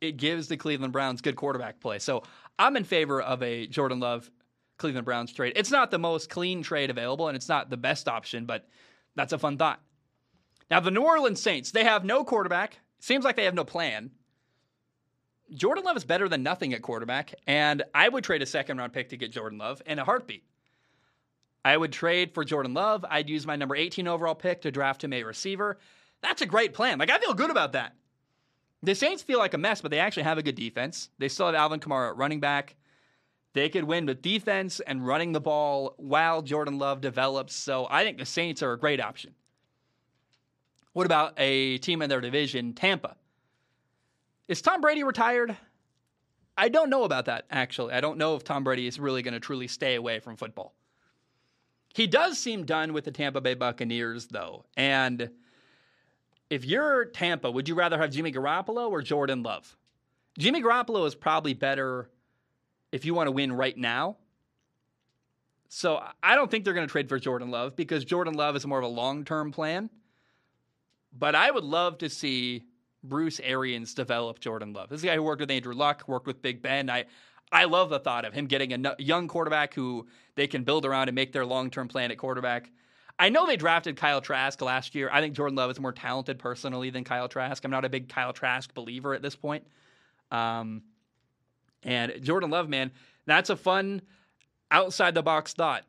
it 0.00 0.16
gives 0.16 0.48
the 0.48 0.56
Cleveland 0.56 0.92
Browns 0.92 1.20
good 1.20 1.36
quarterback 1.36 1.80
play. 1.80 1.98
So 1.98 2.22
I'm 2.58 2.76
in 2.76 2.84
favor 2.84 3.20
of 3.20 3.42
a 3.42 3.66
Jordan 3.66 4.00
Love 4.00 4.30
Cleveland 4.78 5.04
Browns 5.04 5.32
trade. 5.32 5.52
It's 5.56 5.70
not 5.70 5.90
the 5.90 5.98
most 5.98 6.30
clean 6.30 6.62
trade 6.62 6.90
available 6.90 7.28
and 7.28 7.36
it's 7.36 7.48
not 7.48 7.70
the 7.70 7.76
best 7.76 8.08
option, 8.08 8.46
but 8.46 8.68
that's 9.14 9.32
a 9.32 9.38
fun 9.38 9.56
thought. 9.58 9.80
Now, 10.70 10.80
the 10.80 10.90
New 10.90 11.02
Orleans 11.02 11.40
Saints, 11.40 11.72
they 11.72 11.84
have 11.84 12.04
no 12.04 12.24
quarterback. 12.24 12.78
Seems 13.00 13.24
like 13.24 13.36
they 13.36 13.44
have 13.44 13.54
no 13.54 13.64
plan. 13.64 14.10
Jordan 15.54 15.84
Love 15.84 15.96
is 15.96 16.04
better 16.04 16.28
than 16.28 16.42
nothing 16.42 16.74
at 16.74 16.82
quarterback, 16.82 17.34
and 17.46 17.82
I 17.94 18.08
would 18.08 18.22
trade 18.22 18.42
a 18.42 18.46
second 18.46 18.78
round 18.78 18.92
pick 18.92 19.08
to 19.10 19.16
get 19.16 19.32
Jordan 19.32 19.58
Love 19.58 19.80
in 19.86 19.98
a 19.98 20.04
heartbeat. 20.04 20.44
I 21.64 21.76
would 21.76 21.92
trade 21.92 22.32
for 22.32 22.44
Jordan 22.44 22.74
Love. 22.74 23.04
I'd 23.08 23.28
use 23.28 23.46
my 23.46 23.56
number 23.56 23.76
18 23.76 24.06
overall 24.06 24.34
pick 24.34 24.62
to 24.62 24.70
draft 24.70 25.04
him 25.04 25.12
a 25.12 25.22
receiver. 25.22 25.78
That's 26.22 26.42
a 26.42 26.46
great 26.46 26.72
plan. 26.72 26.98
Like, 26.98 27.10
I 27.10 27.18
feel 27.18 27.34
good 27.34 27.50
about 27.50 27.72
that. 27.72 27.94
The 28.82 28.94
Saints 28.94 29.22
feel 29.22 29.38
like 29.38 29.54
a 29.54 29.58
mess, 29.58 29.80
but 29.80 29.90
they 29.90 29.98
actually 29.98 30.22
have 30.22 30.38
a 30.38 30.42
good 30.42 30.54
defense. 30.54 31.10
They 31.18 31.28
still 31.28 31.46
have 31.46 31.54
Alvin 31.54 31.80
Kamara 31.80 32.10
at 32.10 32.16
running 32.16 32.40
back. 32.40 32.76
They 33.52 33.68
could 33.68 33.84
win 33.84 34.06
with 34.06 34.22
defense 34.22 34.78
and 34.80 35.06
running 35.06 35.32
the 35.32 35.40
ball 35.40 35.94
while 35.96 36.42
Jordan 36.42 36.78
Love 36.78 37.00
develops. 37.00 37.54
So 37.54 37.88
I 37.90 38.04
think 38.04 38.18
the 38.18 38.26
Saints 38.26 38.62
are 38.62 38.72
a 38.72 38.78
great 38.78 39.00
option. 39.00 39.34
What 40.92 41.06
about 41.06 41.34
a 41.38 41.78
team 41.78 42.02
in 42.02 42.08
their 42.08 42.20
division, 42.20 42.72
Tampa? 42.72 43.16
Is 44.46 44.62
Tom 44.62 44.80
Brady 44.80 45.02
retired? 45.02 45.56
I 46.56 46.68
don't 46.68 46.90
know 46.90 47.04
about 47.04 47.26
that, 47.26 47.46
actually. 47.50 47.94
I 47.94 48.00
don't 48.00 48.18
know 48.18 48.34
if 48.34 48.44
Tom 48.44 48.64
Brady 48.64 48.86
is 48.86 48.98
really 48.98 49.22
going 49.22 49.34
to 49.34 49.40
truly 49.40 49.68
stay 49.68 49.94
away 49.94 50.18
from 50.18 50.36
football. 50.36 50.74
He 51.94 52.06
does 52.06 52.38
seem 52.38 52.64
done 52.64 52.92
with 52.92 53.04
the 53.04 53.10
Tampa 53.10 53.40
Bay 53.40 53.54
Buccaneers, 53.54 54.26
though. 54.26 54.64
And 54.76 55.30
if 56.50 56.64
you're 56.64 57.06
Tampa, 57.06 57.50
would 57.50 57.68
you 57.68 57.74
rather 57.74 57.98
have 57.98 58.10
Jimmy 58.10 58.32
Garoppolo 58.32 58.90
or 58.90 59.02
Jordan 59.02 59.42
Love? 59.42 59.76
Jimmy 60.38 60.62
Garoppolo 60.62 61.06
is 61.06 61.14
probably 61.14 61.54
better 61.54 62.08
if 62.92 63.04
you 63.04 63.14
want 63.14 63.26
to 63.26 63.32
win 63.32 63.52
right 63.52 63.76
now. 63.76 64.16
So 65.68 66.02
I 66.22 66.34
don't 66.34 66.50
think 66.50 66.64
they're 66.64 66.74
going 66.74 66.86
to 66.86 66.90
trade 66.90 67.08
for 67.08 67.18
Jordan 67.18 67.50
Love 67.50 67.76
because 67.76 68.04
Jordan 68.04 68.34
Love 68.34 68.56
is 68.56 68.66
more 68.66 68.78
of 68.78 68.84
a 68.84 68.88
long 68.88 69.24
term 69.24 69.52
plan. 69.52 69.90
But 71.12 71.34
I 71.34 71.50
would 71.50 71.64
love 71.64 71.98
to 71.98 72.08
see 72.08 72.64
Bruce 73.02 73.40
Arians 73.40 73.94
develop 73.94 74.40
Jordan 74.40 74.72
Love. 74.72 74.88
This 74.88 75.00
is 75.00 75.04
a 75.04 75.08
guy 75.08 75.14
who 75.16 75.22
worked 75.22 75.40
with 75.40 75.50
Andrew 75.50 75.74
Luck, 75.74 76.04
worked 76.06 76.26
with 76.26 76.40
Big 76.40 76.62
Ben. 76.62 76.88
I 76.88 77.06
I 77.50 77.64
love 77.64 77.88
the 77.90 77.98
thought 77.98 78.24
of 78.24 78.34
him 78.34 78.46
getting 78.46 78.72
a 78.72 78.94
young 78.98 79.28
quarterback 79.28 79.74
who 79.74 80.06
they 80.34 80.46
can 80.46 80.64
build 80.64 80.84
around 80.84 81.08
and 81.08 81.14
make 81.14 81.32
their 81.32 81.46
long 81.46 81.70
term 81.70 81.88
plan 81.88 82.10
at 82.10 82.18
quarterback. 82.18 82.70
I 83.18 83.30
know 83.30 83.46
they 83.46 83.56
drafted 83.56 83.96
Kyle 83.96 84.20
Trask 84.20 84.60
last 84.62 84.94
year. 84.94 85.10
I 85.12 85.20
think 85.20 85.34
Jordan 85.34 85.56
Love 85.56 85.70
is 85.70 85.80
more 85.80 85.92
talented 85.92 86.38
personally 86.38 86.90
than 86.90 87.02
Kyle 87.04 87.28
Trask. 87.28 87.64
I'm 87.64 87.70
not 87.70 87.84
a 87.84 87.88
big 87.88 88.08
Kyle 88.08 88.32
Trask 88.32 88.72
believer 88.74 89.14
at 89.14 89.22
this 89.22 89.34
point. 89.34 89.66
Um, 90.30 90.82
and 91.82 92.12
Jordan 92.22 92.50
Love, 92.50 92.68
man, 92.68 92.92
that's 93.26 93.50
a 93.50 93.56
fun 93.56 94.02
outside 94.70 95.14
the 95.14 95.22
box 95.22 95.52
thought. 95.52 95.84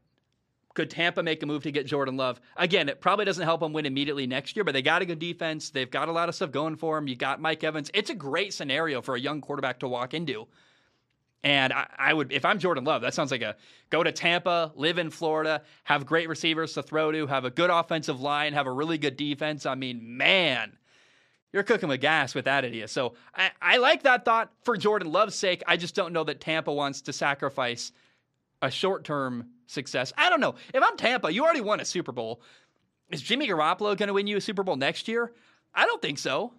Could 0.73 0.89
Tampa 0.89 1.21
make 1.21 1.43
a 1.43 1.45
move 1.45 1.63
to 1.63 1.71
get 1.71 1.85
Jordan 1.85 2.15
Love? 2.15 2.39
Again, 2.55 2.89
it 2.89 3.01
probably 3.01 3.25
doesn't 3.25 3.43
help 3.43 3.59
them 3.59 3.73
win 3.73 3.85
immediately 3.85 4.25
next 4.25 4.55
year, 4.55 4.63
but 4.63 4.73
they 4.73 4.81
got 4.81 5.01
a 5.01 5.05
good 5.05 5.19
defense. 5.19 5.69
They've 5.71 5.89
got 5.89 6.07
a 6.07 6.11
lot 6.11 6.29
of 6.29 6.35
stuff 6.35 6.51
going 6.51 6.77
for 6.77 6.95
them. 6.95 7.07
You 7.07 7.15
got 7.15 7.41
Mike 7.41 7.63
Evans. 7.63 7.91
It's 7.93 8.09
a 8.09 8.15
great 8.15 8.53
scenario 8.53 9.01
for 9.01 9.15
a 9.15 9.19
young 9.19 9.41
quarterback 9.41 9.79
to 9.79 9.87
walk 9.87 10.13
into. 10.13 10.47
And 11.43 11.71
I, 11.71 11.87
I, 11.97 12.13
would, 12.13 12.33
if 12.33 12.43
I'm 12.43 12.59
Jordan 12.59 12.83
Love, 12.83 13.01
that 13.01 13.13
sounds 13.13 13.31
like 13.31 13.41
a 13.41 13.55
go 13.89 14.03
to 14.03 14.11
Tampa, 14.11 14.73
live 14.75 14.97
in 14.97 15.09
Florida, 15.09 15.61
have 15.85 16.05
great 16.05 16.27
receivers 16.27 16.73
to 16.73 16.83
throw 16.83 17.11
to, 17.11 17.27
have 17.27 17.45
a 17.45 17.49
good 17.49 17.69
offensive 17.69 18.19
line, 18.19 18.53
have 18.53 18.67
a 18.67 18.71
really 18.71 18.97
good 18.97 19.15
defense. 19.15 19.65
I 19.65 19.75
mean, 19.75 20.17
man, 20.17 20.77
you're 21.53 21.63
cooking 21.63 21.87
with 21.87 22.01
gas 22.01 22.35
with 22.35 22.45
that 22.45 22.65
idea. 22.65 22.87
So 22.87 23.13
I, 23.33 23.51
I 23.61 23.77
like 23.77 24.03
that 24.03 24.25
thought 24.25 24.51
for 24.63 24.75
Jordan 24.75 25.11
Love's 25.11 25.35
sake. 25.35 25.63
I 25.65 25.77
just 25.77 25.95
don't 25.95 26.11
know 26.11 26.25
that 26.25 26.41
Tampa 26.41 26.73
wants 26.73 27.01
to 27.03 27.13
sacrifice 27.13 27.93
a 28.61 28.69
short 28.69 29.05
term 29.05 29.47
success. 29.67 30.11
I 30.17 30.29
don't 30.29 30.41
know. 30.41 30.55
If 30.73 30.83
I'm 30.83 30.97
Tampa, 30.97 31.31
you 31.31 31.43
already 31.43 31.61
won 31.61 31.79
a 31.79 31.85
Super 31.85 32.11
Bowl. 32.11 32.41
Is 33.09 33.21
Jimmy 33.21 33.47
Garoppolo 33.47 33.97
going 33.97 34.07
to 34.07 34.13
win 34.13 34.27
you 34.27 34.37
a 34.37 34.41
Super 34.41 34.63
Bowl 34.63 34.75
next 34.75 35.07
year? 35.07 35.31
I 35.73 35.85
don't 35.85 36.01
think 36.01 36.19
so. 36.19 36.53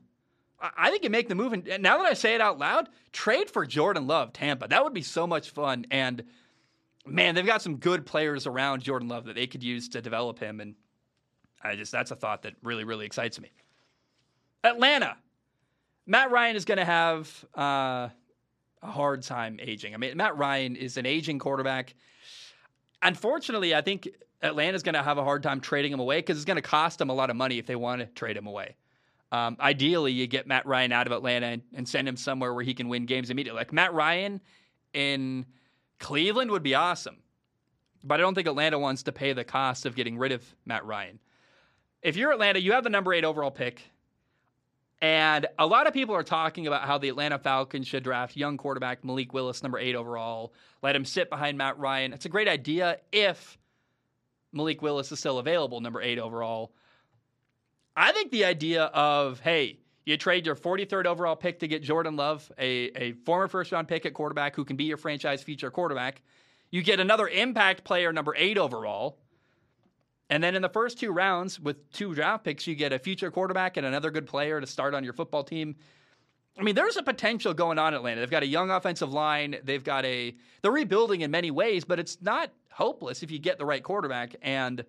I 0.60 0.90
think 0.90 1.04
you 1.04 1.10
make 1.10 1.28
the 1.28 1.34
move. 1.34 1.52
And 1.52 1.82
now 1.82 1.98
that 1.98 2.06
I 2.06 2.12
say 2.12 2.34
it 2.34 2.40
out 2.40 2.58
loud, 2.58 2.88
trade 3.12 3.50
for 3.50 3.64
Jordan 3.64 4.06
Love, 4.06 4.32
Tampa. 4.32 4.68
That 4.68 4.84
would 4.84 4.92
be 4.92 5.02
so 5.02 5.26
much 5.26 5.50
fun. 5.50 5.86
And 5.90 6.24
man, 7.06 7.34
they've 7.34 7.46
got 7.46 7.62
some 7.62 7.76
good 7.76 8.04
players 8.04 8.46
around 8.46 8.82
Jordan 8.82 9.08
Love 9.08 9.24
that 9.24 9.36
they 9.36 9.46
could 9.46 9.62
use 9.62 9.88
to 9.90 10.02
develop 10.02 10.38
him. 10.38 10.60
And 10.60 10.74
I 11.62 11.76
just, 11.76 11.92
that's 11.92 12.10
a 12.10 12.16
thought 12.16 12.42
that 12.42 12.54
really, 12.62 12.84
really 12.84 13.06
excites 13.06 13.40
me. 13.40 13.50
Atlanta. 14.62 15.16
Matt 16.06 16.30
Ryan 16.30 16.56
is 16.56 16.64
going 16.64 16.78
to 16.78 16.84
have 16.84 17.44
uh, 17.56 18.08
a 18.82 18.90
hard 18.90 19.22
time 19.22 19.58
aging. 19.62 19.94
I 19.94 19.96
mean, 19.96 20.16
Matt 20.16 20.36
Ryan 20.36 20.76
is 20.76 20.96
an 20.96 21.06
aging 21.06 21.38
quarterback. 21.38 21.94
Unfortunately, 23.02 23.74
I 23.74 23.80
think 23.80 24.08
Atlanta's 24.42 24.82
going 24.82 24.94
to 24.94 25.02
have 25.02 25.18
a 25.18 25.24
hard 25.24 25.42
time 25.42 25.60
trading 25.60 25.92
him 25.92 26.00
away 26.00 26.18
because 26.18 26.36
it's 26.36 26.44
going 26.44 26.56
to 26.56 26.62
cost 26.62 26.98
them 26.98 27.10
a 27.10 27.14
lot 27.14 27.30
of 27.30 27.36
money 27.36 27.58
if 27.58 27.66
they 27.66 27.76
want 27.76 28.00
to 28.00 28.06
trade 28.06 28.36
him 28.36 28.46
away. 28.46 28.76
Um, 29.32 29.56
ideally, 29.60 30.12
you 30.12 30.26
get 30.26 30.46
Matt 30.46 30.66
Ryan 30.66 30.92
out 30.92 31.06
of 31.06 31.12
Atlanta 31.12 31.46
and, 31.46 31.62
and, 31.74 31.88
send 31.88 32.08
him 32.08 32.16
somewhere 32.16 32.52
where 32.52 32.64
he 32.64 32.74
can 32.74 32.88
win 32.88 33.06
games 33.06 33.30
immediately. 33.30 33.60
Like 33.60 33.72
Matt 33.72 33.94
Ryan 33.94 34.40
in 34.92 35.46
Cleveland 36.00 36.50
would 36.50 36.64
be 36.64 36.74
awesome, 36.74 37.18
but 38.02 38.18
I 38.18 38.22
don't 38.22 38.34
think 38.34 38.48
Atlanta 38.48 38.78
wants 38.78 39.04
to 39.04 39.12
pay 39.12 39.32
the 39.32 39.44
cost 39.44 39.86
of 39.86 39.94
getting 39.94 40.18
rid 40.18 40.32
of 40.32 40.44
Matt 40.66 40.84
Ryan. 40.84 41.20
If 42.02 42.16
you're 42.16 42.32
Atlanta, 42.32 42.60
you 42.60 42.72
have 42.72 42.82
the 42.82 42.90
number 42.90 43.14
eight 43.14 43.24
overall 43.24 43.52
pick. 43.52 43.82
And 45.02 45.46
a 45.58 45.66
lot 45.66 45.86
of 45.86 45.94
people 45.94 46.14
are 46.14 46.22
talking 46.22 46.66
about 46.66 46.82
how 46.82 46.98
the 46.98 47.08
Atlanta 47.08 47.38
Falcons 47.38 47.86
should 47.86 48.02
draft 48.02 48.36
young 48.36 48.56
quarterback 48.56 49.02
Malik 49.04 49.32
Willis, 49.32 49.62
number 49.62 49.78
eight 49.78 49.94
overall, 49.94 50.52
let 50.82 50.94
him 50.94 51.04
sit 51.04 51.30
behind 51.30 51.56
Matt 51.56 51.78
Ryan. 51.78 52.12
It's 52.12 52.26
a 52.26 52.30
great 52.30 52.48
idea 52.48 52.98
if 53.12 53.58
Malik 54.52 54.82
Willis 54.82 55.10
is 55.12 55.18
still 55.18 55.38
available, 55.38 55.80
number 55.80 56.02
eight 56.02 56.18
overall. 56.18 56.72
I 57.96 58.12
think 58.12 58.30
the 58.30 58.44
idea 58.44 58.84
of, 58.84 59.40
hey, 59.40 59.78
you 60.06 60.16
trade 60.16 60.46
your 60.46 60.56
43rd 60.56 61.06
overall 61.06 61.36
pick 61.36 61.60
to 61.60 61.68
get 61.68 61.82
Jordan 61.82 62.16
Love, 62.16 62.50
a, 62.58 62.90
a 62.96 63.12
former 63.12 63.48
first 63.48 63.72
round 63.72 63.88
pick 63.88 64.06
at 64.06 64.14
quarterback 64.14 64.56
who 64.56 64.64
can 64.64 64.76
be 64.76 64.84
your 64.84 64.96
franchise 64.96 65.42
future 65.42 65.70
quarterback. 65.70 66.22
You 66.70 66.82
get 66.82 67.00
another 67.00 67.28
impact 67.28 67.84
player, 67.84 68.12
number 68.12 68.34
eight 68.36 68.58
overall. 68.58 69.18
And 70.30 70.42
then 70.42 70.54
in 70.54 70.62
the 70.62 70.68
first 70.68 70.98
two 70.98 71.10
rounds, 71.10 71.58
with 71.58 71.90
two 71.90 72.14
draft 72.14 72.44
picks, 72.44 72.66
you 72.66 72.76
get 72.76 72.92
a 72.92 72.98
future 72.98 73.30
quarterback 73.30 73.76
and 73.76 73.84
another 73.84 74.10
good 74.10 74.26
player 74.26 74.60
to 74.60 74.66
start 74.66 74.94
on 74.94 75.02
your 75.02 75.12
football 75.12 75.42
team. 75.42 75.74
I 76.58 76.62
mean, 76.62 76.74
there's 76.74 76.96
a 76.96 77.02
potential 77.02 77.52
going 77.52 77.78
on 77.78 77.94
in 77.94 77.98
Atlanta. 77.98 78.20
They've 78.20 78.30
got 78.30 78.44
a 78.44 78.46
young 78.46 78.70
offensive 78.70 79.12
line. 79.12 79.56
They've 79.64 79.82
got 79.82 80.04
a 80.04 80.34
they're 80.62 80.70
rebuilding 80.70 81.22
in 81.22 81.30
many 81.30 81.50
ways, 81.50 81.84
but 81.84 81.98
it's 81.98 82.18
not 82.20 82.52
hopeless 82.70 83.22
if 83.22 83.30
you 83.30 83.38
get 83.38 83.58
the 83.58 83.64
right 83.64 83.82
quarterback. 83.82 84.36
And 84.42 84.84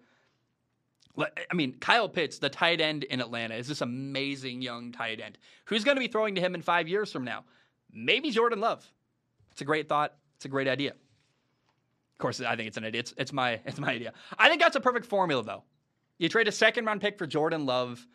I 1.18 1.54
mean, 1.54 1.74
Kyle 1.80 2.08
Pitts, 2.08 2.40
the 2.40 2.50
tight 2.50 2.80
end 2.80 3.04
in 3.04 3.20
Atlanta, 3.20 3.56
is 3.56 3.68
this 3.68 3.82
amazing 3.82 4.62
young 4.62 4.92
tight 4.92 5.20
end. 5.20 5.38
Who's 5.66 5.84
going 5.84 5.98
to 5.98 6.02
be 6.02 6.08
throwing 6.08 6.36
to 6.36 6.42
him 6.42 6.56
in 6.56 6.62
five 6.62 6.88
years 6.88 7.12
from 7.12 7.26
now? 7.26 7.44
Maybe 7.92 8.32
Jordan 8.32 8.62
Love. 8.62 8.90
It's 9.52 9.62
a 9.62 9.66
great 9.66 9.90
thought. 9.90 10.14
It's 10.38 10.46
a 10.46 10.50
great 10.50 10.68
idea 10.68 10.92
Of 10.92 12.18
course, 12.18 12.42
I 12.42 12.56
think 12.56 12.68
it's 12.68 12.78
an 12.78 12.86
idea. 12.86 13.00
It's, 13.02 13.14
it's 13.18 13.34
my 13.34 13.60
it's 13.66 13.80
my 13.80 13.92
idea. 13.92 14.14
I 14.38 14.50
think 14.50 14.62
that's 14.62 14.76
a 14.76 14.82
perfect 14.82 15.06
formula, 15.06 15.44
though. 15.44 15.64
You 16.18 16.30
trade 16.30 16.48
a 16.48 16.52
second 16.52 16.86
round 16.86 17.02
pick 17.02 17.18
for 17.18 17.28
Jordan 17.28 17.66
Love, 17.66 18.06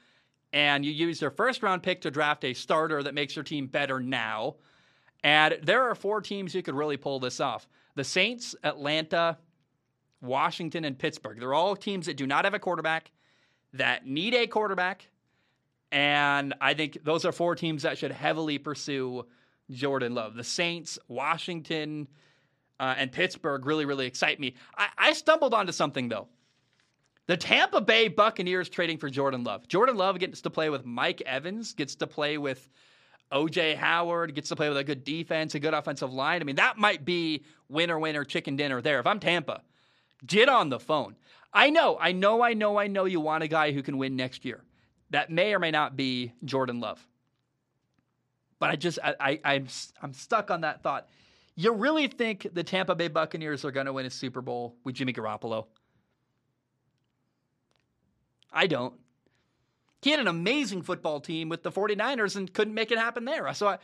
and 0.53 0.85
you 0.85 0.93
use 0.93 1.21
your 1.21 1.31
first 1.31 1.63
round 1.63 1.83
pick 1.83 2.01
to 2.03 2.11
draft 2.11 2.45
a 2.45 2.55
starter 2.55 3.03
that 3.03 3.15
makes 3.15 3.37
your 3.37 3.43
team 3.43 3.67
better 3.67 4.01
now. 4.01 4.57
And 5.23 5.59
there 5.63 5.83
are 5.91 5.95
four 5.95 6.21
teams 6.21 6.53
who 6.53 6.63
could 6.63 6.75
really 6.75 6.97
pull 6.97 7.21
this 7.21 7.41
off: 7.41 7.69
the 7.95 8.05
Saints, 8.05 8.55
Atlanta, 8.65 9.39
Washington, 10.21 10.85
and 10.85 10.99
Pittsburgh. 10.99 11.39
They're 11.39 11.55
all 11.55 11.77
teams 11.77 12.07
that 12.07 12.17
do 12.17 12.27
not 12.27 12.45
have 12.45 12.55
a 12.55 12.59
quarterback, 12.59 13.11
that 13.75 14.07
need 14.07 14.35
a 14.35 14.47
quarterback, 14.47 15.09
and 15.93 16.55
I 16.61 16.75
think 16.75 16.99
those 17.05 17.25
are 17.25 17.33
four 17.33 17.55
teams 17.55 17.83
that 17.83 17.99
should 17.99 18.11
heavily 18.11 18.59
pursue 18.59 19.27
Jordan 19.71 20.15
Love. 20.15 20.35
The 20.35 20.45
Saints, 20.45 20.99
Washington 21.09 22.09
uh, 22.79 22.95
and 22.97 23.11
Pittsburgh 23.13 23.65
really, 23.65 23.85
really 23.85 24.07
excite 24.07 24.39
me. 24.39 24.55
I, 24.77 24.89
I 24.99 25.13
stumbled 25.13 25.55
onto 25.55 25.73
something, 25.73 26.09
though. 26.09 26.29
The 27.27 27.37
Tampa 27.37 27.81
Bay 27.81 28.09
Buccaneers 28.09 28.69
trading 28.69 28.99
for 28.99 29.11
Jordan 29.11 29.43
Love. 29.43 29.67
Jordan 29.67 29.97
Love 29.97 30.19
gets 30.19 30.43
to 30.43 30.51
play 30.51 30.71
with 30.71 30.85
Mike 30.85 31.23
Evans, 31.23 31.73
gets 31.73 31.97
to 31.97 32.07
play 32.07 32.39
with 32.39 32.69
OJ 33.33 33.75
Howard, 33.77 34.35
gets 34.35 34.51
to 34.51 34.57
play 34.57 34.69
with 34.69 34.79
a 34.79 34.85
good 34.85 35.03
defense, 35.03 35.55
a 35.57 35.61
good 35.61 35.75
offensive 35.75 36.13
line. 36.13 36.41
I 36.41 36.45
mean, 36.45 36.57
that 36.57 36.79
might 36.79 37.05
be 37.05 37.45
winner, 37.69 37.99
winner, 37.99 38.25
chicken 38.25 38.55
dinner 38.55 38.81
there. 38.81 39.01
If 39.01 39.07
I'm 39.07 39.19
Tampa, 39.19 39.63
get 40.27 40.49
on 40.49 40.69
the 40.69 40.81
phone. 40.81 41.17
I 41.53 41.71
know, 41.71 41.97
I 42.01 42.13
know, 42.13 42.43
I 42.43 42.55
know, 42.55 42.79
I 42.79 42.87
know 42.87 43.05
you 43.05 43.21
want 43.21 43.43
a 43.45 43.49
guy 43.49 43.73
who 43.73 43.83
can 43.83 43.97
win 43.99 44.17
next 44.17 44.45
year. 44.45 44.63
That 45.11 45.31
may 45.31 45.55
or 45.55 45.59
may 45.59 45.71
not 45.71 45.97
be 45.97 46.33
Jordan 46.45 46.81
Love. 46.81 47.07
But 48.59 48.71
I 48.71 48.77
just, 48.77 48.99
I, 49.03 49.15
I, 49.21 49.41
I'm, 49.45 49.69
I'm 50.03 50.13
stuck 50.13 50.51
on 50.51 50.63
that 50.63 50.83
thought. 50.83 51.09
You 51.55 51.73
really 51.73 52.09
think 52.09 52.49
the 52.53 52.63
Tampa 52.63 52.95
Bay 52.95 53.09
Buccaneers 53.09 53.65
are 53.65 53.71
going 53.71 53.87
to 53.87 53.93
win 53.93 54.07
a 54.07 54.11
Super 54.11 54.43
Bowl 54.43 54.77
with 54.85 54.95
Jimmy 54.95 55.13
Garoppolo? 55.13 55.67
I 58.53 58.67
don't. 58.67 58.95
He 60.03 60.11
had 60.11 60.21
an 60.21 60.29
amazing 60.29 60.83
football 60.83 61.21
team 61.21 61.49
with 61.49 61.63
the 61.63 61.73
49ers 61.73 62.37
and 62.37 62.53
couldn't 62.53 62.75
make 62.75 62.91
it 62.91 62.99
happen 62.99 63.25
there. 63.25 63.53
So 63.55 63.69
I, 63.69 63.79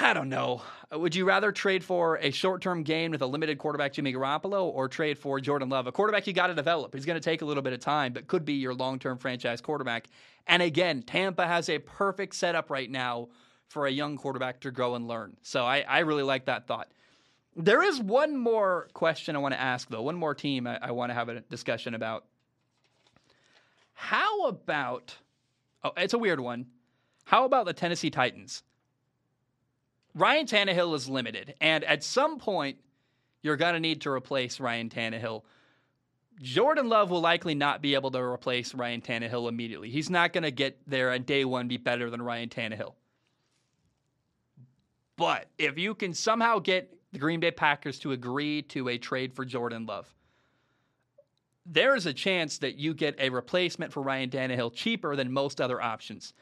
I 0.00 0.12
don't 0.12 0.28
know. 0.28 0.62
Uh, 0.92 0.98
would 0.98 1.14
you 1.14 1.24
rather 1.24 1.52
trade 1.52 1.84
for 1.84 2.16
a 2.16 2.30
short 2.30 2.62
term 2.62 2.82
gain 2.82 3.10
with 3.10 3.22
a 3.22 3.26
limited 3.26 3.58
quarterback, 3.58 3.92
Jimmy 3.92 4.12
Garoppolo, 4.12 4.64
or 4.64 4.88
trade 4.88 5.18
for 5.18 5.38
Jordan 5.40 5.68
Love? 5.68 5.86
A 5.86 5.92
quarterback 5.92 6.26
you 6.26 6.32
got 6.32 6.48
to 6.48 6.54
develop. 6.54 6.94
He's 6.94 7.04
going 7.04 7.20
to 7.20 7.24
take 7.24 7.42
a 7.42 7.44
little 7.44 7.62
bit 7.62 7.72
of 7.72 7.80
time, 7.80 8.12
but 8.12 8.26
could 8.26 8.44
be 8.44 8.54
your 8.54 8.74
long 8.74 8.98
term 8.98 9.18
franchise 9.18 9.60
quarterback. 9.60 10.08
And 10.46 10.62
again, 10.62 11.02
Tampa 11.02 11.46
has 11.46 11.68
a 11.68 11.78
perfect 11.78 12.34
setup 12.34 12.70
right 12.70 12.90
now 12.90 13.28
for 13.68 13.86
a 13.86 13.90
young 13.90 14.16
quarterback 14.16 14.60
to 14.60 14.70
grow 14.70 14.94
and 14.94 15.08
learn. 15.08 15.36
So 15.42 15.64
I, 15.64 15.84
I 15.88 16.00
really 16.00 16.22
like 16.22 16.46
that 16.46 16.66
thought. 16.66 16.90
There 17.56 17.82
is 17.82 18.00
one 18.00 18.36
more 18.36 18.88
question 18.94 19.36
I 19.36 19.38
want 19.38 19.54
to 19.54 19.60
ask, 19.60 19.88
though. 19.88 20.02
One 20.02 20.16
more 20.16 20.34
team 20.34 20.66
I, 20.66 20.78
I 20.82 20.90
want 20.90 21.10
to 21.10 21.14
have 21.14 21.28
a 21.28 21.40
discussion 21.40 21.94
about. 21.94 22.24
How 23.92 24.46
about, 24.48 25.16
oh, 25.84 25.92
it's 25.96 26.14
a 26.14 26.18
weird 26.18 26.40
one. 26.40 26.66
How 27.24 27.44
about 27.44 27.64
the 27.64 27.72
Tennessee 27.72 28.10
Titans? 28.10 28.64
Ryan 30.14 30.46
Tannehill 30.46 30.94
is 30.94 31.08
limited, 31.08 31.54
and 31.60 31.82
at 31.84 32.04
some 32.04 32.38
point, 32.38 32.78
you're 33.42 33.56
going 33.56 33.74
to 33.74 33.80
need 33.80 34.02
to 34.02 34.10
replace 34.10 34.60
Ryan 34.60 34.88
Tannehill. 34.88 35.42
Jordan 36.40 36.88
Love 36.88 37.10
will 37.10 37.20
likely 37.20 37.54
not 37.54 37.82
be 37.82 37.94
able 37.94 38.10
to 38.12 38.20
replace 38.20 38.74
Ryan 38.74 39.00
Tannehill 39.00 39.48
immediately. 39.48 39.90
He's 39.90 40.10
not 40.10 40.32
going 40.32 40.44
to 40.44 40.50
get 40.50 40.78
there 40.86 41.12
on 41.12 41.22
day 41.22 41.44
one, 41.44 41.68
be 41.68 41.76
better 41.76 42.10
than 42.10 42.22
Ryan 42.22 42.48
Tannehill. 42.48 42.94
But 45.16 45.46
if 45.58 45.78
you 45.78 45.94
can 45.94 46.14
somehow 46.14 46.58
get 46.58 46.92
the 47.12 47.18
Green 47.18 47.40
Bay 47.40 47.52
Packers 47.52 47.98
to 48.00 48.12
agree 48.12 48.62
to 48.62 48.88
a 48.88 48.98
trade 48.98 49.32
for 49.32 49.44
Jordan 49.44 49.86
Love, 49.86 50.12
there 51.66 51.94
is 51.94 52.06
a 52.06 52.12
chance 52.12 52.58
that 52.58 52.76
you 52.76 52.94
get 52.94 53.18
a 53.18 53.30
replacement 53.30 53.92
for 53.92 54.02
Ryan 54.02 54.30
Tannehill 54.30 54.74
cheaper 54.74 55.16
than 55.16 55.32
most 55.32 55.60
other 55.60 55.80
options. 55.80 56.34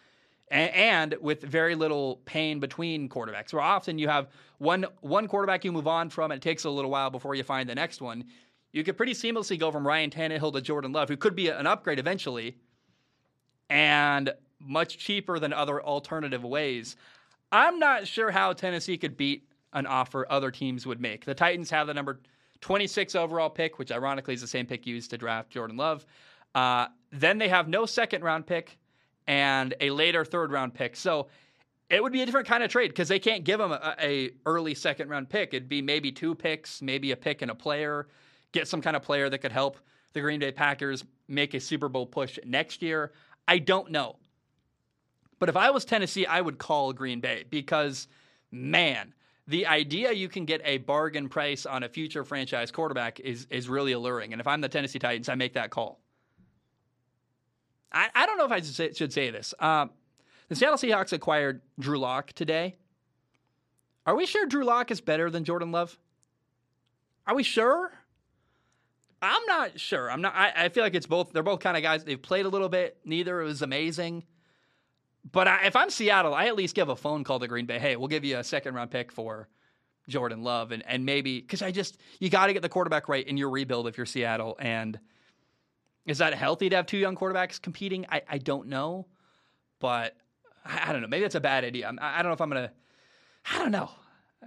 And, 0.52 1.14
with 1.22 1.42
very 1.42 1.74
little 1.74 2.20
pain 2.26 2.60
between 2.60 3.08
quarterbacks. 3.08 3.54
Where 3.54 3.62
often 3.62 3.98
you 3.98 4.08
have 4.08 4.28
one 4.58 4.84
one 5.00 5.26
quarterback 5.26 5.64
you 5.64 5.72
move 5.72 5.88
on 5.88 6.10
from, 6.10 6.30
and 6.30 6.38
it 6.38 6.42
takes 6.42 6.64
a 6.64 6.70
little 6.70 6.90
while 6.90 7.08
before 7.08 7.34
you 7.34 7.42
find 7.42 7.68
the 7.68 7.74
next 7.74 8.02
one. 8.02 8.24
You 8.70 8.84
could 8.84 8.98
pretty 8.98 9.14
seamlessly 9.14 9.58
go 9.58 9.70
from 9.70 9.86
Ryan 9.86 10.10
Tannehill 10.10 10.52
to 10.52 10.60
Jordan 10.60 10.92
Love, 10.92 11.08
who 11.08 11.16
could 11.16 11.34
be 11.34 11.48
an 11.48 11.66
upgrade 11.66 11.98
eventually, 11.98 12.56
and 13.70 14.32
much 14.60 14.98
cheaper 14.98 15.38
than 15.38 15.54
other 15.54 15.82
alternative 15.82 16.44
ways. 16.44 16.96
I'm 17.50 17.78
not 17.78 18.06
sure 18.06 18.30
how 18.30 18.52
Tennessee 18.52 18.98
could 18.98 19.16
beat 19.16 19.48
an 19.72 19.86
offer 19.86 20.26
other 20.28 20.50
teams 20.50 20.86
would 20.86 21.00
make. 21.00 21.24
The 21.24 21.34
Titans 21.34 21.70
have 21.70 21.86
the 21.86 21.94
number 21.94 22.20
26 22.60 23.14
overall 23.14 23.50
pick, 23.50 23.78
which 23.78 23.90
ironically 23.90 24.34
is 24.34 24.42
the 24.42 24.46
same 24.46 24.66
pick 24.66 24.86
used 24.86 25.10
to 25.10 25.18
draft 25.18 25.50
Jordan 25.50 25.76
Love. 25.76 26.04
Uh, 26.54 26.86
then 27.10 27.38
they 27.38 27.48
have 27.48 27.68
no 27.68 27.86
second 27.86 28.22
round 28.22 28.46
pick 28.46 28.78
and 29.26 29.74
a 29.80 29.90
later 29.90 30.24
third 30.24 30.52
round 30.52 30.74
pick. 30.74 30.96
So 30.96 31.28
it 31.90 32.02
would 32.02 32.12
be 32.12 32.22
a 32.22 32.26
different 32.26 32.48
kind 32.48 32.62
of 32.62 32.70
trade 32.70 32.88
because 32.88 33.08
they 33.08 33.18
can't 33.18 33.44
give 33.44 33.58
them 33.58 33.72
a, 33.72 33.94
a, 34.00 34.30
early 34.46 34.74
second 34.74 35.08
round 35.08 35.28
pick. 35.28 35.52
It'd 35.52 35.68
be 35.68 35.82
maybe 35.82 36.10
two 36.10 36.34
picks, 36.34 36.80
maybe 36.80 37.12
a 37.12 37.16
pick 37.16 37.42
and 37.42 37.50
a 37.50 37.54
player. 37.54 38.08
Get 38.52 38.68
some 38.68 38.80
kind 38.80 38.96
of 38.96 39.02
player 39.02 39.28
that 39.28 39.38
could 39.38 39.52
help 39.52 39.78
the 40.12 40.20
Green 40.20 40.40
Bay 40.40 40.52
Packers 40.52 41.04
make 41.28 41.54
a 41.54 41.60
Super 41.60 41.88
Bowl 41.88 42.06
push 42.06 42.38
next 42.44 42.82
year. 42.82 43.12
I 43.48 43.58
don't 43.58 43.90
know. 43.90 44.16
But 45.38 45.48
if 45.48 45.56
I 45.56 45.70
was 45.70 45.84
Tennessee, 45.84 46.26
I 46.26 46.40
would 46.40 46.58
call 46.58 46.92
Green 46.92 47.20
Bay 47.20 47.44
because, 47.48 48.06
man, 48.50 49.12
the 49.48 49.66
idea 49.66 50.12
you 50.12 50.28
can 50.28 50.44
get 50.44 50.60
a 50.64 50.78
bargain 50.78 51.28
price 51.28 51.66
on 51.66 51.82
a 51.82 51.88
future 51.88 52.24
franchise 52.24 52.70
quarterback 52.70 53.18
is 53.20 53.46
is 53.50 53.68
really 53.68 53.92
alluring. 53.92 54.32
And 54.32 54.40
if 54.40 54.46
I'm 54.46 54.60
the 54.60 54.68
Tennessee 54.68 54.98
Titans, 54.98 55.28
I 55.28 55.34
make 55.34 55.54
that 55.54 55.70
call. 55.70 56.01
I, 57.92 58.08
I 58.14 58.26
don't 58.26 58.38
know 58.38 58.46
if 58.46 58.52
I 58.52 58.56
should 58.56 58.74
say, 58.74 58.92
should 58.92 59.12
say 59.12 59.30
this. 59.30 59.54
Um, 59.58 59.90
The 60.48 60.56
Seattle 60.56 60.78
Seahawks 60.78 61.12
acquired 61.12 61.62
Drew 61.78 61.98
Lock 61.98 62.32
today. 62.32 62.76
Are 64.06 64.14
we 64.16 64.26
sure 64.26 64.46
Drew 64.46 64.64
Lock 64.64 64.90
is 64.90 65.00
better 65.00 65.30
than 65.30 65.44
Jordan 65.44 65.72
Love? 65.72 65.98
Are 67.26 67.34
we 67.34 67.42
sure? 67.42 67.92
I'm 69.20 69.44
not 69.46 69.78
sure. 69.78 70.10
I'm 70.10 70.20
not. 70.20 70.34
I, 70.34 70.52
I 70.56 70.68
feel 70.68 70.82
like 70.82 70.94
it's 70.94 71.06
both. 71.06 71.32
They're 71.32 71.44
both 71.44 71.60
kind 71.60 71.76
of 71.76 71.82
guys. 71.82 72.02
They've 72.02 72.20
played 72.20 72.44
a 72.44 72.48
little 72.48 72.68
bit. 72.68 72.98
Neither 73.04 73.36
was 73.36 73.62
amazing. 73.62 74.24
But 75.30 75.46
I, 75.46 75.66
if 75.66 75.76
I'm 75.76 75.90
Seattle, 75.90 76.34
I 76.34 76.46
at 76.46 76.56
least 76.56 76.74
give 76.74 76.88
a 76.88 76.96
phone 76.96 77.22
call 77.22 77.38
to 77.38 77.46
Green 77.46 77.66
Bay. 77.66 77.78
Hey, 77.78 77.94
we'll 77.94 78.08
give 78.08 78.24
you 78.24 78.38
a 78.38 78.44
second 78.44 78.74
round 78.74 78.90
pick 78.90 79.12
for 79.12 79.48
Jordan 80.08 80.42
Love, 80.42 80.72
and 80.72 80.82
and 80.84 81.06
maybe 81.06 81.40
because 81.40 81.62
I 81.62 81.70
just 81.70 81.98
you 82.18 82.28
got 82.28 82.46
to 82.46 82.52
get 82.52 82.62
the 82.62 82.68
quarterback 82.68 83.08
right 83.08 83.24
in 83.24 83.36
your 83.36 83.50
rebuild 83.50 83.86
if 83.86 83.96
you're 83.96 84.06
Seattle. 84.06 84.56
And 84.58 84.98
is 86.06 86.18
that 86.18 86.34
healthy 86.34 86.68
to 86.68 86.76
have 86.76 86.86
two 86.86 86.98
young 86.98 87.16
quarterbacks 87.16 87.60
competing? 87.60 88.06
I 88.10 88.22
I 88.28 88.38
don't 88.38 88.68
know, 88.68 89.06
but 89.78 90.16
I, 90.64 90.88
I 90.90 90.92
don't 90.92 91.02
know. 91.02 91.08
Maybe 91.08 91.22
that's 91.22 91.34
a 91.34 91.40
bad 91.40 91.64
idea. 91.64 91.88
I'm, 91.88 91.98
I 92.00 92.22
don't 92.22 92.30
know 92.30 92.34
if 92.34 92.40
I'm 92.40 92.48
gonna. 92.48 92.72
I 93.50 93.58
don't 93.58 93.72
know. 93.72 93.90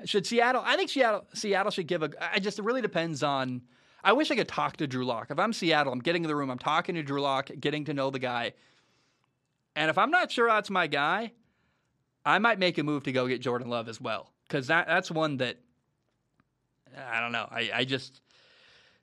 Should 0.06 0.28
Seattle? 0.28 0.62
I 0.66 0.76
think 0.76 0.90
Seattle. 0.90 1.26
Seattle 1.34 1.72
should 1.72 1.88
give 1.88 2.04
a. 2.04 2.10
I 2.20 2.40
just 2.40 2.60
it 2.60 2.66
really 2.66 2.82
depends 2.82 3.24
on. 3.24 3.62
I 4.04 4.14
wish 4.14 4.30
I 4.30 4.36
could 4.36 4.48
talk 4.48 4.78
to 4.78 4.88
Drew 4.88 5.06
Lock. 5.06 5.32
If 5.32 5.40
I'm 5.40 5.54
Seattle, 5.54 5.92
I'm 5.92 6.00
getting 6.00 6.24
in 6.24 6.28
the 6.28 6.36
room. 6.36 6.52
I'm 6.52 6.60
talking 6.60 6.96
to 6.96 7.04
Drew 7.04 7.22
Lock, 7.22 7.50
getting 7.60 7.86
to 7.86 7.94
know 7.94 8.12
the 8.12 8.20
guy. 8.20 8.54
And 9.76 9.90
if 9.90 9.98
I'm 9.98 10.12
not 10.12 10.32
sure 10.32 10.48
that's 10.48 10.70
my 10.70 10.88
guy, 10.88 11.32
I 12.26 12.40
might 12.40 12.60
make 12.60 12.78
a 12.78 12.84
move 12.84 13.04
to 13.04 13.12
go 13.12 13.28
get 13.28 13.42
Jordan 13.42 13.70
Love 13.70 13.90
as 13.90 14.00
well 14.00 14.32
because 14.48 14.68
that 14.68 14.88
that's 14.88 15.10
one 15.10 15.38
that 15.38 15.58
I 17.10 17.20
don't 17.20 17.32
know. 17.32 17.48
I, 17.50 17.72
I 17.74 17.86
just 17.86 18.22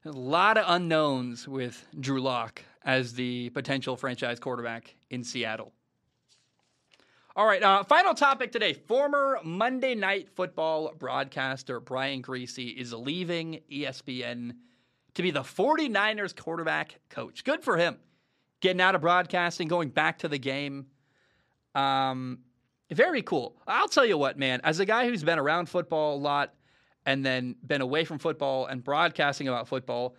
a 0.05 0.11
lot 0.11 0.59
of 0.59 0.65
unknowns 0.69 1.47
with 1.47 1.87
Drew 1.99 2.21
Lock 2.21 2.63
as 2.85 3.15
the 3.15 3.51
potential 3.51 3.97
franchise 3.97 4.41
quarterback 4.41 4.95
in 5.11 5.23
Seattle. 5.23 5.73
All 7.35 7.47
right, 7.47 7.63
uh, 7.63 7.83
final 7.85 8.13
topic 8.13 8.53
today. 8.53 8.75
Former 8.75 9.39
Monday 9.43 9.95
Night 9.95 10.29
Football 10.35 10.93
broadcaster 10.99 11.81
Brian 11.81 12.23
Griese 12.23 12.77
is 12.77 12.93
leaving 12.93 13.61
ESPN 13.71 14.57
to 15.15 15.23
be 15.23 15.31
the 15.31 15.41
49ers 15.41 16.37
quarterback 16.37 16.99
coach. 17.09 17.45
Good 17.45 17.63
for 17.63 17.77
him. 17.77 17.97
Getting 18.61 18.83
out 18.83 18.95
of 18.95 19.01
broadcasting, 19.01 19.67
going 19.67 19.89
back 19.89 20.19
to 20.19 20.29
the 20.29 20.39
game. 20.39 20.87
Um, 21.75 22.41
very 22.91 23.23
cool. 23.23 23.57
I'll 23.67 23.89
tell 23.89 24.05
you 24.05 24.19
what, 24.19 24.39
man, 24.39 24.61
as 24.63 24.79
a 24.81 24.85
guy 24.85 25.07
who's 25.07 25.25
been 25.25 25.39
around 25.39 25.71
football 25.71 26.17
a 26.17 26.21
lot 26.21 26.53
and 27.07 27.25
then 27.25 27.57
been 27.67 27.81
away 27.81 28.05
from 28.05 28.19
football 28.19 28.67
and 28.67 28.83
broadcasting 28.83 29.49
about 29.49 29.69
football, 29.69 30.17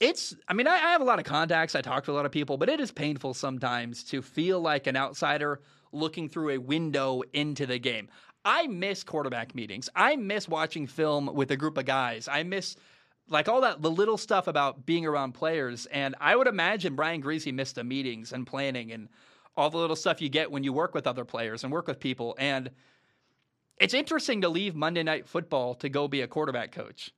it's, 0.00 0.34
I 0.48 0.54
mean, 0.54 0.66
I, 0.66 0.74
I, 0.74 0.90
have 0.90 1.00
a 1.00 1.04
lot 1.04 1.18
of 1.20 1.24
contacts. 1.24 1.76
I 1.76 1.80
talk 1.80 2.04
to 2.04 2.12
a 2.12 2.14
lot 2.14 2.26
of 2.26 2.32
people, 2.32 2.56
but 2.56 2.68
it 2.68 2.80
is 2.80 2.90
painful 2.90 3.34
sometimes 3.34 4.02
to 4.04 4.20
feel 4.20 4.60
like 4.60 4.88
an 4.88 4.96
outsider 4.96 5.60
looking 5.92 6.28
through 6.28 6.50
a 6.50 6.58
window 6.58 7.22
into 7.32 7.66
the 7.66 7.78
game. 7.78 8.08
I 8.44 8.66
miss 8.66 9.04
quarterback 9.04 9.54
meetings. 9.54 9.88
I 9.94 10.16
miss 10.16 10.48
watching 10.48 10.86
film 10.86 11.32
with 11.32 11.50
a 11.52 11.56
group 11.56 11.78
of 11.78 11.84
guys. 11.84 12.26
I 12.26 12.42
miss 12.42 12.76
like 13.28 13.48
all 13.48 13.60
that 13.60 13.80
the 13.80 13.90
little 13.90 14.18
stuff 14.18 14.48
about 14.48 14.84
being 14.84 15.06
around 15.06 15.32
players. 15.32 15.86
And 15.86 16.16
I 16.20 16.34
would 16.34 16.48
imagine 16.48 16.96
Brian 16.96 17.22
Griese 17.22 17.52
missed 17.54 17.76
the 17.76 17.84
meetings 17.84 18.32
and 18.32 18.46
planning 18.46 18.90
and 18.90 19.08
all 19.56 19.70
the 19.70 19.78
little 19.78 19.96
stuff 19.96 20.20
you 20.20 20.28
get 20.28 20.50
when 20.50 20.64
you 20.64 20.72
work 20.72 20.94
with 20.94 21.06
other 21.06 21.24
players 21.24 21.62
and 21.62 21.72
work 21.72 21.86
with 21.86 22.00
people. 22.00 22.34
And 22.38 22.70
it's 23.78 23.94
interesting 23.94 24.42
to 24.42 24.48
leave 24.48 24.74
Monday 24.74 25.02
Night 25.02 25.26
Football 25.26 25.74
to 25.76 25.88
go 25.88 26.08
be 26.08 26.20
a 26.20 26.28
quarterback 26.28 26.72
coach. 26.72 27.12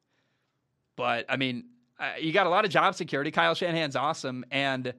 But 0.97 1.27
I 1.29 1.37
mean, 1.37 1.65
you 2.21 2.33
got 2.33 2.47
a 2.47 2.51
lot 2.51 2.65
of 2.65 2.71
job 2.71 2.95
security. 2.95 3.31
Kyle 3.31 3.55
Shanahan's 3.55 3.97
awesome, 3.97 4.45
and 4.51 4.95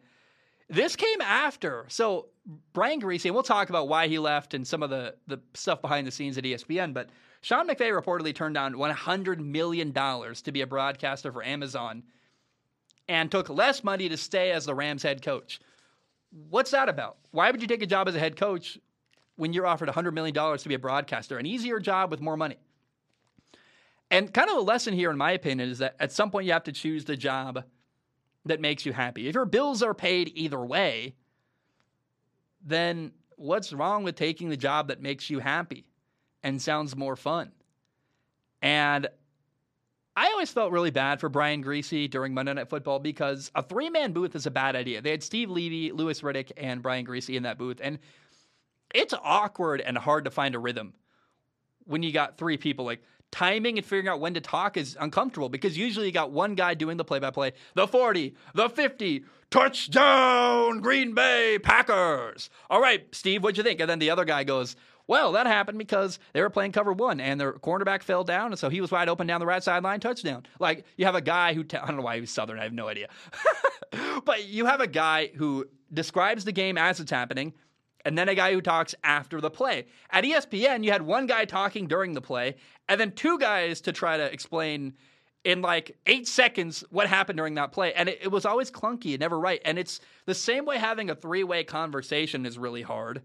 this 0.69 0.95
came 0.95 1.21
after. 1.21 1.85
So 1.89 2.27
Brian 2.73 3.01
Griese, 3.01 3.25
and 3.25 3.33
we'll 3.33 3.43
talk 3.43 3.69
about 3.69 3.87
why 3.87 4.07
he 4.07 4.19
left 4.19 4.53
and 4.53 4.67
some 4.67 4.83
of 4.83 4.89
the 4.89 5.15
the 5.27 5.39
stuff 5.53 5.81
behind 5.81 6.05
the 6.05 6.11
scenes 6.11 6.37
at 6.37 6.43
ESPN. 6.43 6.93
But 6.93 7.09
Sean 7.41 7.67
McVay 7.67 7.99
reportedly 7.99 8.33
turned 8.33 8.55
down 8.55 8.77
one 8.77 8.91
hundred 8.91 9.41
million 9.41 9.91
dollars 9.91 10.41
to 10.43 10.51
be 10.51 10.61
a 10.61 10.67
broadcaster 10.67 11.31
for 11.31 11.43
Amazon, 11.43 12.03
and 13.07 13.31
took 13.31 13.49
less 13.49 13.83
money 13.83 14.09
to 14.09 14.17
stay 14.17 14.51
as 14.51 14.65
the 14.65 14.75
Rams 14.75 15.03
head 15.03 15.21
coach. 15.21 15.59
What's 16.49 16.71
that 16.71 16.89
about? 16.89 17.17
Why 17.31 17.51
would 17.51 17.61
you 17.61 17.67
take 17.67 17.83
a 17.83 17.87
job 17.87 18.07
as 18.07 18.15
a 18.15 18.19
head 18.19 18.35
coach 18.35 18.77
when 19.35 19.53
you're 19.53 19.67
offered 19.67 19.89
$100 19.89 20.13
million 20.13 20.33
to 20.33 20.69
be 20.69 20.75
a 20.75 20.79
broadcaster? 20.79 21.37
An 21.37 21.45
easier 21.45 21.79
job 21.79 22.11
with 22.11 22.21
more 22.21 22.37
money. 22.37 22.57
And 24.11 24.33
kind 24.33 24.49
of 24.49 24.57
a 24.57 24.61
lesson 24.61 24.93
here, 24.93 25.09
in 25.09 25.17
my 25.17 25.31
opinion, 25.31 25.69
is 25.69 25.79
that 25.79 25.95
at 25.99 26.11
some 26.11 26.29
point 26.29 26.45
you 26.45 26.53
have 26.53 26.63
to 26.65 26.71
choose 26.71 27.05
the 27.05 27.17
job 27.17 27.63
that 28.45 28.61
makes 28.61 28.85
you 28.85 28.93
happy. 28.93 29.27
If 29.27 29.35
your 29.35 29.45
bills 29.45 29.81
are 29.81 29.93
paid 29.93 30.31
either 30.35 30.63
way, 30.63 31.15
then 32.63 33.11
what's 33.35 33.73
wrong 33.73 34.03
with 34.03 34.15
taking 34.15 34.49
the 34.49 34.57
job 34.57 34.87
that 34.89 35.01
makes 35.01 35.29
you 35.29 35.39
happy 35.39 35.85
and 36.43 36.61
sounds 36.61 36.95
more 36.95 37.15
fun? 37.15 37.51
And 38.61 39.07
I 40.15 40.27
always 40.27 40.51
felt 40.51 40.71
really 40.71 40.91
bad 40.91 41.19
for 41.19 41.27
Brian 41.27 41.63
Griese 41.63 42.09
during 42.09 42.33
Monday 42.33 42.53
Night 42.53 42.69
Football 42.69 42.99
because 42.99 43.51
a 43.53 43.61
three 43.61 43.89
man 43.89 44.13
booth 44.13 44.35
is 44.35 44.45
a 44.45 44.51
bad 44.51 44.75
idea. 44.75 45.01
They 45.01 45.11
had 45.11 45.23
Steve 45.23 45.49
Levy, 45.49 45.91
Louis 45.91 46.21
Riddick, 46.21 46.51
and 46.55 46.81
Brian 46.81 47.05
Griese 47.05 47.35
in 47.35 47.43
that 47.43 47.57
booth. 47.57 47.79
And 47.83 47.99
it's 48.95 49.13
awkward 49.23 49.81
and 49.81 49.97
hard 49.97 50.25
to 50.25 50.31
find 50.31 50.55
a 50.55 50.59
rhythm 50.59 50.93
when 51.85 52.03
you 52.03 52.11
got 52.11 52.37
three 52.37 52.57
people. 52.57 52.85
Like, 52.85 53.01
timing 53.31 53.77
and 53.77 53.85
figuring 53.85 54.07
out 54.07 54.21
when 54.21 54.33
to 54.33 54.39
talk 54.39 54.77
is 54.77 54.95
uncomfortable 54.99 55.49
because 55.49 55.77
usually 55.77 56.05
you 56.05 56.11
got 56.11 56.31
one 56.31 56.55
guy 56.55 56.73
doing 56.73 56.95
the 56.95 57.03
play 57.03 57.19
by 57.19 57.31
play, 57.31 57.51
the 57.73 57.85
40, 57.85 58.33
the 58.53 58.69
50, 58.69 59.25
touchdown, 59.49 60.79
Green 60.79 61.13
Bay 61.13 61.59
Packers. 61.61 62.49
All 62.69 62.81
right, 62.81 63.13
Steve, 63.13 63.43
what'd 63.43 63.57
you 63.57 63.63
think? 63.63 63.81
And 63.81 63.89
then 63.89 63.99
the 63.99 64.09
other 64.09 64.23
guy 64.23 64.45
goes, 64.45 64.77
well, 65.07 65.33
that 65.33 65.47
happened 65.47 65.77
because 65.77 66.17
they 66.33 66.41
were 66.41 66.49
playing 66.49 66.71
cover 66.71 66.93
one 66.93 67.19
and 67.19 67.39
their 67.39 67.53
cornerback 67.53 68.03
fell 68.03 68.23
down, 68.23 68.51
and 68.51 68.59
so 68.59 68.69
he 68.69 68.81
was 68.81 68.91
wide 68.91 69.09
open 69.09 69.27
down 69.27 69.39
the 69.39 69.45
right 69.45 69.61
sideline, 69.61 69.99
touchdown. 69.99 70.45
Like 70.59 70.85
you 70.97 71.05
have 71.05 71.15
a 71.15 71.21
guy 71.21 71.53
who 71.53 71.61
I 71.61 71.85
don't 71.85 71.97
know 71.97 72.03
why 72.03 72.15
he 72.15 72.21
was 72.21 72.31
Southern, 72.31 72.57
I 72.57 72.63
have 72.63 72.73
no 72.73 72.87
idea, 72.87 73.09
but 74.25 74.45
you 74.45 74.65
have 74.65 74.81
a 74.81 74.87
guy 74.87 75.29
who 75.35 75.67
describes 75.93 76.43
the 76.45 76.51
game 76.51 76.77
as 76.77 76.99
it's 76.99 77.11
happening, 77.11 77.53
and 78.05 78.17
then 78.17 78.29
a 78.29 78.35
guy 78.35 78.53
who 78.53 78.61
talks 78.61 78.93
after 79.03 79.41
the 79.41 79.49
play. 79.49 79.87
At 80.11 80.23
ESPN, 80.23 80.83
you 80.83 80.91
had 80.91 81.01
one 81.01 81.25
guy 81.25 81.45
talking 81.45 81.87
during 81.87 82.13
the 82.13 82.21
play, 82.21 82.55
and 82.87 83.01
then 83.01 83.11
two 83.11 83.39
guys 83.39 83.81
to 83.81 83.91
try 83.91 84.15
to 84.15 84.31
explain 84.31 84.93
in 85.43 85.61
like 85.61 85.97
eight 86.05 86.27
seconds 86.27 86.83
what 86.89 87.07
happened 87.07 87.37
during 87.37 87.55
that 87.55 87.71
play. 87.71 87.93
And 87.93 88.09
it, 88.09 88.19
it 88.21 88.27
was 88.29 88.45
always 88.45 88.71
clunky 88.71 89.11
and 89.11 89.19
never 89.19 89.39
right. 89.39 89.61
And 89.65 89.77
it's 89.77 89.99
the 90.25 90.33
same 90.33 90.65
way 90.65 90.77
having 90.77 91.09
a 91.09 91.15
three 91.15 91.43
way 91.43 91.63
conversation 91.63 92.45
is 92.45 92.57
really 92.57 92.81
hard. 92.81 93.21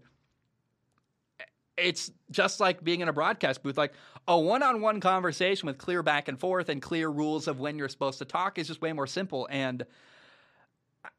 It's 1.77 2.11
just 2.29 2.59
like 2.59 2.83
being 2.83 3.01
in 3.01 3.07
a 3.07 3.13
broadcast 3.13 3.63
booth. 3.63 3.77
Like 3.77 3.93
a 4.27 4.37
one 4.37 4.61
on 4.61 4.81
one 4.81 4.99
conversation 4.99 5.65
with 5.65 5.79
clear 5.79 6.03
back 6.03 6.27
and 6.27 6.39
forth 6.39 6.69
and 6.69 6.79
clear 6.79 7.09
rules 7.09 7.47
of 7.47 7.59
when 7.59 7.77
you're 7.77 7.89
supposed 7.89 8.19
to 8.19 8.25
talk 8.25 8.59
is 8.59 8.67
just 8.67 8.81
way 8.81 8.93
more 8.93 9.07
simple. 9.07 9.47
And 9.49 9.83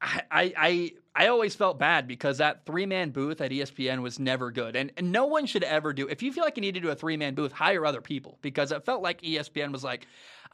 I, 0.00 0.22
I, 0.30 0.52
I 0.56 0.92
always 1.26 1.54
felt 1.54 1.78
bad 1.78 2.08
because 2.08 2.38
that 2.38 2.64
three 2.64 2.86
man 2.86 3.10
booth 3.10 3.40
at 3.40 3.50
ESPN 3.50 4.00
was 4.02 4.18
never 4.18 4.50
good. 4.50 4.76
And, 4.76 4.92
and 4.96 5.12
no 5.12 5.26
one 5.26 5.46
should 5.46 5.64
ever 5.64 5.92
do, 5.92 6.08
if 6.08 6.22
you 6.22 6.32
feel 6.32 6.44
like 6.44 6.56
you 6.56 6.62
need 6.62 6.74
to 6.74 6.80
do 6.80 6.88
a 6.88 6.94
three 6.94 7.16
man 7.16 7.34
booth, 7.34 7.52
hire 7.52 7.84
other 7.84 8.00
people 8.00 8.38
because 8.40 8.72
it 8.72 8.84
felt 8.84 9.02
like 9.02 9.20
ESPN 9.20 9.72
was 9.72 9.84
like, 9.84 10.06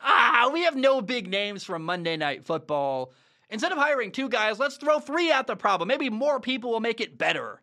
ah, 0.03 0.51
we 0.53 0.65
have 0.65 0.77
no 0.77 1.01
big 1.01 1.29
names 1.29 1.63
from 1.63 1.85
Monday 1.85 2.17
Night 2.17 2.45
Football. 2.45 3.13
Instead 3.51 3.73
of 3.73 3.79
hiring 3.79 4.13
two 4.13 4.29
guys, 4.29 4.59
let's 4.59 4.77
throw 4.77 4.99
three 4.99 5.31
at 5.31 5.47
the 5.47 5.57
problem. 5.57 5.89
Maybe 5.89 6.11
more 6.11 6.41
people 6.41 6.71
will 6.71 6.81
make 6.81 7.01
it 7.01 7.17
better. 7.17 7.63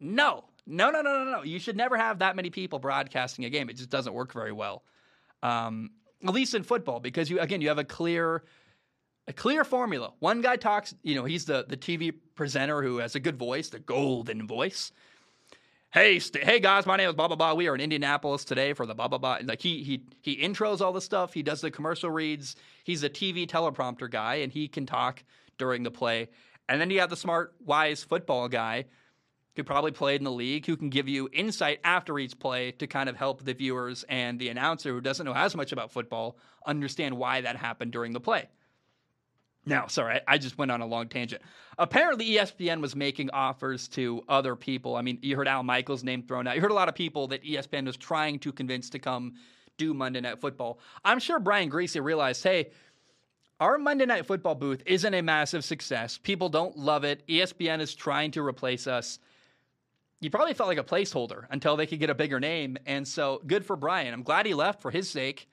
No, 0.00 0.44
no, 0.66 0.90
no, 0.90 1.02
no, 1.02 1.24
no, 1.24 1.30
no. 1.30 1.42
You 1.42 1.58
should 1.58 1.76
never 1.76 1.96
have 1.96 2.18
that 2.20 2.36
many 2.36 2.50
people 2.50 2.78
broadcasting 2.78 3.44
a 3.44 3.50
game. 3.50 3.68
It 3.70 3.76
just 3.76 3.90
doesn't 3.90 4.12
work 4.12 4.32
very 4.32 4.52
well. 4.52 4.82
Um, 5.42 5.90
at 6.26 6.34
least 6.34 6.54
in 6.54 6.64
football, 6.64 7.00
because 7.00 7.30
you 7.30 7.38
again 7.38 7.60
you 7.60 7.68
have 7.68 7.78
a 7.78 7.84
clear 7.84 8.42
a 9.28 9.32
clear 9.32 9.62
formula. 9.62 10.12
One 10.18 10.40
guy 10.40 10.56
talks, 10.56 10.94
you 11.02 11.14
know, 11.14 11.24
he's 11.24 11.44
the 11.44 11.64
the 11.68 11.76
TV 11.76 12.12
presenter 12.34 12.82
who 12.82 12.96
has 12.96 13.14
a 13.14 13.20
good 13.20 13.36
voice, 13.36 13.68
the 13.68 13.78
golden 13.78 14.46
voice. 14.46 14.90
Hey, 15.90 16.18
st- 16.18 16.44
hey 16.44 16.60
guys, 16.60 16.86
my 16.86 16.96
name 16.96 17.10
is 17.10 17.14
blah 17.14 17.28
blah 17.28 17.36
blah. 17.36 17.54
We 17.54 17.68
are 17.68 17.74
in 17.74 17.80
Indianapolis 17.80 18.44
today 18.44 18.72
for 18.72 18.86
the 18.86 18.94
blah 18.94 19.08
blah 19.08 19.18
blah. 19.18 19.38
Like 19.44 19.60
he 19.60 19.84
he 19.84 20.02
he 20.22 20.36
intros 20.38 20.80
all 20.80 20.92
the 20.92 21.02
stuff. 21.02 21.34
He 21.34 21.42
does 21.42 21.60
the 21.60 21.70
commercial 21.70 22.10
reads. 22.10 22.56
He's 22.84 23.02
a 23.02 23.10
TV 23.10 23.46
teleprompter 23.46 24.10
guy, 24.10 24.36
and 24.36 24.50
he 24.50 24.66
can 24.66 24.86
talk 24.86 25.22
during 25.58 25.82
the 25.82 25.90
play. 25.90 26.28
And 26.70 26.80
then 26.80 26.90
you 26.90 27.00
have 27.00 27.10
the 27.10 27.16
smart, 27.16 27.54
wise 27.64 28.02
football 28.02 28.48
guy 28.48 28.86
who 29.56 29.64
probably 29.64 29.90
played 29.90 30.20
in 30.20 30.24
the 30.24 30.30
league, 30.30 30.66
who 30.66 30.76
can 30.76 30.88
give 30.88 31.08
you 31.08 31.28
insight 31.32 31.80
after 31.82 32.18
each 32.18 32.38
play 32.38 32.70
to 32.72 32.86
kind 32.86 33.08
of 33.08 33.16
help 33.16 33.42
the 33.42 33.54
viewers 33.54 34.04
and 34.08 34.38
the 34.38 34.50
announcer 34.50 34.92
who 34.92 35.00
doesn't 35.00 35.26
know 35.26 35.34
as 35.34 35.56
much 35.56 35.72
about 35.72 35.90
football 35.90 36.38
understand 36.64 37.16
why 37.16 37.40
that 37.40 37.56
happened 37.56 37.90
during 37.90 38.12
the 38.12 38.20
play. 38.20 38.48
Now, 39.68 39.86
sorry, 39.86 40.20
I 40.26 40.38
just 40.38 40.56
went 40.56 40.70
on 40.70 40.80
a 40.80 40.86
long 40.86 41.08
tangent. 41.08 41.42
Apparently, 41.76 42.26
ESPN 42.30 42.80
was 42.80 42.96
making 42.96 43.30
offers 43.30 43.86
to 43.88 44.24
other 44.28 44.56
people. 44.56 44.96
I 44.96 45.02
mean, 45.02 45.18
you 45.20 45.36
heard 45.36 45.46
Al 45.46 45.62
Michaels' 45.62 46.02
name 46.02 46.22
thrown 46.22 46.46
out. 46.46 46.56
You 46.56 46.62
heard 46.62 46.70
a 46.70 46.74
lot 46.74 46.88
of 46.88 46.94
people 46.94 47.28
that 47.28 47.44
ESPN 47.44 47.84
was 47.84 47.96
trying 47.96 48.38
to 48.40 48.52
convince 48.52 48.88
to 48.90 48.98
come 48.98 49.34
do 49.76 49.92
Monday 49.92 50.20
Night 50.20 50.40
Football. 50.40 50.78
I'm 51.04 51.20
sure 51.20 51.38
Brian 51.38 51.70
Griese 51.70 52.02
realized, 52.02 52.42
hey, 52.42 52.70
our 53.60 53.76
Monday 53.76 54.06
Night 54.06 54.24
Football 54.24 54.54
booth 54.54 54.82
isn't 54.86 55.14
a 55.14 55.20
massive 55.20 55.64
success. 55.64 56.16
People 56.16 56.48
don't 56.48 56.76
love 56.78 57.04
it. 57.04 57.26
ESPN 57.28 57.80
is 57.80 57.94
trying 57.94 58.30
to 58.32 58.42
replace 58.42 58.86
us. 58.86 59.18
he 60.20 60.30
probably 60.30 60.54
felt 60.54 60.68
like 60.68 60.78
a 60.78 60.84
placeholder 60.84 61.44
until 61.50 61.76
they 61.76 61.86
could 61.86 62.00
get 62.00 62.10
a 62.10 62.14
bigger 62.14 62.40
name. 62.40 62.78
And 62.86 63.06
so 63.06 63.42
good 63.46 63.66
for 63.66 63.76
Brian. 63.76 64.14
I'm 64.14 64.22
glad 64.22 64.46
he 64.46 64.54
left 64.54 64.80
for 64.80 64.90
his 64.90 65.10
sake. 65.10 65.47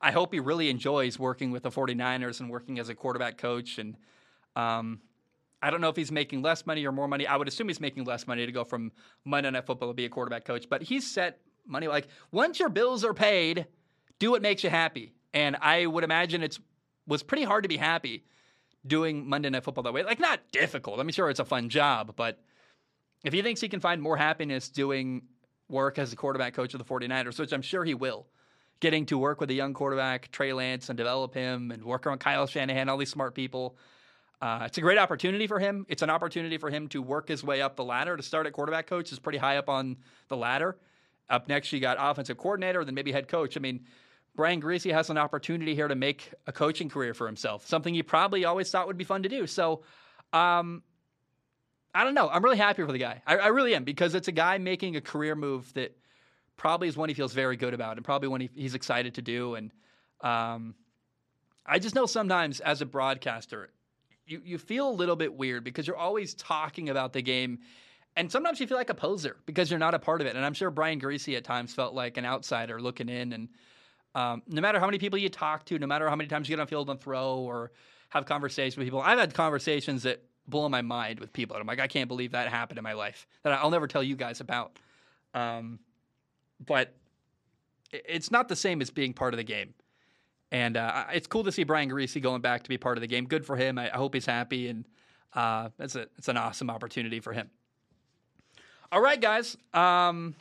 I 0.00 0.12
hope 0.12 0.32
he 0.32 0.40
really 0.40 0.70
enjoys 0.70 1.18
working 1.18 1.50
with 1.50 1.62
the 1.62 1.70
49ers 1.70 2.40
and 2.40 2.50
working 2.50 2.78
as 2.78 2.88
a 2.88 2.94
quarterback 2.94 3.36
coach. 3.36 3.78
And 3.78 3.96
um, 4.56 5.00
I 5.62 5.70
don't 5.70 5.80
know 5.80 5.90
if 5.90 5.96
he's 5.96 6.10
making 6.10 6.42
less 6.42 6.66
money 6.66 6.86
or 6.86 6.92
more 6.92 7.06
money. 7.06 7.26
I 7.26 7.36
would 7.36 7.48
assume 7.48 7.68
he's 7.68 7.80
making 7.80 8.04
less 8.04 8.26
money 8.26 8.46
to 8.46 8.52
go 8.52 8.64
from 8.64 8.92
Monday 9.24 9.50
Night 9.50 9.66
Football 9.66 9.88
to 9.88 9.94
be 9.94 10.06
a 10.06 10.08
quarterback 10.08 10.44
coach. 10.44 10.68
But 10.70 10.82
he's 10.82 11.10
set 11.10 11.40
money 11.66 11.86
like 11.86 12.08
once 12.32 12.58
your 12.58 12.70
bills 12.70 13.04
are 13.04 13.14
paid, 13.14 13.66
do 14.18 14.30
what 14.30 14.42
makes 14.42 14.64
you 14.64 14.70
happy. 14.70 15.12
And 15.34 15.56
I 15.60 15.86
would 15.86 16.04
imagine 16.04 16.42
it's 16.42 16.58
was 17.06 17.22
pretty 17.22 17.44
hard 17.44 17.64
to 17.64 17.68
be 17.68 17.76
happy 17.76 18.24
doing 18.86 19.28
Monday 19.28 19.50
Night 19.50 19.64
Football 19.64 19.84
that 19.84 19.92
way. 19.92 20.02
Like 20.02 20.20
not 20.20 20.40
difficult. 20.52 21.00
I'm 21.00 21.10
sure 21.10 21.28
it's 21.28 21.40
a 21.40 21.44
fun 21.44 21.68
job, 21.68 22.14
but 22.16 22.40
if 23.24 23.32
he 23.32 23.42
thinks 23.42 23.60
he 23.60 23.68
can 23.68 23.80
find 23.80 24.00
more 24.00 24.16
happiness 24.16 24.70
doing 24.70 25.22
work 25.68 25.98
as 25.98 26.12
a 26.12 26.16
quarterback 26.16 26.54
coach 26.54 26.72
of 26.72 26.78
the 26.78 26.84
49ers, 26.84 27.38
which 27.38 27.52
I'm 27.52 27.62
sure 27.62 27.84
he 27.84 27.94
will, 27.94 28.26
getting 28.80 29.06
to 29.06 29.18
work 29.18 29.40
with 29.40 29.50
a 29.50 29.54
young 29.54 29.74
quarterback, 29.74 30.30
Trey 30.32 30.52
Lance, 30.52 30.88
and 30.88 30.96
develop 30.96 31.34
him 31.34 31.70
and 31.70 31.84
work 31.84 32.06
around 32.06 32.18
Kyle 32.18 32.46
Shanahan, 32.46 32.88
all 32.88 32.96
these 32.96 33.10
smart 33.10 33.34
people. 33.34 33.76
Uh, 34.42 34.62
it's 34.64 34.78
a 34.78 34.80
great 34.80 34.98
opportunity 34.98 35.46
for 35.46 35.58
him. 35.58 35.84
It's 35.88 36.02
an 36.02 36.08
opportunity 36.08 36.56
for 36.56 36.70
him 36.70 36.88
to 36.88 37.02
work 37.02 37.28
his 37.28 37.44
way 37.44 37.60
up 37.60 37.76
the 37.76 37.84
ladder. 37.84 38.16
To 38.16 38.22
start 38.22 38.46
at 38.46 38.54
quarterback 38.54 38.86
coach 38.86 39.12
is 39.12 39.18
pretty 39.18 39.38
high 39.38 39.58
up 39.58 39.68
on 39.68 39.98
the 40.28 40.36
ladder. 40.36 40.78
Up 41.28 41.46
next, 41.46 41.72
you 41.72 41.80
got 41.80 41.98
offensive 42.00 42.38
coordinator, 42.38 42.84
then 42.84 42.94
maybe 42.94 43.12
head 43.12 43.28
coach. 43.28 43.56
I 43.56 43.60
mean, 43.60 43.84
Brian 44.34 44.60
Griese 44.60 44.90
has 44.92 45.10
an 45.10 45.18
opportunity 45.18 45.74
here 45.74 45.88
to 45.88 45.94
make 45.94 46.32
a 46.46 46.52
coaching 46.52 46.88
career 46.88 47.12
for 47.12 47.26
himself, 47.26 47.66
something 47.66 47.92
he 47.92 48.02
probably 48.02 48.44
always 48.44 48.70
thought 48.70 48.86
would 48.86 48.96
be 48.96 49.04
fun 49.04 49.22
to 49.22 49.28
do. 49.28 49.46
So, 49.46 49.82
um, 50.32 50.82
I 51.94 52.04
don't 52.04 52.14
know. 52.14 52.28
I'm 52.28 52.42
really 52.42 52.56
happy 52.56 52.84
for 52.84 52.92
the 52.92 52.98
guy. 52.98 53.20
I, 53.26 53.36
I, 53.36 53.46
really 53.48 53.74
am 53.74 53.82
because 53.82 54.14
it's 54.14 54.28
a 54.28 54.32
guy 54.32 54.58
making 54.58 54.94
a 54.94 55.00
career 55.00 55.34
move 55.34 55.74
that 55.74 55.96
probably 56.60 56.88
is 56.88 56.96
one 56.96 57.08
he 57.08 57.14
feels 57.14 57.32
very 57.32 57.56
good 57.56 57.72
about 57.72 57.96
and 57.96 58.04
probably 58.04 58.28
one 58.28 58.42
he, 58.42 58.50
he's 58.54 58.74
excited 58.74 59.14
to 59.14 59.22
do. 59.22 59.54
And 59.54 59.72
um, 60.20 60.74
I 61.64 61.78
just 61.78 61.94
know 61.94 62.04
sometimes 62.04 62.60
as 62.60 62.82
a 62.82 62.86
broadcaster, 62.86 63.70
you, 64.26 64.42
you 64.44 64.58
feel 64.58 64.90
a 64.90 64.92
little 64.92 65.16
bit 65.16 65.32
weird 65.32 65.64
because 65.64 65.86
you're 65.86 65.96
always 65.96 66.34
talking 66.34 66.90
about 66.90 67.14
the 67.14 67.22
game. 67.22 67.60
And 68.14 68.30
sometimes 68.30 68.60
you 68.60 68.66
feel 68.66 68.76
like 68.76 68.90
a 68.90 68.94
poser 68.94 69.36
because 69.46 69.70
you're 69.70 69.78
not 69.78 69.94
a 69.94 69.98
part 69.98 70.20
of 70.20 70.26
it. 70.26 70.36
And 70.36 70.44
I'm 70.44 70.52
sure 70.52 70.70
Brian 70.70 71.00
Griese 71.00 71.34
at 71.34 71.44
times 71.44 71.72
felt 71.72 71.94
like 71.94 72.18
an 72.18 72.26
outsider 72.26 72.78
looking 72.78 73.08
in. 73.08 73.32
And 73.32 73.48
um, 74.14 74.42
no 74.46 74.60
matter 74.60 74.78
how 74.78 74.84
many 74.84 74.98
people 74.98 75.18
you 75.18 75.30
talk 75.30 75.64
to, 75.66 75.78
no 75.78 75.86
matter 75.86 76.10
how 76.10 76.16
many 76.16 76.28
times 76.28 76.46
you 76.46 76.56
get 76.56 76.60
on 76.60 76.66
field 76.66 76.90
and 76.90 77.00
throw 77.00 77.38
or 77.38 77.72
have 78.10 78.26
conversations 78.26 78.76
with 78.76 78.86
people, 78.86 79.00
I've 79.00 79.18
had 79.18 79.32
conversations 79.32 80.02
that 80.02 80.22
blow 80.46 80.68
my 80.68 80.82
mind 80.82 81.20
with 81.20 81.32
people. 81.32 81.56
And 81.56 81.62
I'm 81.62 81.66
like, 81.66 81.80
I 81.80 81.86
can't 81.86 82.08
believe 82.08 82.32
that 82.32 82.48
happened 82.48 82.76
in 82.76 82.84
my 82.84 82.92
life 82.92 83.26
that 83.44 83.54
I'll 83.54 83.70
never 83.70 83.86
tell 83.86 84.02
you 84.02 84.14
guys 84.14 84.42
about. 84.42 84.78
Um, 85.32 85.78
but 86.64 86.94
it's 87.92 88.30
not 88.30 88.48
the 88.48 88.56
same 88.56 88.80
as 88.80 88.90
being 88.90 89.12
part 89.12 89.34
of 89.34 89.38
the 89.38 89.44
game. 89.44 89.74
And 90.52 90.76
uh, 90.76 91.04
it's 91.12 91.26
cool 91.26 91.44
to 91.44 91.52
see 91.52 91.64
Brian 91.64 91.90
Griese 91.90 92.20
going 92.20 92.40
back 92.40 92.62
to 92.64 92.68
be 92.68 92.76
part 92.76 92.96
of 92.96 93.02
the 93.02 93.06
game. 93.06 93.24
Good 93.26 93.46
for 93.46 93.56
him. 93.56 93.78
I, 93.78 93.92
I 93.92 93.96
hope 93.96 94.14
he's 94.14 94.26
happy, 94.26 94.68
and 94.68 94.84
uh, 95.32 95.68
it's 95.78 95.94
a 95.94 96.06
it's 96.18 96.28
an 96.28 96.36
awesome 96.36 96.70
opportunity 96.70 97.20
for 97.20 97.32
him. 97.32 97.50
All 98.90 99.00
right, 99.00 99.20
guys. 99.20 99.56
Um, 99.72 100.34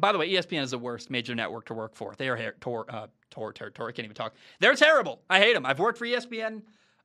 by 0.00 0.10
the 0.10 0.18
way, 0.18 0.28
ESPN 0.28 0.62
is 0.62 0.72
the 0.72 0.78
worst 0.78 1.10
major 1.10 1.34
network 1.36 1.66
to 1.66 1.74
work 1.74 1.94
for. 1.94 2.14
They 2.16 2.28
are 2.28 2.36
her- 2.36 2.56
tor- 2.60 2.86
uh, 2.88 3.06
tor- 3.30 3.52
territory. 3.52 3.92
Can't 3.92 4.04
even 4.04 4.16
talk. 4.16 4.34
They're 4.58 4.74
terrible. 4.74 5.20
I 5.30 5.38
hate 5.38 5.54
them. 5.54 5.64
I've 5.64 5.78
worked 5.78 5.98
for 5.98 6.06
ESPN. 6.06 6.62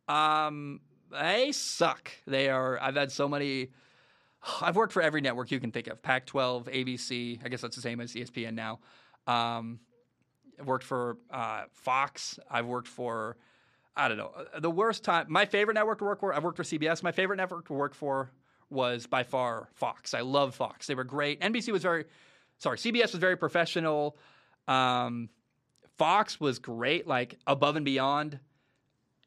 Um, 0.07 0.79
they 1.11 1.51
suck. 1.51 2.09
They 2.25 2.49
are. 2.49 2.79
I've 2.81 2.95
had 2.95 3.11
so 3.11 3.27
many. 3.27 3.69
I've 4.61 4.75
worked 4.75 4.93
for 4.93 5.01
every 5.01 5.21
network 5.21 5.51
you 5.51 5.59
can 5.59 5.71
think 5.71 5.87
of: 5.87 6.01
Pac-12, 6.01 6.65
ABC. 6.65 7.39
I 7.43 7.49
guess 7.49 7.61
that's 7.61 7.75
the 7.75 7.81
same 7.81 7.99
as 7.99 8.13
ESPN 8.13 8.53
now. 8.53 8.79
Um, 9.25 9.79
I've 10.59 10.67
worked 10.67 10.85
for 10.85 11.17
uh, 11.29 11.63
Fox. 11.71 12.39
I've 12.49 12.65
worked 12.65 12.87
for 12.87 13.37
I 13.97 14.07
don't 14.07 14.17
know 14.17 14.31
uh, 14.53 14.59
the 14.59 14.69
worst 14.69 15.03
time. 15.03 15.25
My 15.27 15.45
favorite 15.45 15.73
network 15.73 15.99
to 15.99 16.05
work 16.05 16.19
for. 16.19 16.33
I've 16.33 16.43
worked 16.43 16.57
for 16.57 16.63
CBS. 16.63 17.01
My 17.01 17.11
favorite 17.11 17.37
network 17.37 17.67
to 17.67 17.73
work 17.73 17.95
for 17.95 18.31
was 18.69 19.07
by 19.07 19.23
far 19.23 19.69
Fox. 19.73 20.13
I 20.13 20.21
love 20.21 20.55
Fox. 20.55 20.87
They 20.87 20.95
were 20.95 21.03
great. 21.03 21.41
NBC 21.41 21.71
was 21.71 21.81
very 21.81 22.05
sorry. 22.59 22.77
CBS 22.77 23.11
was 23.11 23.15
very 23.15 23.35
professional. 23.35 24.17
Um, 24.67 25.29
Fox 25.97 26.39
was 26.39 26.59
great, 26.59 27.07
like 27.07 27.39
above 27.47 27.75
and 27.75 27.85
beyond. 27.85 28.39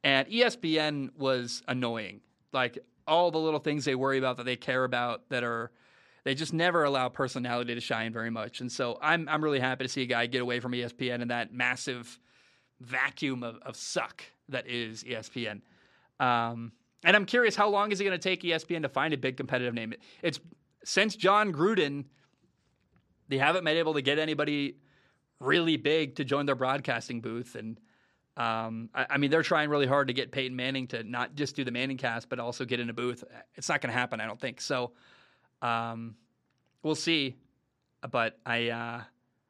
And 0.05 0.29
ESPN 0.29 1.11
was 1.19 1.63
annoying. 1.67 2.21
Like 2.53 2.79
all 3.11 3.31
the 3.31 3.39
little 3.39 3.61
things 3.61 3.85
they 3.85 3.95
worry 3.95 4.17
about 4.17 4.39
that 4.39 4.45
they 4.45 4.57
care 4.57 4.85
about 4.85 5.29
that 5.29 5.45
are 5.45 5.71
they 6.25 6.35
just 6.35 6.53
never 6.53 6.85
allow 6.85 7.09
personality 7.09 7.75
to 7.75 7.81
shine 7.81 8.13
very 8.13 8.31
much. 8.31 8.61
And 8.61 8.71
so 8.71 8.99
I'm 9.03 9.29
I'm 9.29 9.43
really 9.43 9.61
happy 9.61 9.85
to 9.85 9.89
see 9.89 10.03
a 10.03 10.07
guy 10.07 10.27
get 10.27 10.41
away 10.41 10.61
from 10.61 10.73
ESPN 10.73 11.21
and 11.21 11.31
that 11.31 11.53
massive 11.53 12.19
vacuum 12.81 13.43
of, 13.43 13.57
of 13.63 13.77
suck 13.77 14.23
that 14.49 14.69
is 14.69 15.05
ESPN. 15.05 15.61
Um, 16.19 16.73
and 17.05 17.17
I'm 17.17 17.27
curious, 17.27 17.57
how 17.57 17.69
long 17.69 17.93
is 17.93 18.01
it 18.01 18.05
going 18.05 18.19
to 18.19 18.23
take 18.23 18.43
ESPN 18.43 18.83
to 18.83 18.89
find 18.89 19.13
a 19.13 19.19
big 19.19 19.37
competitive 19.37 19.75
name? 19.75 19.95
It's 20.23 20.39
since 20.85 21.17
Jon 21.17 21.53
Gruden, 21.53 22.05
they 23.29 23.39
haven't 23.39 23.65
been 23.65 23.77
able 23.77 23.95
to 23.95 24.03
get 24.03 24.19
anybody 24.19 24.77
really 25.41 25.77
big 25.77 26.17
to 26.17 26.25
join 26.25 26.47
their 26.47 26.55
broadcasting 26.55 27.21
booth. 27.21 27.55
And 27.55 27.79
um, 28.41 28.89
I, 28.95 29.07
I, 29.11 29.19
mean, 29.19 29.31
they're 29.31 29.43
trying 29.43 29.69
really 29.69 29.87
hard 29.87 30.09
to 30.09 30.15
get 30.15 30.33
Peyton 30.33 30.57
Manning 30.57 30.87
to 30.89 31.03
not 31.03 31.35
just 31.35 31.57
do 31.57 31.63
the 31.63 31.71
Manning 31.71 31.99
cast, 31.99 32.31
but 32.31 32.41
also 32.41 32.65
get 32.65 32.81
in 32.81 32.89
a 32.89 32.93
booth. 32.95 33.23
It's 33.57 33.69
not 33.69 33.83
going 33.83 33.93
to 33.93 33.99
happen, 33.99 34.19
I 34.19 34.27
don't 34.27 34.41
think. 34.41 34.63
So 34.63 34.93
um, 35.61 36.15
we'll 36.83 36.95
see. 36.95 37.37
But 38.11 38.39
I, 38.47 38.71
uh, 38.71 39.03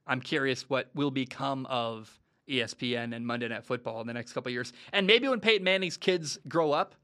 I'm 0.08 0.20
curious 0.20 0.68
what 0.68 0.90
will 0.92 1.12
become 1.12 1.66
of 1.66 2.10
ESPN 2.48 3.14
and 3.14 3.24
Monday 3.24 3.46
Night 3.46 3.64
Football 3.64 4.00
in 4.00 4.08
the 4.08 4.12
next 4.12 4.32
couple 4.32 4.50
years. 4.50 4.72
And 4.92 5.06
maybe 5.06 5.28
when 5.28 5.38
Peyton 5.38 5.62
Manning's 5.62 5.96
kids 5.96 6.40
grow 6.48 6.72
up, 6.72 6.96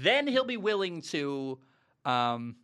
then 0.00 0.28
he'll 0.28 0.44
be 0.44 0.58
willing 0.58 1.02
to 1.02 1.58
um, 2.04 2.54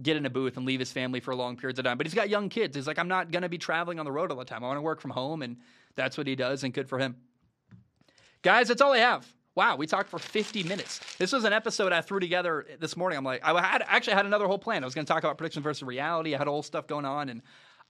get 0.00 0.16
in 0.16 0.26
a 0.26 0.30
booth 0.30 0.56
and 0.56 0.64
leave 0.64 0.78
his 0.78 0.92
family 0.92 1.18
for 1.18 1.34
long 1.34 1.56
periods 1.56 1.80
of 1.80 1.84
time. 1.84 1.98
But 1.98 2.06
he's 2.06 2.14
got 2.14 2.28
young 2.28 2.50
kids. 2.50 2.76
He's 2.76 2.86
like, 2.86 3.00
I'm 3.00 3.08
not 3.08 3.32
going 3.32 3.42
to 3.42 3.48
be 3.48 3.58
traveling 3.58 3.98
on 3.98 4.04
the 4.04 4.12
road 4.12 4.30
all 4.30 4.38
the 4.38 4.44
time. 4.44 4.62
I 4.62 4.68
want 4.68 4.76
to 4.76 4.82
work 4.82 5.00
from 5.00 5.10
home, 5.10 5.42
and 5.42 5.56
that's 5.96 6.16
what 6.16 6.28
he 6.28 6.36
does, 6.36 6.62
and 6.62 6.72
good 6.72 6.88
for 6.88 7.00
him. 7.00 7.16
Guys, 8.46 8.68
that's 8.68 8.80
all 8.80 8.92
I 8.92 8.98
have. 8.98 9.26
Wow, 9.56 9.74
we 9.74 9.88
talked 9.88 10.08
for 10.08 10.20
50 10.20 10.62
minutes. 10.62 11.00
This 11.18 11.32
was 11.32 11.42
an 11.42 11.52
episode 11.52 11.90
I 11.90 12.00
threw 12.00 12.20
together 12.20 12.64
this 12.78 12.96
morning. 12.96 13.18
I'm 13.18 13.24
like, 13.24 13.44
I 13.44 13.60
had 13.60 13.82
actually 13.84 14.12
had 14.12 14.24
another 14.24 14.46
whole 14.46 14.56
plan. 14.56 14.84
I 14.84 14.86
was 14.86 14.94
going 14.94 15.04
to 15.04 15.12
talk 15.12 15.24
about 15.24 15.36
prediction 15.36 15.64
versus 15.64 15.82
reality. 15.82 16.32
I 16.32 16.38
had 16.38 16.46
all 16.46 16.62
stuff 16.62 16.86
going 16.86 17.04
on, 17.04 17.28
and 17.28 17.42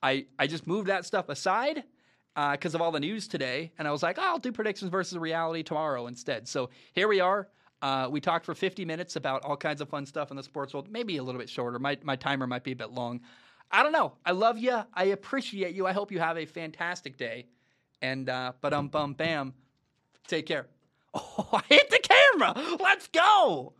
I 0.02 0.24
I 0.38 0.46
just 0.46 0.66
moved 0.66 0.88
that 0.88 1.04
stuff 1.04 1.28
aside 1.28 1.84
because 2.34 2.74
uh, 2.74 2.78
of 2.78 2.80
all 2.80 2.90
the 2.90 3.00
news 3.00 3.28
today. 3.28 3.70
And 3.78 3.86
I 3.86 3.90
was 3.90 4.02
like, 4.02 4.16
oh, 4.18 4.22
I'll 4.24 4.38
do 4.38 4.50
predictions 4.50 4.90
versus 4.90 5.18
reality 5.18 5.62
tomorrow 5.62 6.06
instead. 6.06 6.48
So 6.48 6.70
here 6.94 7.06
we 7.06 7.20
are. 7.20 7.48
Uh, 7.82 8.08
we 8.10 8.22
talked 8.22 8.46
for 8.46 8.54
50 8.54 8.86
minutes 8.86 9.16
about 9.16 9.44
all 9.44 9.58
kinds 9.58 9.82
of 9.82 9.90
fun 9.90 10.06
stuff 10.06 10.30
in 10.30 10.38
the 10.38 10.42
sports 10.42 10.72
world. 10.72 10.88
Maybe 10.90 11.18
a 11.18 11.22
little 11.22 11.38
bit 11.38 11.50
shorter. 11.50 11.78
My 11.78 11.98
my 12.02 12.16
timer 12.16 12.46
might 12.46 12.64
be 12.64 12.72
a 12.72 12.76
bit 12.76 12.92
long. 12.92 13.20
I 13.70 13.82
don't 13.82 13.92
know. 13.92 14.14
I 14.24 14.30
love 14.30 14.56
you. 14.56 14.84
I 14.94 15.04
appreciate 15.04 15.74
you. 15.74 15.86
I 15.86 15.92
hope 15.92 16.10
you 16.10 16.18
have 16.18 16.38
a 16.38 16.46
fantastic 16.46 17.18
day. 17.18 17.44
And 18.00 18.30
uh, 18.30 18.52
but 18.62 18.72
um 18.72 18.88
bum 18.88 19.12
bam. 19.12 19.52
Take 20.26 20.46
care. 20.46 20.66
Oh, 21.18 21.48
I 21.50 21.62
hit 21.68 21.88
the 21.88 21.98
camera. 22.02 22.76
Let's 22.78 23.08
go. 23.08 23.72